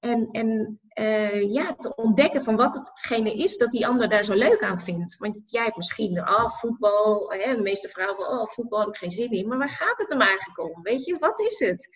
En, 0.00 0.28
en 0.30 0.80
uh, 0.94 1.52
ja, 1.52 1.74
te 1.74 1.94
ontdekken 1.94 2.44
van 2.44 2.56
wat 2.56 2.74
hetgene 2.74 3.34
is 3.34 3.56
dat 3.56 3.70
die 3.70 3.86
ander 3.86 4.08
daar 4.08 4.24
zo 4.24 4.34
leuk 4.34 4.62
aan 4.62 4.80
vindt. 4.80 5.16
Want 5.16 5.50
jij 5.50 5.64
hebt 5.64 5.76
misschien, 5.76 6.18
oh, 6.18 6.50
voetbal, 6.50 7.32
hè, 7.32 7.54
de 7.54 7.62
meeste 7.62 7.88
vrouwen 7.88 8.16
van, 8.16 8.38
oh, 8.38 8.48
voetbal 8.48 8.78
heb 8.80 8.88
ik 8.88 8.96
geen 8.96 9.10
zin 9.10 9.30
in. 9.30 9.48
Maar 9.48 9.58
waar 9.58 9.68
gaat 9.68 9.98
het 9.98 10.10
hem 10.10 10.20
eigenlijk 10.20 10.58
om? 10.58 10.82
Weet 10.82 11.04
je, 11.04 11.18
wat 11.18 11.40
is 11.40 11.58
het? 11.58 11.88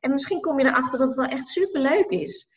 En 0.00 0.10
misschien 0.10 0.40
kom 0.40 0.58
je 0.58 0.66
erachter 0.66 0.98
dat 0.98 1.08
het 1.08 1.16
wel 1.16 1.28
echt 1.28 1.46
super 1.46 1.80
leuk 1.80 2.08
is. 2.08 2.48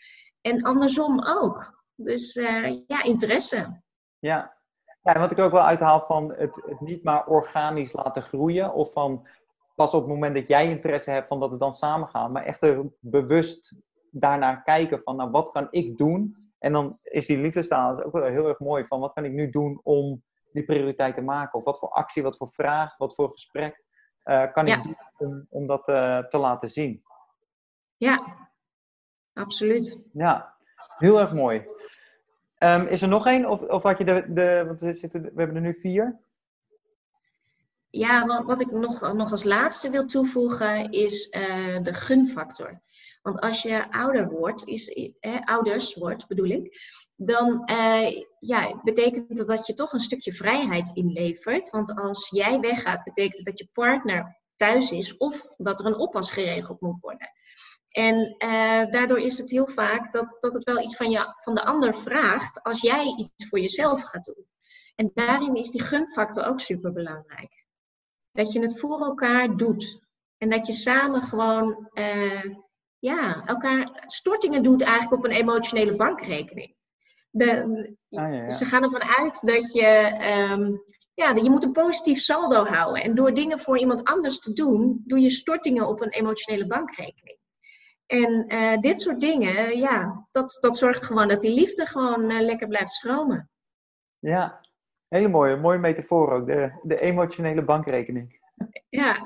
En 0.41 0.63
andersom 0.63 1.25
ook. 1.25 1.83
Dus 1.95 2.35
uh, 2.35 2.81
ja, 2.87 3.03
interesse. 3.03 3.83
Ja. 4.19 4.57
ja, 5.01 5.19
wat 5.19 5.31
ik 5.31 5.39
ook 5.39 5.51
wel 5.51 5.65
uithaal 5.65 6.01
van 6.01 6.33
het, 6.33 6.55
het 6.65 6.79
niet 6.79 7.03
maar 7.03 7.27
organisch 7.27 7.93
laten 7.93 8.21
groeien. 8.21 8.73
Of 8.73 8.91
van 8.91 9.27
pas 9.75 9.93
op 9.93 10.01
het 10.01 10.09
moment 10.09 10.35
dat 10.35 10.47
jij 10.47 10.69
interesse 10.69 11.11
hebt 11.11 11.27
van 11.27 11.39
dat 11.39 11.51
het 11.51 11.59
dan 11.59 11.73
samen 11.73 12.07
gaat. 12.07 12.31
Maar 12.31 12.43
echt 12.43 12.61
er 12.63 12.91
bewust 12.99 13.75
daarnaar 14.11 14.63
kijken 14.63 15.01
van, 15.03 15.15
nou, 15.15 15.31
wat 15.31 15.51
kan 15.51 15.67
ik 15.71 15.97
doen? 15.97 16.51
En 16.59 16.71
dan 16.71 16.91
is 17.03 17.25
die 17.25 17.37
liefdestaal 17.37 18.03
ook 18.03 18.11
wel 18.11 18.23
heel 18.23 18.47
erg 18.47 18.59
mooi 18.59 18.85
van, 18.87 18.99
wat 18.99 19.13
kan 19.13 19.25
ik 19.25 19.31
nu 19.31 19.49
doen 19.49 19.79
om 19.83 20.23
die 20.51 20.65
prioriteit 20.65 21.15
te 21.15 21.21
maken? 21.21 21.59
Of 21.59 21.65
wat 21.65 21.79
voor 21.79 21.89
actie, 21.89 22.23
wat 22.23 22.37
voor 22.37 22.49
vraag, 22.49 22.97
wat 22.97 23.15
voor 23.15 23.31
gesprek 23.31 23.83
uh, 24.23 24.51
kan 24.51 24.67
ik 24.67 24.83
doen 24.83 24.97
om, 25.17 25.45
om 25.49 25.67
dat 25.67 25.87
uh, 25.87 26.17
te 26.17 26.37
laten 26.37 26.69
zien? 26.69 27.03
Ja, 27.97 28.48
absoluut. 29.33 29.97
Ja, 30.13 30.53
heel 30.97 31.19
erg 31.19 31.33
mooi. 31.33 31.65
Um, 32.59 32.87
is 32.87 33.01
er 33.01 33.07
nog 33.07 33.25
één? 33.25 33.49
Of, 33.49 33.61
of 33.61 33.83
had 33.83 33.97
je 33.97 34.05
de, 34.05 34.25
de 34.33 34.63
want 34.67 34.81
we, 34.81 34.93
zitten, 34.93 35.21
we 35.21 35.31
hebben 35.35 35.55
er 35.55 35.61
nu 35.61 35.73
vier. 35.73 36.19
Ja, 37.89 38.25
wat, 38.25 38.45
wat 38.45 38.61
ik 38.61 38.71
nog, 38.71 39.13
nog 39.13 39.31
als 39.31 39.43
laatste 39.43 39.89
wil 39.89 40.05
toevoegen 40.05 40.91
is 40.91 41.27
uh, 41.27 41.83
de 41.83 41.93
gunfactor. 41.93 42.81
Want 43.21 43.39
als 43.39 43.61
je 43.61 43.91
ouder 43.91 44.29
wordt, 44.29 44.67
is, 44.67 44.87
eh, 45.19 45.39
ouders 45.45 45.95
wordt 45.95 46.27
bedoel 46.27 46.49
ik, 46.49 46.77
dan 47.15 47.65
eh, 47.65 48.23
ja, 48.39 48.79
betekent 48.83 49.37
dat 49.37 49.47
dat 49.47 49.67
je 49.67 49.73
toch 49.73 49.93
een 49.93 49.99
stukje 49.99 50.33
vrijheid 50.33 50.91
inlevert. 50.93 51.69
Want 51.69 51.95
als 51.95 52.29
jij 52.29 52.59
weggaat, 52.59 53.03
betekent 53.03 53.45
dat 53.45 53.57
je 53.59 53.69
partner 53.73 54.37
thuis 54.55 54.91
is 54.91 55.17
of 55.17 55.53
dat 55.57 55.79
er 55.79 55.85
een 55.85 55.99
oppas 55.99 56.31
geregeld 56.31 56.81
moet 56.81 57.01
worden. 57.01 57.29
En 57.99 58.35
uh, 58.37 58.91
daardoor 58.91 59.19
is 59.19 59.37
het 59.37 59.49
heel 59.49 59.67
vaak 59.67 60.11
dat, 60.11 60.37
dat 60.39 60.53
het 60.53 60.63
wel 60.63 60.81
iets 60.81 60.95
van, 60.95 61.09
je, 61.09 61.33
van 61.37 61.55
de 61.55 61.63
ander 61.63 61.93
vraagt 61.93 62.63
als 62.63 62.81
jij 62.81 63.13
iets 63.17 63.47
voor 63.49 63.59
jezelf 63.59 64.01
gaat 64.03 64.23
doen. 64.23 64.45
En 64.95 65.11
daarin 65.13 65.55
is 65.55 65.71
die 65.71 65.81
gunfactor 65.81 66.45
ook 66.45 66.59
super 66.59 66.93
belangrijk. 66.93 67.65
Dat 68.31 68.51
je 68.51 68.59
het 68.59 68.79
voor 68.79 69.01
elkaar 69.01 69.57
doet. 69.57 69.99
En 70.37 70.49
dat 70.49 70.67
je 70.67 70.73
samen 70.73 71.21
gewoon 71.21 71.89
uh, 71.93 72.43
ja, 72.99 73.45
elkaar 73.45 74.03
stortingen 74.05 74.63
doet 74.63 74.81
eigenlijk 74.81 75.23
op 75.23 75.29
een 75.29 75.37
emotionele 75.37 75.95
bankrekening. 75.95 76.75
De, 77.29 77.61
ah, 77.63 77.95
ja, 78.07 78.27
ja. 78.27 78.49
Ze 78.49 78.65
gaan 78.65 78.83
ervan 78.83 79.03
uit 79.03 79.41
dat 79.41 79.73
je, 79.73 80.17
um, 80.51 80.81
ja, 81.13 81.35
je 81.35 81.49
moet 81.49 81.63
een 81.63 81.71
positief 81.71 82.19
saldo 82.19 82.65
houden. 82.65 83.03
En 83.03 83.15
door 83.15 83.33
dingen 83.33 83.59
voor 83.59 83.79
iemand 83.79 84.03
anders 84.03 84.39
te 84.39 84.53
doen, 84.53 85.03
doe 85.05 85.19
je 85.19 85.29
stortingen 85.29 85.87
op 85.87 86.01
een 86.01 86.11
emotionele 86.11 86.67
bankrekening. 86.67 87.38
En 88.09 88.53
uh, 88.53 88.77
dit 88.77 89.01
soort 89.01 89.19
dingen, 89.19 89.77
ja, 89.77 90.27
dat, 90.31 90.57
dat 90.61 90.77
zorgt 90.77 91.05
gewoon 91.05 91.27
dat 91.27 91.41
die 91.41 91.53
liefde 91.53 91.85
gewoon 91.85 92.31
uh, 92.31 92.41
lekker 92.41 92.67
blijft 92.67 92.91
stromen. 92.91 93.49
Ja, 94.19 94.61
hele 95.07 95.27
mooie, 95.27 95.55
mooie 95.55 95.77
metafoor 95.77 96.31
ook, 96.31 96.45
de, 96.45 96.79
de 96.83 96.99
emotionele 96.99 97.63
bankrekening. 97.63 98.39
Ja. 98.89 99.25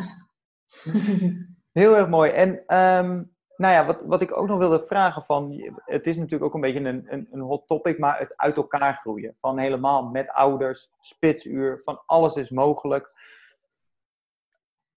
Heel 1.79 1.95
erg 1.95 2.07
mooi. 2.09 2.31
En 2.31 2.49
um, 2.49 3.35
nou 3.55 3.73
ja, 3.73 3.85
wat, 3.85 4.01
wat 4.05 4.21
ik 4.21 4.37
ook 4.37 4.47
nog 4.47 4.57
wilde 4.57 4.79
vragen 4.79 5.23
van, 5.23 5.73
het 5.85 6.07
is 6.07 6.17
natuurlijk 6.17 6.43
ook 6.43 6.53
een 6.53 6.61
beetje 6.61 6.79
een, 6.79 7.13
een, 7.13 7.27
een 7.31 7.39
hot 7.39 7.67
topic, 7.67 7.99
maar 7.99 8.19
het 8.19 8.37
uit 8.37 8.57
elkaar 8.57 8.93
groeien. 8.93 9.35
Van 9.39 9.57
helemaal 9.57 10.03
met 10.03 10.29
ouders, 10.29 10.91
spitsuur, 10.99 11.81
van 11.83 12.03
alles 12.05 12.35
is 12.35 12.49
mogelijk. 12.49 13.11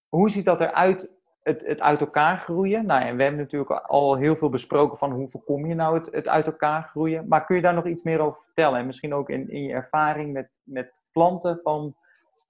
Hoe 0.09 0.31
ziet 0.31 0.44
dat 0.44 0.61
eruit, 0.61 1.11
het, 1.47 1.67
het 1.67 1.81
uit 1.81 2.01
elkaar 2.01 2.39
groeien? 2.39 2.87
Nou 2.87 3.05
ja, 3.05 3.15
we 3.15 3.23
hebben 3.23 3.41
natuurlijk 3.41 3.71
al 3.71 4.17
heel 4.17 4.37
veel 4.37 4.49
besproken 4.49 4.99
van 4.99 5.13
hoe 5.13 5.29
voorkom 5.29 5.67
je 5.67 5.75
nou 5.75 5.99
het, 5.99 6.09
het 6.11 6.29
uit 6.29 6.47
elkaar 6.47 6.83
groeien. 6.83 7.29
Maar 7.29 7.45
kun 7.45 7.57
je 7.57 7.63
daar 7.63 7.75
nog 7.75 7.87
iets 7.87 8.03
meer 8.03 8.21
over 8.21 8.43
vertellen? 8.43 8.79
En 8.79 8.87
misschien 8.87 9.15
ook 9.15 9.31
in, 9.31 9.49
in 9.49 9.63
je 9.63 9.73
ervaring 9.73 10.33
met, 10.33 10.51
met 10.63 11.03
klanten 11.13 11.61
van 11.63 11.97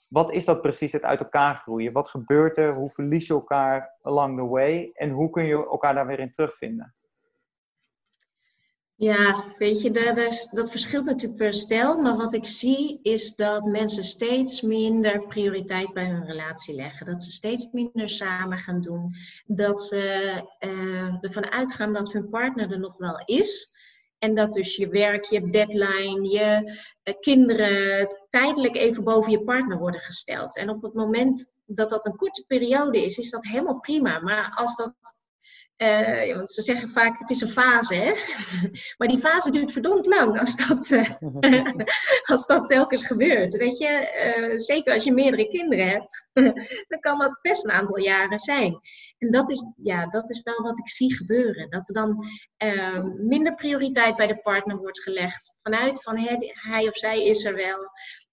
wat 0.09 0.33
is 0.33 0.45
dat 0.45 0.63
precies, 0.63 0.93
het 0.93 1.03
uit 1.03 1.21
elkaar 1.21 1.55
groeien? 1.55 1.93
Wat 1.93 2.09
gebeurt 2.09 2.57
er? 2.57 2.75
Hoe 2.75 2.91
verlies 2.91 3.27
je 3.27 3.33
elkaar 3.33 3.97
along 4.03 4.39
the 4.39 4.47
way? 4.47 4.91
En 4.95 5.11
hoe 5.11 5.31
kun 5.31 5.45
je 5.45 5.55
elkaar 5.55 5.95
daar 5.95 6.07
weer 6.07 6.21
in 6.21 6.31
terugvinden? 6.31 6.95
Ja, 8.99 9.45
weet 9.59 9.83
je, 9.83 9.91
dat, 9.91 10.49
dat 10.51 10.71
verschilt 10.71 11.05
natuurlijk 11.05 11.37
per 11.37 11.53
stijl. 11.53 11.97
Maar 11.97 12.17
wat 12.17 12.33
ik 12.33 12.45
zie 12.45 12.99
is 13.03 13.35
dat 13.35 13.65
mensen 13.65 14.05
steeds 14.05 14.63
minder 14.63 15.27
prioriteit 15.27 15.93
bij 15.93 16.07
hun 16.07 16.25
relatie 16.25 16.75
leggen. 16.75 17.07
Dat 17.07 17.23
ze 17.23 17.31
steeds 17.31 17.69
minder 17.73 18.09
samen 18.09 18.59
gaan 18.59 18.81
doen. 18.81 19.15
Dat 19.47 19.81
ze 19.81 20.33
uh, 20.61 21.25
ervan 21.25 21.51
uitgaan 21.51 21.93
dat 21.93 22.13
hun 22.13 22.29
partner 22.29 22.73
er 22.73 22.79
nog 22.79 22.97
wel 22.97 23.23
is. 23.25 23.75
En 24.19 24.35
dat 24.35 24.53
dus 24.53 24.77
je 24.77 24.89
werk, 24.89 25.25
je 25.25 25.51
deadline, 25.51 26.29
je 26.29 26.79
uh, 27.05 27.15
kinderen 27.21 28.09
tijdelijk 28.29 28.77
even 28.77 29.05
boven 29.05 29.31
je 29.31 29.45
partner 29.45 29.79
worden 29.79 30.01
gesteld. 30.01 30.57
En 30.57 30.71
op 30.71 30.83
het 30.83 30.95
moment 30.95 31.53
dat 31.67 31.91
dat 31.91 32.07
een 32.07 32.17
korte 32.17 32.45
periode 32.47 33.05
is, 33.05 33.19
is 33.19 33.31
dat 33.31 33.45
helemaal 33.45 33.81
prima. 33.81 34.21
Maar 34.21 34.53
als 34.55 34.77
dat 34.77 34.95
uh, 35.77 36.35
want 36.35 36.51
ze 36.51 36.63
zeggen 36.63 36.89
vaak, 36.89 37.19
het 37.19 37.31
is 37.31 37.41
een 37.41 37.49
fase, 37.49 37.95
hè? 37.95 38.13
maar 38.99 39.09
die 39.09 39.19
fase 39.19 39.51
duurt 39.51 39.73
verdomd 39.73 40.07
lang 40.07 40.39
als 40.39 40.57
dat, 40.57 40.91
uh, 40.91 41.11
als 42.33 42.47
dat 42.47 42.69
telkens 42.69 43.07
gebeurt. 43.07 43.57
Weet 43.57 43.79
je, 43.79 44.25
uh, 44.37 44.59
zeker 44.59 44.93
als 44.93 45.05
je 45.05 45.13
meerdere 45.13 45.49
kinderen 45.49 45.89
hebt, 45.89 46.29
dan 46.89 47.01
kan 47.01 47.19
dat 47.19 47.39
best 47.43 47.65
een 47.65 47.71
aantal 47.71 47.99
jaren 47.99 48.39
zijn. 48.39 48.81
En 49.19 49.31
dat 49.31 49.51
is, 49.51 49.63
ja, 49.83 50.07
dat 50.07 50.31
is 50.31 50.43
wel 50.43 50.63
wat 50.63 50.79
ik 50.79 50.89
zie 50.89 51.15
gebeuren. 51.15 51.71
Dat 51.71 51.89
er 51.89 51.95
dan 51.95 52.27
minder 53.27 53.55
prioriteit 53.55 54.17
bij 54.17 54.27
de 54.27 54.41
partner 54.41 54.77
wordt 54.77 55.03
gelegd. 55.03 55.55
Vanuit 55.63 56.03
van 56.03 56.19
hij 56.53 56.89
of 56.89 56.97
zij 56.97 57.25
is 57.25 57.45
er 57.45 57.55
wel. 57.55 57.91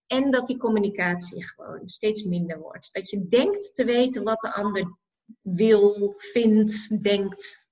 En 0.08 0.32
dat 0.32 0.47
die 0.47 0.58
communicatie 0.58 1.45
gewoon 1.45 1.89
steeds 1.89 2.23
minder 2.23 2.60
wordt. 2.60 2.89
Dat 2.93 3.10
je 3.10 3.27
denkt 3.27 3.75
te 3.75 3.86
weten 3.86 4.23
wat 4.23 4.41
de 4.41 4.53
ander 4.53 4.97
wil, 5.41 6.13
vindt, 6.17 7.03
denkt. 7.03 7.71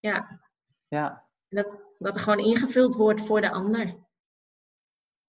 Ja. 0.00 0.40
Ja. 0.88 1.24
Dat, 1.48 1.76
dat 1.98 2.16
er 2.16 2.22
gewoon 2.22 2.44
ingevuld 2.44 2.94
wordt 2.94 3.20
voor 3.20 3.40
de 3.40 3.50
ander. 3.50 3.94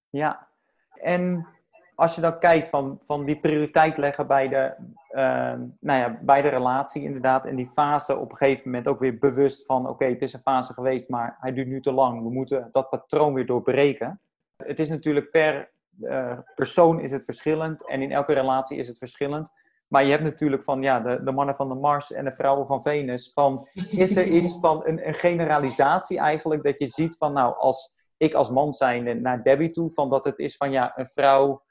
Ja. 0.10 0.47
En 0.93 1.47
als 1.95 2.15
je 2.15 2.21
dan 2.21 2.39
kijkt 2.39 2.69
van, 2.69 2.99
van 3.05 3.25
die 3.25 3.39
prioriteit 3.39 3.97
leggen 3.97 4.27
bij 4.27 4.47
de, 4.47 4.73
uh, 5.12 5.53
nou 5.79 5.99
ja, 5.99 6.19
bij 6.21 6.41
de 6.41 6.47
relatie 6.47 7.03
inderdaad. 7.03 7.45
En 7.45 7.55
die 7.55 7.69
fase 7.73 8.17
op 8.17 8.31
een 8.31 8.38
gegeven 8.38 8.63
moment 8.65 8.88
ook 8.88 8.99
weer 8.99 9.17
bewust 9.17 9.65
van... 9.65 9.89
Oké, 9.89 10.05
het 10.05 10.21
is 10.21 10.34
een 10.34 10.39
fase 10.39 10.73
geweest, 10.73 11.10
maar 11.10 11.38
hij 11.39 11.53
duurt 11.53 11.67
nu 11.67 11.81
te 11.81 11.91
lang. 11.91 12.21
We 12.21 12.29
moeten 12.29 12.69
dat 12.71 12.89
patroon 12.89 13.34
weer 13.34 13.45
doorbreken. 13.45 14.21
Het 14.58 14.79
is 14.79 14.89
natuurlijk 14.89 15.31
per 15.31 15.73
uh, 16.01 16.39
persoon 16.55 16.99
is 16.99 17.12
het 17.12 17.25
verschillend. 17.25 17.88
En 17.88 18.01
in 18.01 18.12
elke 18.12 18.34
relatie 18.34 18.77
is 18.77 18.88
het 18.88 18.97
verschillend. 18.97 19.51
Maar 19.88 20.04
je 20.04 20.12
hebt 20.12 20.24
natuurlijk 20.24 20.63
van 20.63 20.82
ja, 20.82 21.00
de, 21.00 21.24
de 21.24 21.32
mannen 21.32 21.56
van 21.56 21.69
de 21.69 21.76
Mars 21.76 22.12
en 22.12 22.26
de 22.26 22.34
vrouwen 22.34 22.67
van 22.67 22.82
Venus. 22.82 23.32
Van, 23.34 23.67
is 23.89 24.15
er 24.15 24.26
iets 24.26 24.58
van 24.62 24.82
een, 24.86 25.08
een 25.08 25.13
generalisatie 25.13 26.19
eigenlijk 26.19 26.63
dat 26.63 26.80
je 26.80 26.88
ziet 26.88 27.17
van 27.17 27.34
nou, 27.34 27.56
als 27.58 27.95
ik 28.17 28.34
als 28.34 28.50
man 28.50 28.74
zijnde 28.74 29.13
naar 29.13 29.43
Debbie 29.43 29.71
toe, 29.71 29.91
van 29.91 30.10
dat 30.10 30.26
het 30.26 30.39
is 30.39 30.58
van 30.58 30.71
ja, 30.71 30.93
een 30.95 31.10
vrouw 31.10 31.63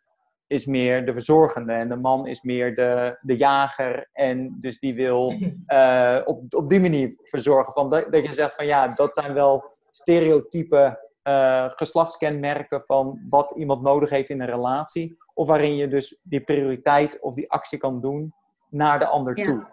is 0.46 0.66
meer 0.66 1.06
de 1.06 1.12
verzorgende 1.12 1.72
en 1.72 1.88
de 1.88 1.96
man 1.96 2.26
is 2.26 2.42
meer 2.42 2.74
de, 2.74 3.18
de 3.20 3.36
jager. 3.36 4.08
En 4.12 4.56
dus 4.60 4.78
die 4.78 4.94
wil 4.94 5.32
uh, 5.66 6.20
op, 6.30 6.54
op 6.54 6.68
die 6.68 6.80
manier 6.80 7.14
verzorgen. 7.22 7.72
Van 7.72 7.90
dat, 7.90 8.12
dat 8.12 8.24
je 8.24 8.32
zegt 8.32 8.54
van 8.54 8.66
ja, 8.66 8.88
dat 8.88 9.14
zijn 9.14 9.34
wel 9.34 9.64
stereotype 9.90 11.03
uh, 11.24 11.70
geslachtskenmerken 11.70 12.80
van 12.80 13.26
wat 13.30 13.52
iemand 13.56 13.82
nodig 13.82 14.10
heeft 14.10 14.28
in 14.28 14.40
een 14.40 14.46
relatie. 14.46 15.16
Of 15.34 15.46
waarin 15.46 15.76
je 15.76 15.88
dus 15.88 16.16
die 16.22 16.40
prioriteit 16.40 17.20
of 17.20 17.34
die 17.34 17.50
actie 17.50 17.78
kan 17.78 18.00
doen 18.00 18.34
naar 18.70 18.98
de 18.98 19.06
ander 19.06 19.34
toe. 19.34 19.66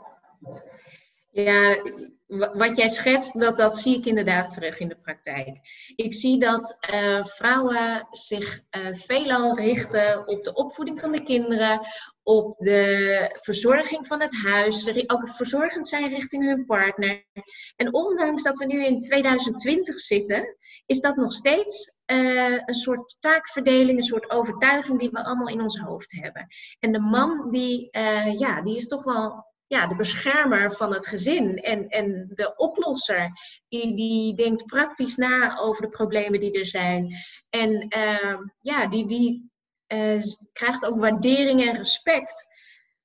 Ja, 1.31 1.77
wat 2.53 2.77
jij 2.77 2.87
schetst, 2.87 3.39
dat, 3.39 3.57
dat 3.57 3.77
zie 3.77 3.97
ik 3.97 4.05
inderdaad 4.05 4.53
terug 4.53 4.79
in 4.79 4.87
de 4.87 4.97
praktijk. 5.01 5.59
Ik 5.95 6.13
zie 6.13 6.39
dat 6.39 6.77
uh, 6.93 7.23
vrouwen 7.23 8.07
zich 8.11 8.61
uh, 8.71 8.95
veelal 8.95 9.57
richten 9.57 10.27
op 10.27 10.43
de 10.43 10.53
opvoeding 10.53 10.99
van 10.99 11.11
de 11.11 11.23
kinderen, 11.23 11.79
op 12.23 12.57
de 12.57 13.37
verzorging 13.41 14.07
van 14.07 14.21
het 14.21 14.35
huis, 14.43 15.07
ook 15.07 15.29
verzorgend 15.29 15.87
zijn 15.87 16.09
richting 16.09 16.43
hun 16.43 16.65
partner. 16.65 17.25
En 17.75 17.93
ondanks 17.93 18.43
dat 18.43 18.57
we 18.57 18.65
nu 18.65 18.85
in 18.85 19.03
2020 19.03 19.99
zitten, 19.99 20.57
is 20.85 21.01
dat 21.01 21.15
nog 21.15 21.33
steeds 21.33 21.93
uh, 22.05 22.59
een 22.65 22.73
soort 22.73 23.15
taakverdeling, 23.19 23.97
een 23.97 24.03
soort 24.03 24.29
overtuiging 24.29 24.99
die 24.99 25.09
we 25.09 25.23
allemaal 25.23 25.47
in 25.47 25.61
ons 25.61 25.79
hoofd 25.79 26.11
hebben. 26.11 26.47
En 26.79 26.91
de 26.91 26.99
man, 26.99 27.51
die, 27.51 27.89
ja, 28.37 28.61
die 28.61 28.75
is 28.75 28.87
toch 28.87 29.03
wel 29.03 29.49
ja, 29.71 29.87
de 29.87 29.95
beschermer 29.95 30.71
van 30.71 30.93
het 30.93 31.07
gezin 31.07 31.57
en, 31.57 31.87
en 31.87 32.31
de 32.33 32.55
oplosser. 32.55 33.31
Die, 33.69 33.95
die 33.95 34.35
denkt 34.35 34.65
praktisch 34.65 35.15
na 35.15 35.57
over 35.57 35.81
de 35.81 35.89
problemen 35.89 36.39
die 36.39 36.59
er 36.59 36.65
zijn. 36.65 37.15
En 37.49 37.87
uh, 37.97 38.37
ja, 38.61 38.87
die, 38.87 39.07
die 39.07 39.50
uh, 39.93 40.23
krijgt 40.53 40.85
ook 40.85 40.99
waardering 40.99 41.67
en 41.67 41.75
respect 41.75 42.47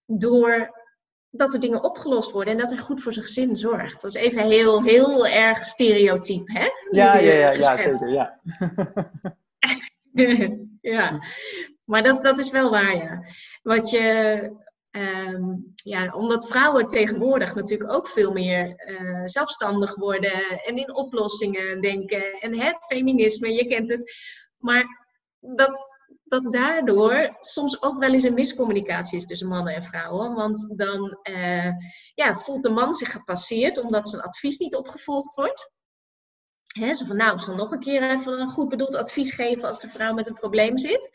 door 0.07 0.85
dat 1.31 1.55
er 1.55 1.61
dingen 1.61 1.85
opgelost 1.85 2.31
worden 2.31 2.53
en 2.53 2.59
dat 2.59 2.71
hij 2.71 2.79
goed 2.79 3.03
voor 3.03 3.13
zijn 3.13 3.25
gezin 3.25 3.57
zorgt. 3.57 4.03
Dat 4.03 4.17
is 4.17 4.23
even 4.23 4.43
heel, 4.45 4.83
heel 4.83 5.27
erg 5.27 5.65
stereotyp, 5.65 6.49
hè? 6.49 6.69
Ja, 6.91 7.17
ja, 7.17 7.33
ja, 7.33 7.51
ja, 7.51 7.77
zeker, 7.77 8.11
ja. 8.11 8.41
ja, 10.81 11.21
maar 11.85 12.03
dat, 12.03 12.25
dat 12.25 12.39
is 12.39 12.51
wel 12.51 12.71
waar, 12.71 12.97
ja. 12.97 13.25
Wat 13.63 13.91
je, 13.91 14.51
um, 14.91 15.73
ja, 15.75 16.15
omdat 16.15 16.49
vrouwen 16.49 16.89
tegenwoordig 16.89 17.55
natuurlijk 17.55 17.93
ook 17.93 18.09
veel 18.09 18.33
meer 18.33 18.85
uh, 18.87 19.23
zelfstandig 19.25 19.95
worden 19.95 20.61
en 20.63 20.77
in 20.77 20.95
oplossingen 20.95 21.81
denken 21.81 22.41
en 22.41 22.59
het 22.59 22.85
feminisme, 22.87 23.53
je 23.53 23.67
kent 23.67 23.91
het. 23.91 24.15
Maar 24.57 24.85
dat, 25.41 25.86
dat 26.25 26.53
daardoor 26.53 27.37
soms 27.41 27.83
ook 27.83 27.99
wel 27.99 28.13
eens 28.13 28.23
een 28.23 28.35
miscommunicatie 28.35 29.19
is 29.19 29.27
tussen 29.27 29.49
mannen 29.49 29.75
en 29.75 29.83
vrouwen. 29.83 30.35
Want 30.35 30.79
dan 30.79 31.19
uh, 31.23 31.73
ja, 32.15 32.35
voelt 32.35 32.63
de 32.63 32.71
man 32.71 32.95
zich 32.95 33.13
gepasseerd 33.13 33.79
omdat 33.79 34.09
zijn 34.09 34.23
advies 34.23 34.59
niet 34.59 34.77
opgevolgd 34.77 35.35
wordt. 35.35 35.71
He, 36.67 36.95
zo 36.95 37.05
van, 37.05 37.17
nou, 37.17 37.35
ik 37.35 37.41
zal 37.41 37.55
nog 37.55 37.71
een 37.71 37.81
keer 37.81 38.11
even 38.11 38.41
een 38.41 38.51
goed 38.51 38.69
bedoeld 38.69 38.95
advies 38.95 39.31
geven 39.33 39.65
als 39.65 39.81
de 39.81 39.89
vrouw 39.89 40.15
met 40.15 40.27
een 40.27 40.35
probleem 40.35 40.79
zit. 40.79 41.11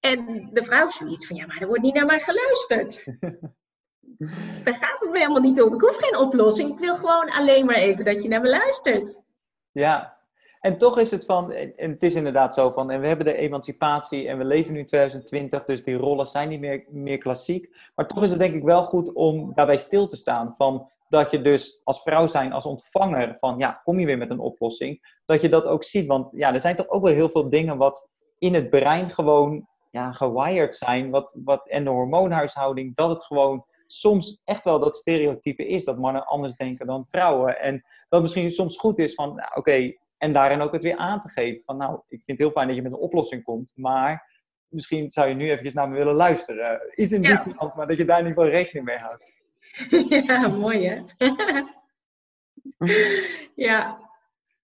En 0.00 0.48
de 0.52 0.64
vrouw 0.64 0.88
zoiets 0.88 1.26
van, 1.26 1.36
ja, 1.36 1.46
maar 1.46 1.60
er 1.60 1.66
wordt 1.66 1.82
niet 1.82 1.94
naar 1.94 2.06
mij 2.06 2.20
geluisterd. 2.20 3.04
Daar 4.64 4.74
gaat 4.74 5.00
het 5.00 5.10
me 5.10 5.18
helemaal 5.18 5.40
niet 5.40 5.62
om. 5.62 5.74
Ik 5.74 5.80
hoef 5.80 5.96
geen 5.96 6.16
oplossing. 6.16 6.72
Ik 6.72 6.78
wil 6.78 6.94
gewoon 6.94 7.30
alleen 7.30 7.66
maar 7.66 7.74
even 7.74 8.04
dat 8.04 8.22
je 8.22 8.28
naar 8.28 8.40
me 8.40 8.48
luistert. 8.48 9.22
Ja, 9.70 10.21
en 10.62 10.78
toch 10.78 10.98
is 10.98 11.10
het 11.10 11.24
van, 11.24 11.52
en 11.52 11.90
het 11.90 12.02
is 12.02 12.14
inderdaad 12.14 12.54
zo 12.54 12.70
van, 12.70 12.90
en 12.90 13.00
we 13.00 13.06
hebben 13.06 13.26
de 13.26 13.36
emancipatie 13.36 14.28
en 14.28 14.38
we 14.38 14.44
leven 14.44 14.72
nu 14.72 14.78
in 14.78 14.86
2020, 14.86 15.64
dus 15.64 15.84
die 15.84 15.96
rollen 15.96 16.26
zijn 16.26 16.48
niet 16.48 16.60
meer, 16.60 16.84
meer 16.88 17.18
klassiek. 17.18 17.76
Maar 17.94 18.06
toch 18.06 18.22
is 18.22 18.30
het 18.30 18.38
denk 18.38 18.54
ik 18.54 18.62
wel 18.62 18.84
goed 18.84 19.12
om 19.12 19.52
daarbij 19.54 19.76
stil 19.76 20.06
te 20.06 20.16
staan 20.16 20.54
van 20.56 20.90
dat 21.08 21.30
je 21.30 21.42
dus 21.42 21.80
als 21.84 22.02
vrouw 22.02 22.26
zijn, 22.26 22.52
als 22.52 22.66
ontvanger 22.66 23.36
van, 23.38 23.58
ja, 23.58 23.80
kom 23.84 23.98
je 23.98 24.06
weer 24.06 24.18
met 24.18 24.30
een 24.30 24.38
oplossing, 24.38 25.18
dat 25.24 25.40
je 25.40 25.48
dat 25.48 25.66
ook 25.66 25.84
ziet. 25.84 26.06
Want 26.06 26.28
ja, 26.32 26.54
er 26.54 26.60
zijn 26.60 26.76
toch 26.76 26.88
ook 26.88 27.04
wel 27.04 27.14
heel 27.14 27.28
veel 27.28 27.48
dingen 27.48 27.76
wat 27.76 28.08
in 28.38 28.54
het 28.54 28.70
brein 28.70 29.10
gewoon 29.10 29.66
ja, 29.90 30.12
gewired 30.12 30.74
zijn, 30.74 31.10
wat, 31.10 31.36
wat, 31.44 31.68
en 31.68 31.84
de 31.84 31.90
hormoonhuishouding, 31.90 32.96
dat 32.96 33.10
het 33.10 33.24
gewoon 33.24 33.64
soms 33.86 34.40
echt 34.44 34.64
wel 34.64 34.80
dat 34.80 34.96
stereotype 34.96 35.66
is, 35.66 35.84
dat 35.84 35.98
mannen 35.98 36.26
anders 36.26 36.56
denken 36.56 36.86
dan 36.86 37.06
vrouwen. 37.06 37.60
En 37.60 37.84
dat 38.08 38.22
misschien 38.22 38.50
soms 38.50 38.76
goed 38.76 38.98
is 38.98 39.14
van, 39.14 39.34
nou, 39.34 39.48
oké, 39.54 39.92
en 40.22 40.32
daarin 40.32 40.60
ook 40.60 40.72
het 40.72 40.82
weer 40.82 40.96
aan 40.96 41.20
te 41.20 41.28
geven 41.28 41.62
van, 41.64 41.76
nou, 41.76 41.94
ik 41.94 42.24
vind 42.24 42.26
het 42.26 42.38
heel 42.38 42.50
fijn 42.50 42.66
dat 42.66 42.76
je 42.76 42.82
met 42.82 42.92
een 42.92 42.98
oplossing 42.98 43.42
komt, 43.42 43.72
maar 43.74 44.40
misschien 44.68 45.10
zou 45.10 45.28
je 45.28 45.34
nu 45.34 45.44
eventjes 45.44 45.72
naar 45.72 45.88
me 45.88 45.96
willen 45.96 46.14
luisteren. 46.14 46.80
Iets 46.94 47.12
in 47.12 47.22
ja. 47.22 47.42
die 47.44 47.54
kant, 47.54 47.74
maar 47.74 47.86
dat 47.86 47.96
je 47.96 48.04
daar 48.04 48.18
in 48.18 48.26
ieder 48.26 48.42
geval 48.42 48.58
rekening 48.58 48.86
mee 48.86 48.98
houdt. 48.98 49.24
Ja, 50.26 50.48
mooi 50.48 50.88
hè? 50.88 51.26
ja. 53.68 53.98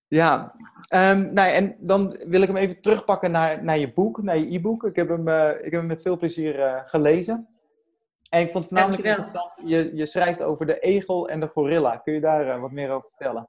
Ja, 0.09 0.54
um, 0.94 1.32
nou, 1.32 1.48
en 1.48 1.76
dan 1.78 2.18
wil 2.26 2.42
ik 2.42 2.48
hem 2.48 2.56
even 2.56 2.80
terugpakken 2.80 3.30
naar, 3.30 3.64
naar 3.64 3.78
je 3.78 3.92
boek, 3.92 4.22
naar 4.22 4.38
je 4.38 4.54
e-book. 4.54 4.84
Ik, 4.84 4.96
heb 4.96 5.09
hem, 5.09 5.28
uh, 5.28 5.48
ik 5.48 5.70
heb 5.70 5.72
hem 5.72 5.86
met 5.86 6.02
veel 6.02 6.16
plezier 6.16 6.59
uh, 6.59 6.80
gelezen. 6.84 7.48
En 8.28 8.40
ik 8.40 8.50
vond 8.50 8.64
het 8.64 8.72
voornamelijk 8.72 9.06
interessant, 9.06 9.61
je, 9.64 9.90
je 9.94 10.06
schrijft 10.06 10.42
over 10.42 10.66
de 10.66 10.78
egel 10.78 11.28
en 11.28 11.40
de 11.40 11.48
gorilla. 11.48 11.96
Kun 11.96 12.12
je 12.12 12.20
daar 12.20 12.46
uh, 12.46 12.61
wat 12.61 12.70
meer 12.70 12.90
over 12.90 13.09
vertellen? 13.09 13.48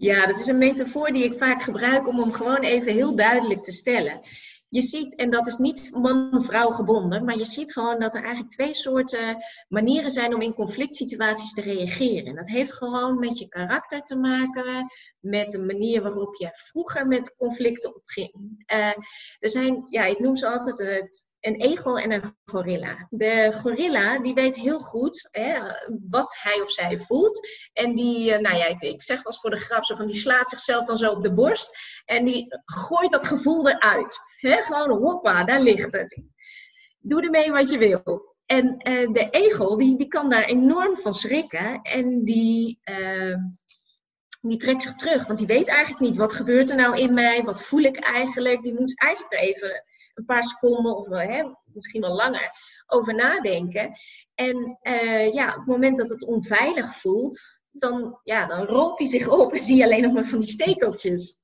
Ja, 0.00 0.26
dat 0.26 0.38
is 0.38 0.46
een 0.46 0.58
metafoor 0.58 1.12
die 1.12 1.24
ik 1.24 1.38
vaak 1.38 1.62
gebruik 1.62 2.08
om 2.08 2.18
hem 2.20 2.32
gewoon 2.32 2.60
even 2.60 2.92
heel 2.92 3.16
duidelijk 3.16 3.62
te 3.62 3.72
stellen. 3.72 4.20
Je 4.68 4.80
ziet, 4.80 5.14
en 5.14 5.30
dat 5.30 5.46
is 5.46 5.56
niet 5.56 5.90
man-vrouw 5.92 6.70
gebonden, 6.70 7.24
maar 7.24 7.36
je 7.36 7.44
ziet 7.44 7.72
gewoon 7.72 8.00
dat 8.00 8.14
er 8.14 8.22
eigenlijk 8.22 8.52
twee 8.52 8.74
soorten 8.74 9.44
manieren 9.68 10.10
zijn 10.10 10.34
om 10.34 10.40
in 10.40 10.54
conflict 10.54 10.96
situaties 10.96 11.54
te 11.54 11.60
reageren. 11.60 12.26
En 12.26 12.34
dat 12.34 12.48
heeft 12.48 12.74
gewoon 12.74 13.18
met 13.18 13.38
je 13.38 13.48
karakter 13.48 14.02
te 14.02 14.16
maken, 14.16 14.86
met 15.20 15.48
de 15.48 15.58
manier 15.58 16.02
waarop 16.02 16.34
je 16.34 16.48
vroeger 16.52 17.06
met 17.06 17.36
conflicten 17.36 17.94
opging. 17.94 18.64
Uh, 18.72 18.86
er 19.38 19.50
zijn, 19.50 19.86
ja, 19.88 20.04
ik 20.04 20.18
noem 20.18 20.36
ze 20.36 20.48
altijd 20.48 20.78
het 20.78 21.26
een 21.40 21.60
egel 21.60 21.98
en 21.98 22.12
een 22.12 22.36
gorilla. 22.44 23.06
De 23.10 23.52
gorilla 23.60 24.18
die 24.18 24.34
weet 24.34 24.56
heel 24.56 24.78
goed 24.78 25.28
hè, 25.30 25.60
wat 26.10 26.36
hij 26.40 26.60
of 26.60 26.70
zij 26.70 26.98
voelt. 26.98 27.48
En 27.72 27.94
die, 27.94 28.32
eh, 28.32 28.40
nou 28.40 28.56
ja, 28.56 28.66
ik, 28.66 28.80
ik 28.80 29.02
zeg 29.02 29.24
eens 29.24 29.40
voor 29.40 29.50
de 29.50 29.56
grap, 29.56 29.84
zo 29.84 29.96
van, 29.96 30.06
die 30.06 30.16
slaat 30.16 30.48
zichzelf 30.48 30.86
dan 30.86 30.98
zo 30.98 31.10
op 31.10 31.22
de 31.22 31.32
borst. 31.32 31.70
En 32.04 32.24
die 32.24 32.46
gooit 32.64 33.10
dat 33.10 33.26
gevoel 33.26 33.68
eruit. 33.68 34.18
Hè? 34.36 34.56
Gewoon 34.56 35.02
hoppa, 35.02 35.44
daar 35.44 35.60
ligt 35.60 35.92
het. 35.92 36.22
Doe 36.98 37.22
ermee 37.22 37.52
wat 37.52 37.70
je 37.70 37.78
wil. 37.78 38.36
En 38.46 38.66
uh, 38.66 39.12
de 39.12 39.28
egel, 39.30 39.76
die, 39.76 39.98
die 39.98 40.08
kan 40.08 40.30
daar 40.30 40.44
enorm 40.44 40.96
van 40.96 41.14
schrikken. 41.14 41.82
En 41.82 42.24
die, 42.24 42.80
uh, 42.84 43.36
die 44.40 44.56
trekt 44.56 44.82
zich 44.82 44.94
terug. 44.94 45.26
Want 45.26 45.38
die 45.38 45.46
weet 45.46 45.68
eigenlijk 45.68 46.00
niet, 46.00 46.16
wat 46.16 46.32
gebeurt 46.32 46.70
er 46.70 46.76
nou 46.76 46.98
in 46.98 47.14
mij? 47.14 47.42
Wat 47.42 47.62
voel 47.62 47.82
ik 47.82 47.96
eigenlijk? 47.96 48.62
Die 48.62 48.74
moet 48.74 49.00
eigenlijk 49.00 49.32
er 49.32 49.38
even 49.38 49.84
een 50.18 50.24
paar 50.24 50.42
seconden 50.42 50.96
of 50.96 51.08
hè, 51.08 51.42
misschien 51.64 52.00
wel 52.00 52.14
langer 52.14 52.50
over 52.86 53.14
nadenken. 53.14 53.92
En 54.34 54.78
uh, 54.82 55.32
ja, 55.32 55.48
op 55.48 55.56
het 55.56 55.66
moment 55.66 55.98
dat 55.98 56.08
het 56.08 56.26
onveilig 56.26 56.94
voelt, 56.94 57.60
dan, 57.70 58.20
ja, 58.22 58.46
dan 58.46 58.66
rolt 58.66 58.98
hij 58.98 59.08
zich 59.08 59.28
op 59.28 59.52
en 59.52 59.60
zie 59.60 59.76
je 59.76 59.84
alleen 59.84 60.02
nog 60.02 60.12
maar 60.12 60.26
van 60.26 60.40
die 60.40 60.48
stekeltjes. 60.48 61.42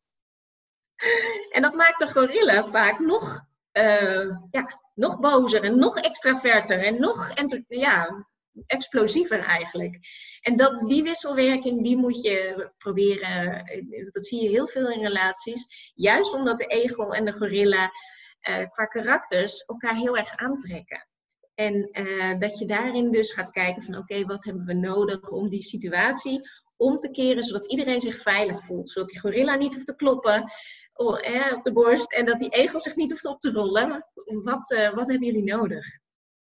En 1.50 1.62
dat 1.62 1.74
maakt 1.74 1.98
de 1.98 2.10
gorilla 2.10 2.64
vaak 2.64 2.98
nog, 2.98 3.40
uh, 3.72 4.30
ja, 4.50 4.80
nog 4.94 5.20
bozer 5.20 5.62
en 5.62 5.78
nog 5.78 5.98
extraverter 5.98 6.78
en 6.78 7.00
nog 7.00 7.32
ja, 7.68 8.26
explosiever 8.66 9.38
eigenlijk. 9.38 9.98
En 10.40 10.56
dat, 10.56 10.88
die 10.88 11.02
wisselwerking, 11.02 11.82
die 11.82 11.96
moet 11.96 12.22
je 12.22 12.70
proberen, 12.78 13.64
dat 14.10 14.26
zie 14.26 14.42
je 14.42 14.48
heel 14.48 14.66
veel 14.66 14.90
in 14.90 15.02
relaties. 15.02 15.92
Juist 15.94 16.34
omdat 16.34 16.58
de 16.58 16.66
egel 16.66 17.14
en 17.14 17.24
de 17.24 17.32
gorilla 17.32 17.90
uh, 18.48 18.68
qua 18.70 18.84
karakters 18.84 19.64
elkaar 19.64 19.94
heel 19.94 20.16
erg 20.16 20.36
aantrekken. 20.36 21.06
En 21.54 21.88
uh, 21.92 22.38
dat 22.38 22.58
je 22.58 22.66
daarin 22.66 23.10
dus 23.10 23.32
gaat 23.32 23.50
kijken 23.50 23.82
van 23.82 23.96
oké, 23.96 24.24
wat 24.24 24.44
hebben 24.44 24.64
we 24.64 24.74
nodig 24.74 25.30
om 25.30 25.48
die 25.48 25.62
situatie 25.62 26.48
om 26.76 26.98
te 26.98 27.10
keren, 27.10 27.42
zodat 27.42 27.70
iedereen 27.70 28.00
zich 28.00 28.18
veilig 28.18 28.64
voelt. 28.64 28.90
Zodat 28.90 29.08
die 29.08 29.20
gorilla 29.20 29.54
niet 29.54 29.74
hoeft 29.74 29.86
te 29.86 29.96
kloppen 29.96 30.52
oh, 30.94 31.26
eh, 31.26 31.56
op 31.56 31.64
de 31.64 31.72
borst 31.72 32.12
en 32.12 32.26
dat 32.26 32.38
die 32.38 32.48
egel 32.48 32.80
zich 32.80 32.96
niet 32.96 33.10
hoeft 33.10 33.26
op 33.26 33.40
te 33.40 33.52
rollen. 33.52 34.06
Wat, 34.42 34.68
wat 34.94 35.10
hebben 35.10 35.24
jullie 35.24 35.54
nodig? 35.54 35.86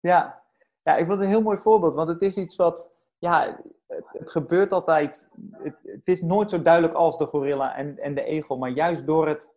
Ja. 0.01 0.43
ja, 0.83 0.97
ik 0.97 1.07
vond 1.07 1.19
het 1.19 1.21
een 1.21 1.35
heel 1.35 1.43
mooi 1.43 1.59
voorbeeld, 1.59 1.95
want 1.95 2.09
het 2.09 2.23
is 2.23 2.37
iets 2.37 2.57
wat, 2.57 2.91
ja, 3.19 3.61
het, 3.87 4.05
het 4.13 4.31
gebeurt 4.31 4.73
altijd, 4.73 5.29
het, 5.53 5.77
het, 5.83 6.09
is 6.09 6.23
nooit 6.23 6.51
zo 6.51 6.63
duidelijk 6.63 6.95
als 6.95 7.19
de 7.19 7.27
gorilla 7.27 7.77
en, 7.77 7.99
en 7.99 8.15
de 8.15 8.25
egel, 8.25 8.57
maar 8.57 8.71
juist 8.71 9.07
door 9.07 9.29
het 9.29 9.51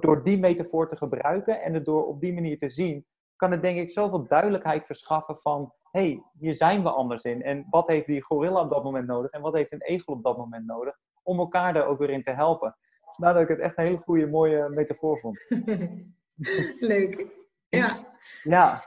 door 0.00 0.24
die 0.24 0.38
metafoor 0.38 0.88
te 0.88 0.96
gebruiken 0.96 1.62
en 1.62 1.74
het 1.74 1.84
door 1.84 2.06
op 2.06 2.20
die 2.20 2.34
manier 2.34 2.58
te 2.58 2.68
zien, 2.68 3.06
kan 3.36 3.50
het 3.50 3.62
denk 3.62 3.78
ik 3.78 3.90
zoveel 3.90 4.26
duidelijkheid 4.26 4.86
verschaffen 4.86 5.38
van, 5.38 5.72
hé, 5.90 6.00
hey, 6.00 6.22
hier 6.38 6.54
zijn 6.54 6.82
we 6.82 6.90
anders 6.90 7.22
in. 7.22 7.42
En 7.42 7.66
wat 7.70 7.88
heeft 7.88 8.06
die 8.06 8.22
gorilla 8.22 8.60
op 8.60 8.70
dat 8.70 8.84
moment 8.84 9.06
nodig 9.06 9.30
en 9.30 9.40
wat 9.40 9.54
heeft 9.54 9.72
een 9.72 9.82
egel 9.82 10.12
op 10.12 10.22
dat 10.22 10.36
moment 10.36 10.66
nodig, 10.66 10.98
om 11.22 11.38
elkaar 11.38 11.72
daar 11.72 11.86
ook 11.86 11.98
weer 11.98 12.10
in 12.10 12.22
te 12.22 12.30
helpen. 12.30 12.76
Vandaar 13.00 13.34
dat 13.34 13.42
ik 13.42 13.48
het 13.48 13.58
echt 13.58 13.78
een 13.78 13.84
hele 13.84 14.02
goede, 14.04 14.26
mooie 14.26 14.68
metafoor 14.68 15.18
vond. 15.18 15.40
Leuk. 16.78 17.26
Ja. 17.68 17.96
Ja. 18.42 18.84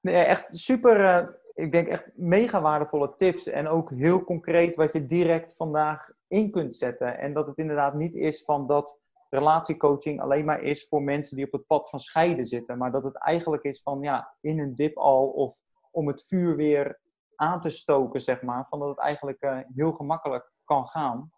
Nee, 0.00 0.14
echt 0.14 0.46
super, 0.50 1.00
uh, 1.00 1.28
ik 1.54 1.72
denk 1.72 1.88
echt 1.88 2.10
mega 2.14 2.60
waardevolle 2.60 3.14
tips. 3.16 3.46
En 3.46 3.68
ook 3.68 3.90
heel 3.90 4.24
concreet 4.24 4.76
wat 4.76 4.92
je 4.92 5.06
direct 5.06 5.56
vandaag 5.56 6.10
in 6.28 6.50
kunt 6.50 6.76
zetten. 6.76 7.18
En 7.18 7.32
dat 7.32 7.46
het 7.46 7.58
inderdaad 7.58 7.94
niet 7.94 8.14
is 8.14 8.44
van 8.44 8.66
dat 8.66 8.98
relatiecoaching 9.38 10.20
alleen 10.20 10.44
maar 10.44 10.62
is 10.62 10.88
voor 10.88 11.02
mensen 11.02 11.36
die 11.36 11.46
op 11.46 11.52
het 11.52 11.66
pad 11.66 11.90
van 11.90 12.00
scheiden 12.00 12.46
zitten. 12.46 12.78
Maar 12.78 12.92
dat 12.92 13.04
het 13.04 13.16
eigenlijk 13.18 13.62
is 13.62 13.82
van 13.82 14.02
ja, 14.02 14.36
in 14.40 14.58
een 14.58 14.74
dip 14.74 14.96
al 14.96 15.26
of 15.26 15.56
om 15.90 16.06
het 16.06 16.26
vuur 16.26 16.56
weer 16.56 17.00
aan 17.34 17.60
te 17.60 17.70
stoken, 17.70 18.20
zeg 18.20 18.42
maar. 18.42 18.66
Van 18.68 18.78
dat 18.78 18.88
het 18.88 18.98
eigenlijk 18.98 19.42
uh, 19.42 19.58
heel 19.74 19.92
gemakkelijk 19.92 20.52
kan 20.64 20.86
gaan. 20.86 21.32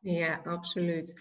Ja, 0.00 0.40
absoluut. 0.44 1.14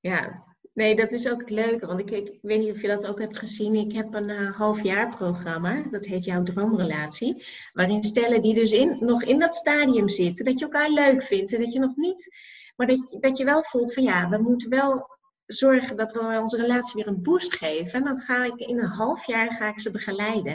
Ja, 0.00 0.44
nee, 0.72 0.96
dat 0.96 1.12
is 1.12 1.30
ook 1.30 1.40
het 1.40 1.50
leuke. 1.50 1.86
Want 1.86 2.00
ik, 2.00 2.10
ik, 2.10 2.38
weet 2.42 2.58
niet 2.58 2.72
of 2.72 2.80
je 2.80 2.88
dat 2.88 3.06
ook 3.06 3.18
hebt 3.18 3.38
gezien. 3.38 3.74
Ik 3.74 3.92
heb 3.92 4.14
een 4.14 4.28
uh, 4.28 4.56
halfjaarprogramma, 4.56 5.82
dat 5.90 6.06
heet 6.06 6.24
Jouw 6.24 6.42
Droomrelatie. 6.42 7.44
Waarin 7.72 8.02
stellen 8.02 8.42
die 8.42 8.54
dus 8.54 8.72
in, 8.72 8.96
nog 9.00 9.22
in 9.22 9.38
dat 9.38 9.54
stadium 9.54 10.08
zitten, 10.08 10.44
dat 10.44 10.58
je 10.58 10.64
elkaar 10.64 10.90
leuk 10.90 11.22
vindt 11.22 11.52
en 11.54 11.60
dat 11.60 11.72
je 11.72 11.78
nog 11.78 11.96
niet... 11.96 12.48
Maar 12.76 12.86
dat, 12.88 13.16
dat 13.20 13.36
je 13.36 13.44
wel 13.44 13.62
voelt 13.62 13.94
van 13.94 14.02
ja, 14.02 14.28
we 14.28 14.38
moeten 14.38 14.70
wel 14.70 15.18
zorgen 15.52 15.96
dat 15.96 16.12
we 16.12 16.38
onze 16.40 16.56
relatie 16.56 16.94
weer 16.94 17.06
een 17.06 17.22
boost 17.22 17.56
geven. 17.56 17.92
En 17.92 18.04
dan 18.04 18.18
ga 18.18 18.44
ik 18.44 18.54
in 18.56 18.78
een 18.78 18.90
half 18.90 19.26
jaar 19.26 19.52
ga 19.52 19.68
ik 19.68 19.80
ze 19.80 19.90
begeleiden. 19.90 20.54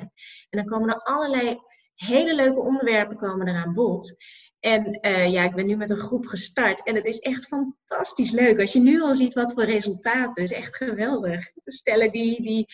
En 0.49 0.59
dan 0.59 0.65
komen 0.65 0.89
er 0.89 1.01
allerlei 1.01 1.59
hele 1.95 2.35
leuke 2.35 2.59
onderwerpen 2.59 3.17
komen 3.17 3.47
er 3.47 3.55
aan 3.55 3.73
bod. 3.73 4.15
En 4.59 4.99
eh, 4.99 5.31
ja, 5.31 5.43
ik 5.43 5.55
ben 5.55 5.65
nu 5.65 5.75
met 5.75 5.89
een 5.89 5.97
groep 5.97 6.25
gestart 6.25 6.83
en 6.83 6.95
het 6.95 7.05
is 7.05 7.19
echt 7.19 7.47
fantastisch 7.47 8.31
leuk. 8.31 8.59
Als 8.59 8.73
je 8.73 8.79
nu 8.79 9.01
al 9.01 9.13
ziet 9.13 9.33
wat 9.33 9.53
voor 9.53 9.63
resultaten, 9.63 10.43
is 10.43 10.51
echt 10.51 10.75
geweldig. 10.75 11.51
De 11.53 11.71
stellen 11.71 12.11
die, 12.11 12.41
die 12.41 12.65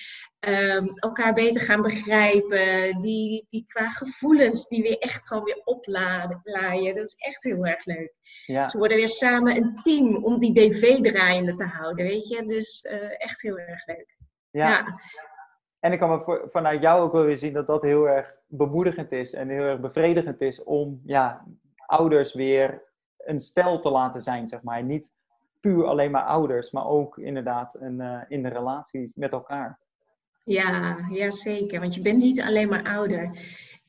um, 0.47 0.97
elkaar 0.99 1.33
beter 1.33 1.61
gaan 1.61 1.81
begrijpen, 1.81 3.01
die, 3.01 3.47
die 3.49 3.65
qua 3.67 3.89
gevoelens 3.89 4.67
die 4.67 4.83
weer 4.83 4.97
echt 4.97 5.27
gewoon 5.27 5.43
weer 5.43 5.61
oplaaien. 5.63 6.95
Dat 6.95 7.05
is 7.05 7.15
echt 7.17 7.43
heel 7.43 7.65
erg 7.65 7.85
leuk. 7.85 8.13
Ja. 8.45 8.67
Ze 8.67 8.77
worden 8.77 8.97
weer 8.97 9.09
samen 9.09 9.55
een 9.55 9.75
team 9.79 10.15
om 10.23 10.39
die 10.39 10.53
BV 10.53 11.01
draaiende 11.01 11.53
te 11.53 11.65
houden, 11.65 12.05
weet 12.05 12.27
je. 12.27 12.45
Dus 12.45 12.85
uh, 12.91 13.21
echt 13.21 13.41
heel 13.41 13.57
erg 13.57 13.87
leuk. 13.87 14.17
Ja. 14.49 14.69
ja. 14.69 14.99
En 15.79 15.91
ik 15.91 15.99
kan 15.99 16.09
me 16.09 16.21
voor, 16.21 16.47
vanuit 16.51 16.81
jou 16.81 17.01
ook 17.01 17.11
wel 17.11 17.25
weer 17.25 17.37
zien 17.37 17.53
dat 17.53 17.67
dat 17.67 17.81
heel 17.81 18.09
erg 18.09 18.35
bemoedigend 18.47 19.11
is 19.11 19.33
en 19.33 19.49
heel 19.49 19.63
erg 19.63 19.79
bevredigend 19.79 20.41
is 20.41 20.63
om 20.63 21.01
ja, 21.05 21.45
ouders 21.85 22.33
weer 22.33 22.83
een 23.17 23.39
stel 23.39 23.79
te 23.79 23.91
laten 23.91 24.21
zijn, 24.21 24.47
zeg 24.47 24.61
maar. 24.61 24.83
Niet 24.83 25.11
puur 25.59 25.85
alleen 25.85 26.11
maar 26.11 26.23
ouders, 26.23 26.71
maar 26.71 26.85
ook 26.85 27.17
inderdaad 27.17 27.75
een, 27.79 27.99
uh, 27.99 28.21
in 28.27 28.43
de 28.43 28.49
relaties 28.49 29.15
met 29.15 29.31
elkaar. 29.31 29.79
Ja, 30.43 30.97
ja, 31.11 31.29
zeker. 31.29 31.79
Want 31.79 31.95
je 31.95 32.01
bent 32.01 32.21
niet 32.21 32.41
alleen 32.41 32.69
maar 32.69 32.83
ouder. 32.83 33.37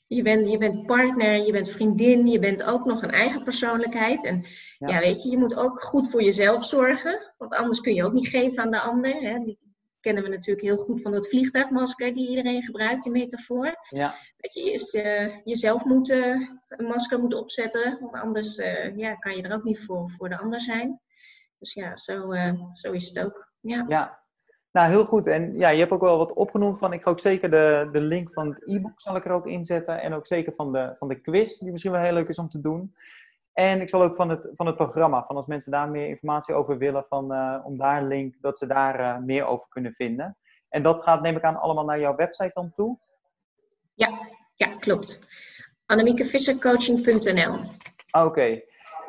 Je 0.06 0.22
bent, 0.22 0.48
je 0.48 0.58
bent 0.58 0.86
partner, 0.86 1.46
je 1.46 1.52
bent 1.52 1.70
vriendin, 1.70 2.26
je 2.26 2.38
bent 2.38 2.64
ook 2.64 2.84
nog 2.84 3.02
een 3.02 3.10
eigen 3.10 3.42
persoonlijkheid. 3.42 4.24
En 4.24 4.46
ja. 4.78 4.88
ja. 4.88 4.98
weet 4.98 5.22
je, 5.22 5.30
je 5.30 5.38
moet 5.38 5.54
ook 5.54 5.82
goed 5.82 6.10
voor 6.10 6.22
jezelf 6.22 6.64
zorgen. 6.64 7.32
Want 7.38 7.54
anders 7.54 7.80
kun 7.80 7.94
je 7.94 8.04
ook 8.04 8.12
niet 8.12 8.28
geven 8.28 8.62
aan 8.62 8.70
de 8.70 8.80
ander. 8.80 9.14
Hè? 9.14 9.38
Die 9.38 9.58
kennen 10.00 10.22
we 10.22 10.28
natuurlijk 10.28 10.66
heel 10.66 10.76
goed 10.76 11.02
van 11.02 11.12
dat 11.12 11.28
vliegtuigmasker 11.28 12.14
die 12.14 12.28
iedereen 12.28 12.62
gebruikt, 12.62 13.02
die 13.02 13.12
metafoor. 13.12 13.76
Ja. 13.88 14.14
Dat 14.36 14.54
je 14.54 14.70
eerst 14.70 14.94
uh, 14.94 15.36
jezelf 15.44 15.84
moet, 15.84 16.10
uh, 16.10 16.48
een 16.68 16.86
masker 16.86 17.18
moet 17.18 17.34
opzetten. 17.34 17.98
Want 18.00 18.14
anders 18.14 18.58
uh, 18.58 18.96
ja, 18.96 19.14
kan 19.14 19.36
je 19.36 19.42
er 19.42 19.54
ook 19.54 19.64
niet 19.64 19.84
voor, 19.84 20.10
voor 20.10 20.28
de 20.28 20.38
ander 20.38 20.60
zijn. 20.60 21.00
Dus 21.58 21.74
ja, 21.74 21.96
zo, 21.96 22.34
zo 22.72 22.92
is 22.92 23.08
het 23.08 23.24
ook. 23.24 23.50
Ja. 23.60 23.84
ja, 23.88 24.21
nou, 24.72 24.90
heel 24.90 25.04
goed. 25.04 25.26
En 25.26 25.58
ja, 25.58 25.68
je 25.68 25.78
hebt 25.78 25.92
ook 25.92 26.00
wel 26.00 26.18
wat 26.18 26.32
opgenoemd 26.32 26.78
van. 26.78 26.92
Ik 26.92 27.02
ga 27.02 27.10
ook 27.10 27.20
zeker 27.20 27.50
de, 27.50 27.88
de 27.92 28.00
link 28.00 28.32
van 28.32 28.48
het 28.48 28.68
e-book 28.68 29.00
zal 29.00 29.16
ik 29.16 29.24
er 29.24 29.32
ook 29.32 29.46
inzetten. 29.46 30.00
En 30.00 30.12
ook 30.12 30.26
zeker 30.26 30.52
van 30.56 30.72
de, 30.72 30.94
van 30.98 31.08
de 31.08 31.20
quiz, 31.20 31.58
die 31.58 31.70
misschien 31.70 31.92
wel 31.92 32.00
heel 32.00 32.12
leuk 32.12 32.28
is 32.28 32.38
om 32.38 32.48
te 32.48 32.60
doen. 32.60 32.94
En 33.52 33.80
ik 33.80 33.88
zal 33.88 34.02
ook 34.02 34.16
van 34.16 34.28
het, 34.28 34.48
van 34.52 34.66
het 34.66 34.76
programma, 34.76 35.24
van 35.26 35.36
als 35.36 35.46
mensen 35.46 35.72
daar 35.72 35.90
meer 35.90 36.08
informatie 36.08 36.54
over 36.54 36.78
willen, 36.78 37.04
van, 37.08 37.32
uh, 37.32 37.58
om 37.64 37.78
daar 37.78 38.02
een 38.02 38.08
link, 38.08 38.34
dat 38.40 38.58
ze 38.58 38.66
daar 38.66 39.00
uh, 39.00 39.18
meer 39.18 39.44
over 39.44 39.68
kunnen 39.68 39.92
vinden. 39.92 40.36
En 40.68 40.82
dat 40.82 41.02
gaat, 41.02 41.22
neem 41.22 41.36
ik 41.36 41.42
aan, 41.42 41.60
allemaal 41.60 41.84
naar 41.84 42.00
jouw 42.00 42.14
website 42.14 42.50
dan 42.54 42.72
toe? 42.72 42.98
Ja, 43.94 44.28
ja 44.54 44.66
klopt. 44.66 45.26
AnnemiekeVissercoaching.nl 45.86 47.58
Oké. 48.10 48.62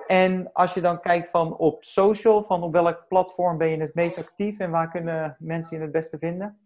En 0.08 0.54
als 0.54 0.74
je 0.74 0.82
dan 0.82 1.02
kijkt 1.02 1.30
van 1.30 1.58
op 1.58 1.84
social, 1.84 2.44
van 2.44 2.64
op 2.64 2.72
welk 2.72 3.06
platform 3.08 3.58
ben 3.58 3.70
je 3.70 3.78
het 3.78 3.94
meest 3.94 4.18
actief 4.18 4.60
en 4.60 4.72
waar 4.72 4.92
kunnen 4.92 5.36
mensen 5.40 5.78
je 5.78 5.84
het 5.84 5.92
beste 5.92 6.18
vinden? 6.18 6.58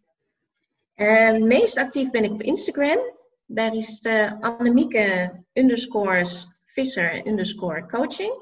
Uh, 0.95 1.43
meest 1.43 1.77
actief 1.77 2.09
ben 2.09 2.23
ik 2.23 2.31
op 2.31 2.41
Instagram. 2.41 2.99
Daar 3.45 3.73
is 3.73 3.99
de 3.99 4.38
Annemieke 4.39 5.31
underscores 5.53 6.61
visser 6.65 7.27
underscore 7.27 7.85
coaching. 7.85 8.33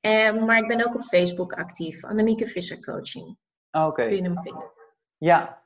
Uh, 0.00 0.44
maar 0.44 0.58
ik 0.58 0.68
ben 0.68 0.86
ook 0.86 0.94
op 0.94 1.02
Facebook 1.02 1.52
actief. 1.52 2.04
Annemieke 2.04 2.46
Visser 2.46 2.80
Coaching. 2.80 3.36
Ah, 3.70 3.86
oké. 3.86 4.06
Kun 4.06 4.16
je 4.16 4.22
hem 4.22 4.42
vinden. 4.42 4.70
Ja, 5.16 5.59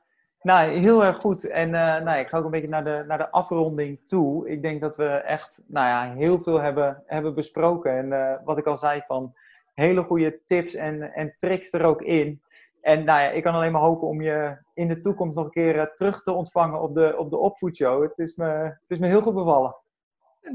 nou, 0.45 0.71
heel 0.71 1.03
erg 1.05 1.17
goed. 1.17 1.43
En 1.43 1.69
uh, 1.69 1.99
nou, 1.99 2.19
ik 2.19 2.27
ga 2.27 2.37
ook 2.37 2.45
een 2.45 2.51
beetje 2.51 2.67
naar 2.67 2.83
de, 2.83 3.03
naar 3.07 3.17
de 3.17 3.31
afronding 3.31 3.99
toe. 4.07 4.49
Ik 4.49 4.61
denk 4.61 4.81
dat 4.81 4.95
we 4.95 5.05
echt 5.07 5.59
nou 5.65 5.87
ja, 5.87 6.13
heel 6.17 6.39
veel 6.39 6.61
hebben, 6.61 7.03
hebben 7.05 7.33
besproken. 7.33 7.97
En 7.97 8.05
uh, 8.05 8.33
wat 8.43 8.57
ik 8.57 8.65
al 8.65 8.77
zei, 8.77 9.01
van 9.07 9.33
hele 9.73 10.03
goede 10.03 10.39
tips 10.45 10.73
en, 10.73 11.13
en 11.13 11.35
tricks 11.37 11.73
er 11.73 11.83
ook 11.83 12.01
in. 12.01 12.41
En 12.81 13.03
nou 13.03 13.21
ja, 13.21 13.29
ik 13.29 13.43
kan 13.43 13.53
alleen 13.53 13.71
maar 13.71 13.81
hopen 13.81 14.07
om 14.07 14.21
je 14.21 14.57
in 14.73 14.87
de 14.87 15.01
toekomst 15.01 15.35
nog 15.35 15.45
een 15.45 15.51
keer 15.51 15.75
uh, 15.75 15.83
terug 15.83 16.23
te 16.23 16.31
ontvangen 16.31 16.81
op 16.81 16.95
de, 16.95 17.15
op 17.17 17.29
de 17.29 17.37
opvoedshow. 17.37 18.01
Het 18.01 18.17
is, 18.17 18.35
me, 18.35 18.45
het 18.45 18.77
is 18.87 18.97
me 18.97 19.07
heel 19.07 19.21
goed 19.21 19.33
bevallen. 19.33 19.75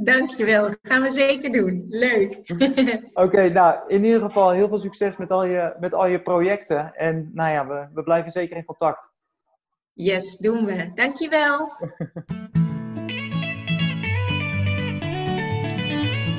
Dankjewel, 0.02 0.62
dat 0.62 0.78
gaan 0.82 1.02
we 1.02 1.10
zeker 1.10 1.52
doen. 1.52 1.84
Leuk. 1.88 2.52
Oké, 3.24 3.48
nou 3.48 3.78
in 3.86 4.04
ieder 4.04 4.20
geval 4.20 4.50
heel 4.50 4.68
veel 4.68 4.78
succes 4.78 5.16
met 5.16 5.30
al 5.30 5.44
je, 5.44 5.76
met 5.80 5.94
al 5.94 6.06
je 6.06 6.22
projecten. 6.22 6.94
En 6.94 7.30
nou 7.32 7.52
ja, 7.52 7.66
we, 7.66 7.86
we 7.94 8.02
blijven 8.02 8.32
zeker 8.32 8.56
in 8.56 8.64
contact. 8.64 9.10
Yes, 9.94 10.36
doen 10.36 10.64
we. 10.64 10.90
Dankjewel. 10.94 11.72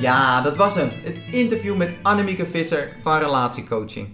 ja, 0.00 0.40
dat 0.40 0.56
was 0.56 0.74
hem. 0.74 0.88
Het 0.88 1.18
interview 1.32 1.76
met 1.76 1.94
Annemieke 2.02 2.46
Visser 2.46 2.96
van 3.02 3.18
Relatiecoaching. 3.18 4.08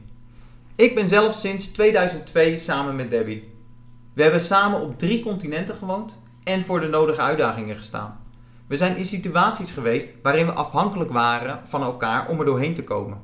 Ik 0.76 0.94
ben 0.94 1.08
zelf 1.08 1.34
sinds 1.34 1.66
2002 1.68 2.56
samen 2.56 2.96
met 2.96 3.10
Debbie. 3.10 3.52
We 4.14 4.22
hebben 4.22 4.40
samen 4.40 4.80
op 4.80 4.98
drie 4.98 5.22
continenten 5.22 5.74
gewoond 5.74 6.16
en 6.44 6.64
voor 6.64 6.80
de 6.80 6.88
nodige 6.88 7.20
uitdagingen 7.20 7.76
gestaan. 7.76 8.20
We 8.66 8.76
zijn 8.76 8.96
in 8.96 9.06
situaties 9.06 9.70
geweest 9.70 10.08
waarin 10.22 10.46
we 10.46 10.52
afhankelijk 10.52 11.10
waren 11.10 11.60
van 11.64 11.82
elkaar 11.82 12.28
om 12.28 12.38
er 12.38 12.44
doorheen 12.44 12.74
te 12.74 12.84
komen. 12.84 13.20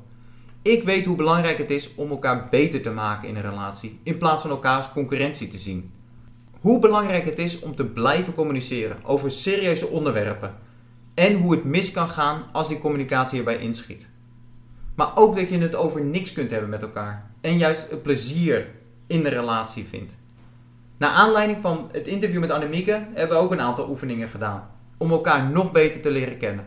Ik 0.62 0.82
weet 0.82 1.06
hoe 1.06 1.16
belangrijk 1.16 1.58
het 1.58 1.70
is 1.70 1.94
om 1.94 2.10
elkaar 2.10 2.48
beter 2.48 2.82
te 2.82 2.90
maken 2.90 3.28
in 3.28 3.36
een 3.36 3.42
relatie, 3.42 4.00
in 4.02 4.18
plaats 4.18 4.42
van 4.42 4.50
elkaars 4.50 4.92
concurrentie 4.92 5.48
te 5.48 5.58
zien. 5.58 5.92
Hoe 6.64 6.78
belangrijk 6.78 7.24
het 7.24 7.38
is 7.38 7.58
om 7.58 7.74
te 7.74 7.84
blijven 7.84 8.34
communiceren 8.34 8.96
over 9.02 9.30
serieuze 9.30 9.86
onderwerpen 9.86 10.54
en 11.14 11.34
hoe 11.36 11.54
het 11.54 11.64
mis 11.64 11.90
kan 11.90 12.08
gaan 12.08 12.42
als 12.52 12.68
die 12.68 12.78
communicatie 12.78 13.34
hierbij 13.34 13.58
inschiet. 13.58 14.08
Maar 14.94 15.16
ook 15.16 15.36
dat 15.36 15.48
je 15.48 15.58
het 15.58 15.74
over 15.74 16.04
niks 16.04 16.32
kunt 16.32 16.50
hebben 16.50 16.70
met 16.70 16.82
elkaar 16.82 17.30
en 17.40 17.58
juist 17.58 17.90
het 17.90 18.02
plezier 18.02 18.66
in 19.06 19.22
de 19.22 19.28
relatie 19.28 19.84
vindt. 19.84 20.16
Naar 20.96 21.10
aanleiding 21.10 21.58
van 21.60 21.88
het 21.92 22.06
interview 22.06 22.40
met 22.40 22.50
Annemieke 22.50 23.06
hebben 23.14 23.36
we 23.36 23.42
ook 23.42 23.52
een 23.52 23.60
aantal 23.60 23.88
oefeningen 23.88 24.28
gedaan 24.28 24.70
om 24.96 25.10
elkaar 25.10 25.50
nog 25.50 25.72
beter 25.72 26.00
te 26.00 26.10
leren 26.10 26.36
kennen. 26.36 26.66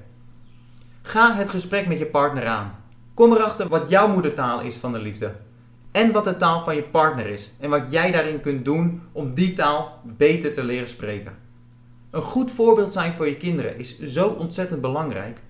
Ga 1.01 1.35
het 1.35 1.49
gesprek 1.49 1.87
met 1.87 1.99
je 1.99 2.05
partner 2.05 2.45
aan. 2.45 2.75
Kom 3.13 3.33
erachter 3.33 3.67
wat 3.67 3.89
jouw 3.89 4.07
moedertaal 4.07 4.61
is 4.61 4.75
van 4.75 4.91
de 4.91 4.99
liefde. 4.99 5.35
En 5.97 6.11
wat 6.11 6.23
de 6.23 6.37
taal 6.37 6.63
van 6.63 6.75
je 6.75 6.83
partner 6.83 7.27
is. 7.27 7.51
En 7.59 7.69
wat 7.69 7.83
jij 7.89 8.11
daarin 8.11 8.41
kunt 8.41 8.65
doen 8.65 9.01
om 9.11 9.33
die 9.33 9.53
taal 9.53 9.99
beter 10.03 10.53
te 10.53 10.63
leren 10.63 10.87
spreken. 10.87 11.35
Een 12.09 12.21
goed 12.21 12.51
voorbeeld 12.51 12.93
zijn 12.93 13.13
voor 13.13 13.27
je 13.27 13.37
kinderen 13.37 13.77
is 13.77 13.99
zo 13.99 14.27
ontzettend 14.27 14.81
belangrijk. 14.81 15.41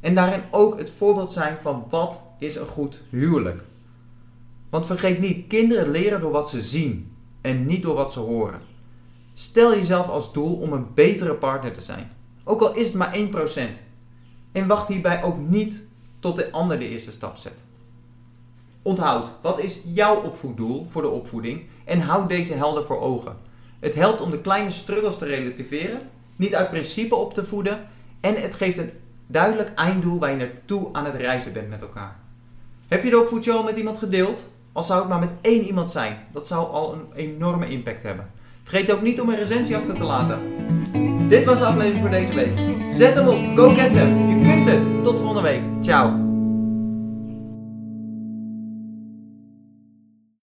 En 0.00 0.14
daarin 0.14 0.42
ook 0.50 0.78
het 0.78 0.90
voorbeeld 0.90 1.32
zijn 1.32 1.56
van 1.60 1.86
wat 1.88 2.22
is 2.38 2.56
een 2.56 2.66
goed 2.66 3.00
huwelijk. 3.10 3.62
Want 4.70 4.86
vergeet 4.86 5.18
niet, 5.18 5.46
kinderen 5.46 5.90
leren 5.90 6.20
door 6.20 6.32
wat 6.32 6.50
ze 6.50 6.62
zien 6.62 7.16
en 7.40 7.66
niet 7.66 7.82
door 7.82 7.94
wat 7.94 8.12
ze 8.12 8.20
horen. 8.20 8.60
Stel 9.34 9.74
jezelf 9.74 10.08
als 10.08 10.32
doel 10.32 10.54
om 10.54 10.72
een 10.72 10.94
betere 10.94 11.34
partner 11.34 11.72
te 11.72 11.80
zijn. 11.80 12.10
Ook 12.44 12.60
al 12.60 12.74
is 12.74 12.86
het 12.86 12.96
maar 12.96 13.16
1%. 13.16 13.60
En 14.52 14.66
wacht 14.66 14.88
hierbij 14.88 15.22
ook 15.22 15.38
niet 15.38 15.82
tot 16.20 16.36
de 16.36 16.52
ander 16.52 16.78
de 16.78 16.88
eerste 16.88 17.12
stap 17.12 17.36
zet. 17.36 17.66
Onthoud, 18.88 19.30
wat 19.40 19.60
is 19.60 19.80
jouw 19.84 20.22
opvoeddoel 20.22 20.86
voor 20.88 21.02
de 21.02 21.08
opvoeding 21.08 21.68
en 21.84 22.00
houd 22.00 22.28
deze 22.28 22.54
helder 22.54 22.84
voor 22.84 23.00
ogen. 23.00 23.36
Het 23.80 23.94
helpt 23.94 24.20
om 24.20 24.30
de 24.30 24.40
kleine 24.40 24.70
struggles 24.70 25.18
te 25.18 25.24
relativeren, 25.24 26.00
niet 26.36 26.54
uit 26.54 26.70
principe 26.70 27.14
op 27.14 27.34
te 27.34 27.44
voeden 27.44 27.86
en 28.20 28.34
het 28.34 28.54
geeft 28.54 28.78
een 28.78 28.90
duidelijk 29.26 29.72
einddoel 29.74 30.18
waar 30.18 30.30
je 30.30 30.36
naartoe 30.36 30.88
aan 30.92 31.04
het 31.04 31.14
reizen 31.14 31.52
bent 31.52 31.68
met 31.68 31.80
elkaar. 31.82 32.16
Heb 32.88 33.04
je 33.04 33.10
de 33.10 33.20
opvoedshow 33.20 33.64
met 33.64 33.76
iemand 33.76 33.98
gedeeld? 33.98 34.44
Al 34.72 34.82
zou 34.82 35.00
het 35.00 35.08
maar 35.08 35.18
met 35.18 35.32
één 35.40 35.62
iemand 35.62 35.90
zijn, 35.90 36.18
dat 36.32 36.46
zou 36.46 36.70
al 36.70 36.92
een 36.92 37.06
enorme 37.14 37.68
impact 37.68 38.02
hebben. 38.02 38.30
Vergeet 38.62 38.90
ook 38.90 39.02
niet 39.02 39.20
om 39.20 39.28
een 39.28 39.36
recensie 39.36 39.76
achter 39.76 39.94
te 39.94 40.04
laten. 40.04 40.38
Dit 41.28 41.44
was 41.44 41.58
de 41.58 41.64
aflevering 41.64 42.00
voor 42.00 42.10
deze 42.10 42.34
week. 42.34 42.58
Zet 42.90 43.14
hem 43.14 43.28
op, 43.28 43.56
go 43.56 43.68
get 43.68 43.92
them. 43.92 44.28
Je 44.28 44.34
kunt 44.34 44.70
het. 44.70 45.02
Tot 45.04 45.18
volgende 45.18 45.42
week. 45.42 45.62
Ciao. 45.80 46.27